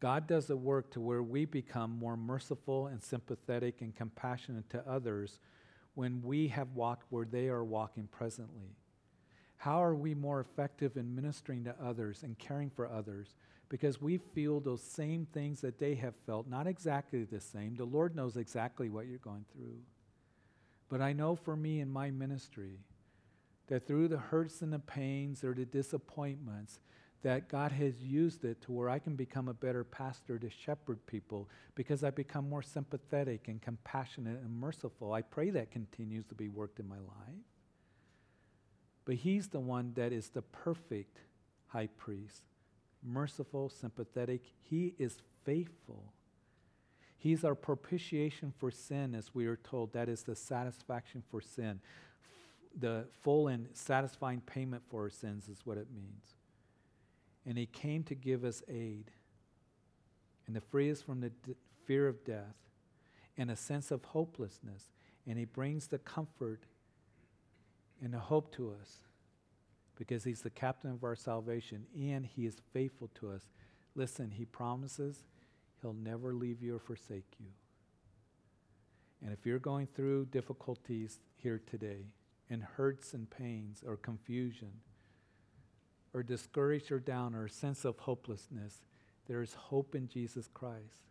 God 0.00 0.26
does 0.26 0.50
a 0.50 0.56
work 0.56 0.90
to 0.92 1.00
where 1.00 1.22
we 1.22 1.44
become 1.46 1.98
more 1.98 2.16
merciful 2.16 2.88
and 2.88 3.02
sympathetic 3.02 3.80
and 3.80 3.94
compassionate 3.94 4.68
to 4.70 4.86
others 4.86 5.38
when 5.94 6.20
we 6.22 6.48
have 6.48 6.74
walked 6.74 7.06
where 7.10 7.24
they 7.24 7.48
are 7.48 7.64
walking 7.64 8.08
presently. 8.10 8.76
How 9.56 9.82
are 9.82 9.94
we 9.94 10.14
more 10.14 10.40
effective 10.40 10.96
in 10.96 11.14
ministering 11.14 11.64
to 11.64 11.74
others 11.82 12.22
and 12.22 12.38
caring 12.38 12.68
for 12.68 12.86
others? 12.86 13.34
Because 13.70 14.00
we 14.00 14.18
feel 14.18 14.60
those 14.60 14.82
same 14.82 15.26
things 15.32 15.62
that 15.62 15.78
they 15.78 15.94
have 15.94 16.14
felt, 16.26 16.48
not 16.48 16.66
exactly 16.66 17.24
the 17.24 17.40
same. 17.40 17.74
The 17.74 17.84
Lord 17.84 18.14
knows 18.14 18.36
exactly 18.36 18.90
what 18.90 19.06
you're 19.06 19.18
going 19.18 19.46
through. 19.54 19.78
But 20.94 21.02
I 21.02 21.12
know 21.12 21.34
for 21.34 21.56
me 21.56 21.80
in 21.80 21.90
my 21.90 22.12
ministry 22.12 22.78
that 23.66 23.84
through 23.84 24.06
the 24.06 24.16
hurts 24.16 24.62
and 24.62 24.72
the 24.72 24.78
pains 24.78 25.42
or 25.42 25.52
the 25.52 25.64
disappointments, 25.64 26.78
that 27.24 27.48
God 27.48 27.72
has 27.72 28.00
used 28.00 28.44
it 28.44 28.62
to 28.62 28.70
where 28.70 28.88
I 28.88 29.00
can 29.00 29.16
become 29.16 29.48
a 29.48 29.54
better 29.54 29.82
pastor 29.82 30.38
to 30.38 30.48
shepherd 30.48 31.04
people 31.08 31.48
because 31.74 32.04
I 32.04 32.10
become 32.10 32.48
more 32.48 32.62
sympathetic 32.62 33.48
and 33.48 33.60
compassionate 33.60 34.40
and 34.40 34.56
merciful. 34.56 35.12
I 35.12 35.22
pray 35.22 35.50
that 35.50 35.72
continues 35.72 36.26
to 36.26 36.36
be 36.36 36.48
worked 36.48 36.78
in 36.78 36.86
my 36.86 36.98
life. 36.98 37.42
But 39.04 39.16
He's 39.16 39.48
the 39.48 39.58
one 39.58 39.94
that 39.96 40.12
is 40.12 40.28
the 40.28 40.42
perfect 40.42 41.18
high 41.66 41.88
priest 41.88 42.44
merciful, 43.02 43.68
sympathetic. 43.68 44.42
He 44.70 44.94
is 44.96 45.16
faithful. 45.44 46.12
He's 47.24 47.42
our 47.42 47.54
propitiation 47.54 48.52
for 48.58 48.70
sin, 48.70 49.14
as 49.14 49.34
we 49.34 49.46
are 49.46 49.56
told. 49.56 49.94
That 49.94 50.10
is 50.10 50.24
the 50.24 50.36
satisfaction 50.36 51.22
for 51.30 51.40
sin. 51.40 51.80
The 52.78 53.06
full 53.22 53.48
and 53.48 53.68
satisfying 53.72 54.42
payment 54.42 54.82
for 54.90 55.04
our 55.04 55.10
sins 55.10 55.48
is 55.48 55.64
what 55.64 55.78
it 55.78 55.86
means. 55.90 56.34
And 57.46 57.56
He 57.56 57.64
came 57.64 58.02
to 58.04 58.14
give 58.14 58.44
us 58.44 58.62
aid 58.68 59.10
and 60.46 60.54
to 60.54 60.60
free 60.60 60.90
us 60.90 61.00
from 61.00 61.22
the 61.22 61.30
d- 61.30 61.54
fear 61.86 62.08
of 62.08 62.22
death 62.26 62.56
and 63.38 63.50
a 63.50 63.56
sense 63.56 63.90
of 63.90 64.04
hopelessness. 64.04 64.90
And 65.26 65.38
He 65.38 65.46
brings 65.46 65.86
the 65.86 66.00
comfort 66.00 66.64
and 68.02 68.12
the 68.12 68.18
hope 68.18 68.54
to 68.56 68.76
us 68.78 68.98
because 69.96 70.24
He's 70.24 70.42
the 70.42 70.50
captain 70.50 70.90
of 70.90 71.02
our 71.02 71.16
salvation 71.16 71.86
and 71.98 72.26
He 72.26 72.44
is 72.44 72.56
faithful 72.74 73.08
to 73.14 73.30
us. 73.30 73.48
Listen, 73.94 74.30
He 74.30 74.44
promises 74.44 75.24
He'll 75.84 75.92
never 75.92 76.32
leave 76.32 76.62
you 76.62 76.76
or 76.76 76.78
forsake 76.78 77.34
you. 77.38 77.48
And 79.22 79.34
if 79.34 79.44
you're 79.44 79.58
going 79.58 79.86
through 79.86 80.28
difficulties 80.30 81.20
here 81.36 81.60
today, 81.70 82.06
and 82.48 82.62
hurts 82.62 83.12
and 83.12 83.28
pains, 83.28 83.84
or 83.86 83.98
confusion, 83.98 84.70
or 86.14 86.22
discouraged 86.22 86.90
or 86.90 87.00
down, 87.00 87.34
or 87.34 87.44
a 87.44 87.50
sense 87.50 87.84
of 87.84 87.98
hopelessness, 87.98 88.80
there 89.28 89.42
is 89.42 89.52
hope 89.52 89.94
in 89.94 90.08
Jesus 90.08 90.48
Christ. 90.54 91.02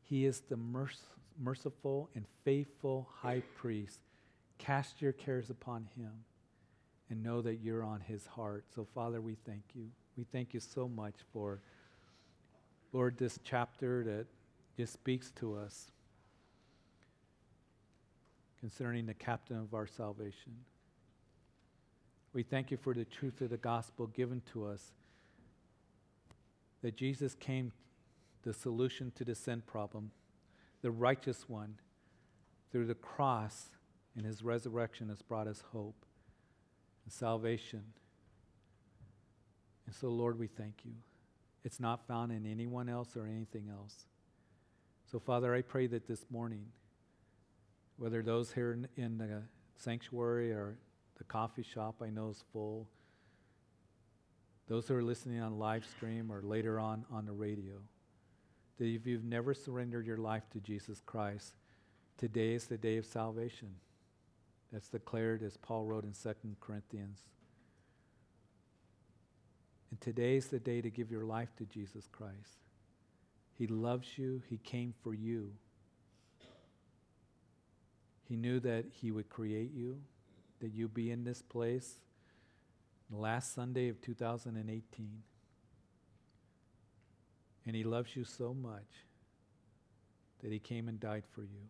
He 0.00 0.26
is 0.26 0.42
the 0.42 0.56
merc- 0.56 0.94
merciful 1.36 2.08
and 2.14 2.24
faithful 2.44 3.08
high 3.20 3.42
priest. 3.56 3.98
Cast 4.58 5.02
your 5.02 5.12
cares 5.12 5.50
upon 5.50 5.88
him 5.96 6.12
and 7.10 7.20
know 7.20 7.42
that 7.42 7.56
you're 7.56 7.82
on 7.82 7.98
his 7.98 8.26
heart. 8.26 8.64
So, 8.76 8.86
Father, 8.94 9.20
we 9.20 9.34
thank 9.44 9.64
you. 9.74 9.88
We 10.16 10.22
thank 10.22 10.54
you 10.54 10.60
so 10.60 10.86
much 10.86 11.16
for. 11.32 11.58
Lord, 12.94 13.18
this 13.18 13.40
chapter 13.42 14.04
that 14.04 14.26
just 14.76 14.92
speaks 14.92 15.32
to 15.32 15.56
us 15.56 15.90
concerning 18.60 19.04
the 19.04 19.14
captain 19.14 19.58
of 19.58 19.74
our 19.74 19.88
salvation. 19.88 20.52
We 22.32 22.44
thank 22.44 22.70
you 22.70 22.76
for 22.76 22.94
the 22.94 23.04
truth 23.04 23.40
of 23.40 23.50
the 23.50 23.56
gospel 23.56 24.06
given 24.06 24.42
to 24.52 24.66
us 24.66 24.92
that 26.82 26.96
Jesus 26.96 27.34
came 27.34 27.72
the 28.44 28.52
solution 28.52 29.10
to 29.16 29.24
the 29.24 29.34
sin 29.34 29.64
problem, 29.66 30.12
the 30.80 30.92
righteous 30.92 31.48
one, 31.48 31.74
through 32.70 32.86
the 32.86 32.94
cross 32.94 33.70
and 34.16 34.24
his 34.24 34.44
resurrection 34.44 35.08
has 35.08 35.20
brought 35.20 35.48
us 35.48 35.64
hope 35.72 36.06
and 37.04 37.12
salvation. 37.12 37.82
And 39.84 39.94
so, 39.96 40.10
Lord, 40.10 40.38
we 40.38 40.46
thank 40.46 40.84
you. 40.84 40.92
It's 41.64 41.80
not 41.80 42.06
found 42.06 42.30
in 42.30 42.46
anyone 42.46 42.88
else 42.88 43.16
or 43.16 43.26
anything 43.26 43.70
else. 43.70 44.06
So, 45.10 45.18
Father, 45.18 45.54
I 45.54 45.62
pray 45.62 45.86
that 45.88 46.06
this 46.06 46.26
morning, 46.30 46.66
whether 47.96 48.22
those 48.22 48.52
here 48.52 48.72
in, 48.72 48.88
in 48.96 49.18
the 49.18 49.42
sanctuary 49.76 50.52
or 50.52 50.76
the 51.16 51.24
coffee 51.24 51.62
shop 51.62 52.02
I 52.02 52.10
know 52.10 52.28
is 52.28 52.44
full, 52.52 52.86
those 54.66 54.88
who 54.88 54.94
are 54.94 55.02
listening 55.02 55.40
on 55.40 55.58
live 55.58 55.84
stream 55.84 56.30
or 56.30 56.42
later 56.42 56.78
on 56.78 57.04
on 57.10 57.26
the 57.26 57.32
radio, 57.32 57.76
that 58.78 58.86
if 58.86 59.06
you've 59.06 59.24
never 59.24 59.54
surrendered 59.54 60.06
your 60.06 60.16
life 60.16 60.44
to 60.52 60.60
Jesus 60.60 61.00
Christ, 61.04 61.54
today 62.18 62.54
is 62.54 62.66
the 62.66 62.78
day 62.78 62.96
of 62.96 63.06
salvation. 63.06 63.68
That's 64.72 64.88
declared 64.88 65.42
as 65.42 65.56
Paul 65.56 65.84
wrote 65.84 66.04
in 66.04 66.12
2 66.12 66.34
Corinthians 66.60 67.20
and 69.94 70.00
today 70.00 70.34
is 70.34 70.48
the 70.48 70.58
day 70.58 70.80
to 70.80 70.90
give 70.90 71.12
your 71.12 71.22
life 71.22 71.54
to 71.56 71.64
Jesus 71.66 72.08
Christ. 72.10 72.58
He 73.56 73.68
loves 73.68 74.18
you, 74.18 74.42
He 74.50 74.56
came 74.56 74.92
for 75.04 75.14
you. 75.14 75.52
He 78.28 78.34
knew 78.34 78.58
that 78.58 78.86
He 78.90 79.12
would 79.12 79.28
create 79.28 79.70
you, 79.72 80.00
that 80.58 80.74
you'd 80.74 80.94
be 80.94 81.12
in 81.12 81.22
this 81.22 81.42
place 81.42 82.00
last 83.08 83.54
Sunday 83.54 83.88
of 83.88 84.00
2018. 84.00 85.22
And 87.64 87.76
He 87.76 87.84
loves 87.84 88.16
you 88.16 88.24
so 88.24 88.52
much 88.52 89.06
that 90.42 90.50
He 90.50 90.58
came 90.58 90.88
and 90.88 90.98
died 90.98 91.22
for 91.30 91.42
you, 91.42 91.68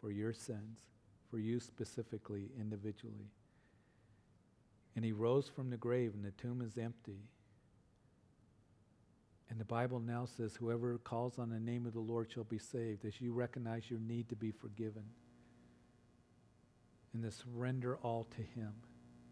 for 0.00 0.12
your 0.12 0.32
sins, 0.32 0.78
for 1.28 1.40
you 1.40 1.58
specifically, 1.58 2.50
individually. 2.56 3.32
And 4.98 5.04
He 5.04 5.12
rose 5.12 5.48
from 5.48 5.70
the 5.70 5.76
grave, 5.76 6.12
and 6.12 6.24
the 6.24 6.32
tomb 6.32 6.60
is 6.60 6.76
empty. 6.76 7.20
And 9.48 9.60
the 9.60 9.64
Bible 9.64 10.00
now 10.00 10.26
says, 10.26 10.56
Whoever 10.56 10.98
calls 10.98 11.38
on 11.38 11.50
the 11.50 11.60
name 11.60 11.86
of 11.86 11.92
the 11.92 12.00
Lord 12.00 12.28
shall 12.32 12.42
be 12.42 12.58
saved, 12.58 13.04
as 13.04 13.20
you 13.20 13.32
recognize 13.32 13.88
your 13.88 14.00
need 14.00 14.28
to 14.30 14.34
be 14.34 14.50
forgiven. 14.50 15.04
And 17.14 17.22
to 17.22 17.30
surrender 17.30 17.96
all 18.02 18.24
to 18.24 18.42
Him. 18.42 18.72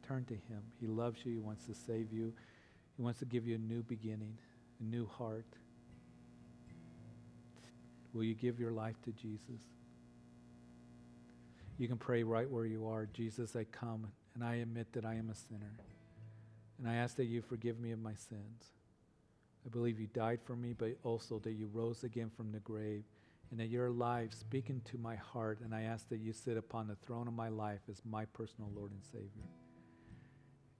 Turn 0.06 0.24
to 0.26 0.34
Him. 0.34 0.62
He 0.80 0.86
loves 0.86 1.26
you. 1.26 1.32
He 1.32 1.38
wants 1.38 1.66
to 1.66 1.74
save 1.74 2.12
you. 2.12 2.32
He 2.96 3.02
wants 3.02 3.18
to 3.18 3.24
give 3.24 3.44
you 3.44 3.56
a 3.56 3.58
new 3.58 3.82
beginning, 3.82 4.38
a 4.80 4.84
new 4.84 5.08
heart. 5.18 5.46
Will 8.14 8.22
you 8.22 8.34
give 8.34 8.60
your 8.60 8.70
life 8.70 9.02
to 9.02 9.10
Jesus? 9.10 9.64
You 11.76 11.88
can 11.88 11.98
pray 11.98 12.22
right 12.22 12.48
where 12.48 12.66
you 12.66 12.86
are. 12.86 13.08
Jesus, 13.12 13.56
I 13.56 13.64
come 13.64 14.06
and 14.36 14.44
I 14.44 14.56
admit 14.56 14.92
that 14.92 15.06
I 15.06 15.14
am 15.14 15.30
a 15.30 15.34
sinner. 15.34 15.72
And 16.78 16.86
I 16.86 16.96
ask 16.96 17.16
that 17.16 17.24
you 17.24 17.40
forgive 17.40 17.80
me 17.80 17.90
of 17.92 17.98
my 17.98 18.14
sins. 18.14 18.64
I 19.64 19.70
believe 19.70 19.98
you 19.98 20.08
died 20.08 20.40
for 20.44 20.54
me, 20.54 20.74
but 20.74 20.90
also 21.04 21.38
that 21.38 21.52
you 21.52 21.70
rose 21.72 22.04
again 22.04 22.30
from 22.36 22.52
the 22.52 22.58
grave 22.58 23.02
and 23.50 23.58
that 23.58 23.68
you're 23.68 23.86
alive, 23.86 24.34
speaking 24.34 24.82
to 24.90 24.98
my 24.98 25.16
heart. 25.16 25.60
And 25.64 25.74
I 25.74 25.82
ask 25.82 26.08
that 26.10 26.18
you 26.18 26.34
sit 26.34 26.58
upon 26.58 26.86
the 26.86 26.96
throne 26.96 27.28
of 27.28 27.34
my 27.34 27.48
life 27.48 27.80
as 27.90 28.02
my 28.04 28.26
personal 28.26 28.70
Lord 28.76 28.90
and 28.90 29.02
Savior. 29.10 29.48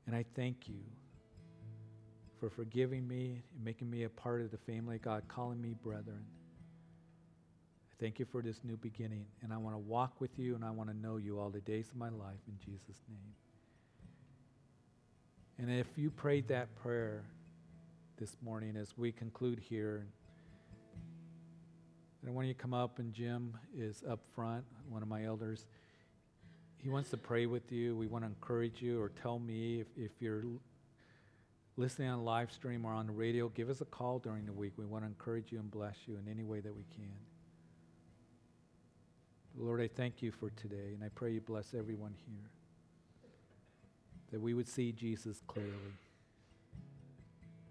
And 0.06 0.14
I 0.14 0.26
thank 0.34 0.68
you 0.68 0.82
for 2.38 2.50
forgiving 2.50 3.08
me 3.08 3.42
and 3.54 3.64
making 3.64 3.90
me 3.90 4.02
a 4.02 4.10
part 4.10 4.42
of 4.42 4.50
the 4.50 4.58
family 4.58 4.96
of 4.96 5.02
God, 5.02 5.22
calling 5.28 5.62
me 5.62 5.74
brethren. 5.82 6.26
I 7.90 7.94
thank 7.98 8.18
you 8.18 8.26
for 8.26 8.42
this 8.42 8.60
new 8.64 8.76
beginning. 8.76 9.24
And 9.42 9.50
I 9.50 9.56
want 9.56 9.74
to 9.74 9.78
walk 9.78 10.20
with 10.20 10.38
you 10.38 10.54
and 10.54 10.62
I 10.62 10.70
want 10.72 10.90
to 10.90 10.96
know 10.96 11.16
you 11.16 11.40
all 11.40 11.48
the 11.48 11.60
days 11.60 11.88
of 11.88 11.96
my 11.96 12.10
life 12.10 12.42
in 12.46 12.58
Jesus' 12.58 13.00
name. 13.08 13.45
And 15.58 15.70
if 15.70 15.86
you 15.96 16.10
prayed 16.10 16.48
that 16.48 16.74
prayer, 16.76 17.24
this 18.18 18.36
morning 18.42 18.76
as 18.76 18.96
we 18.96 19.12
conclude 19.12 19.58
here. 19.58 20.06
And 22.22 22.30
I 22.30 22.32
want 22.32 22.48
you 22.48 22.54
to 22.54 22.58
come 22.58 22.72
up, 22.72 22.98
and 22.98 23.12
Jim 23.12 23.54
is 23.76 24.02
up 24.08 24.20
front, 24.34 24.64
one 24.88 25.02
of 25.02 25.08
my 25.08 25.24
elders. 25.24 25.66
He 26.78 26.88
wants 26.88 27.10
to 27.10 27.18
pray 27.18 27.46
with 27.46 27.70
you. 27.70 27.94
We 27.94 28.06
want 28.06 28.24
to 28.24 28.28
encourage 28.28 28.80
you, 28.80 29.00
or 29.00 29.10
tell 29.10 29.38
me 29.38 29.80
if, 29.80 29.86
if 29.96 30.12
you're 30.20 30.44
listening 31.76 32.08
on 32.08 32.24
live 32.24 32.50
stream 32.50 32.86
or 32.86 32.92
on 32.92 33.06
the 33.06 33.12
radio, 33.12 33.50
give 33.50 33.68
us 33.68 33.82
a 33.82 33.84
call 33.84 34.18
during 34.18 34.46
the 34.46 34.52
week. 34.52 34.72
We 34.76 34.86
want 34.86 35.04
to 35.04 35.08
encourage 35.08 35.52
you 35.52 35.58
and 35.58 35.70
bless 35.70 35.96
you 36.06 36.16
in 36.16 36.30
any 36.30 36.42
way 36.42 36.60
that 36.60 36.74
we 36.74 36.84
can. 36.94 37.12
Lord, 39.58 39.80
I 39.80 39.88
thank 39.88 40.22
you 40.22 40.32
for 40.32 40.50
today, 40.50 40.94
and 40.94 41.04
I 41.04 41.08
pray 41.14 41.32
you 41.32 41.40
bless 41.40 41.74
everyone 41.74 42.14
here. 42.26 42.50
That 44.36 44.42
we 44.42 44.52
would 44.52 44.68
see 44.68 44.92
Jesus 44.92 45.40
clearly 45.46 45.94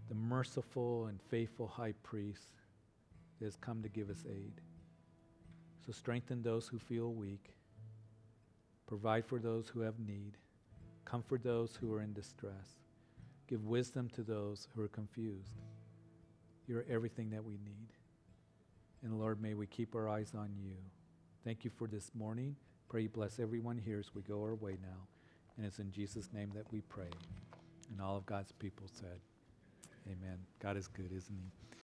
the 0.09 0.15
merciful 0.15 1.05
and 1.05 1.21
faithful 1.21 1.67
high 1.67 1.93
priest 2.01 2.53
that 3.37 3.45
has 3.45 3.55
come 3.55 3.83
to 3.83 3.87
give 3.87 4.09
us 4.09 4.23
aid. 4.27 4.61
So 5.85 5.91
strengthen 5.91 6.41
those 6.41 6.67
who 6.67 6.79
feel 6.79 7.13
weak, 7.13 7.53
provide 8.87 9.27
for 9.27 9.37
those 9.37 9.69
who 9.69 9.81
have 9.81 9.99
need, 9.99 10.37
comfort 11.05 11.43
those 11.43 11.75
who 11.75 11.93
are 11.93 12.01
in 12.01 12.13
distress, 12.13 12.79
give 13.47 13.63
wisdom 13.63 14.09
to 14.15 14.23
those 14.23 14.67
who 14.73 14.81
are 14.81 14.87
confused. 14.87 15.61
You're 16.65 16.87
everything 16.89 17.29
that 17.29 17.45
we 17.45 17.59
need. 17.63 17.89
And 19.03 19.19
Lord, 19.19 19.39
may 19.39 19.53
we 19.53 19.67
keep 19.67 19.93
our 19.93 20.09
eyes 20.09 20.31
on 20.35 20.49
you. 20.59 20.77
Thank 21.43 21.63
you 21.63 21.69
for 21.69 21.87
this 21.87 22.09
morning. 22.15 22.55
Pray 22.89 23.03
you 23.03 23.09
bless 23.09 23.39
everyone 23.39 23.77
here 23.77 23.99
as 23.99 24.15
we 24.15 24.23
go 24.23 24.41
our 24.41 24.55
way 24.55 24.79
now. 24.81 25.14
And 25.57 25.65
it's 25.65 25.79
in 25.79 25.91
Jesus' 25.91 26.29
name 26.33 26.51
that 26.55 26.71
we 26.71 26.81
pray. 26.81 27.09
And 27.91 28.01
all 28.01 28.17
of 28.17 28.25
God's 28.25 28.51
people 28.53 28.87
said, 28.91 29.19
Amen. 30.07 30.37
God 30.59 30.77
is 30.77 30.87
good, 30.87 31.11
isn't 31.15 31.35
He? 31.35 31.65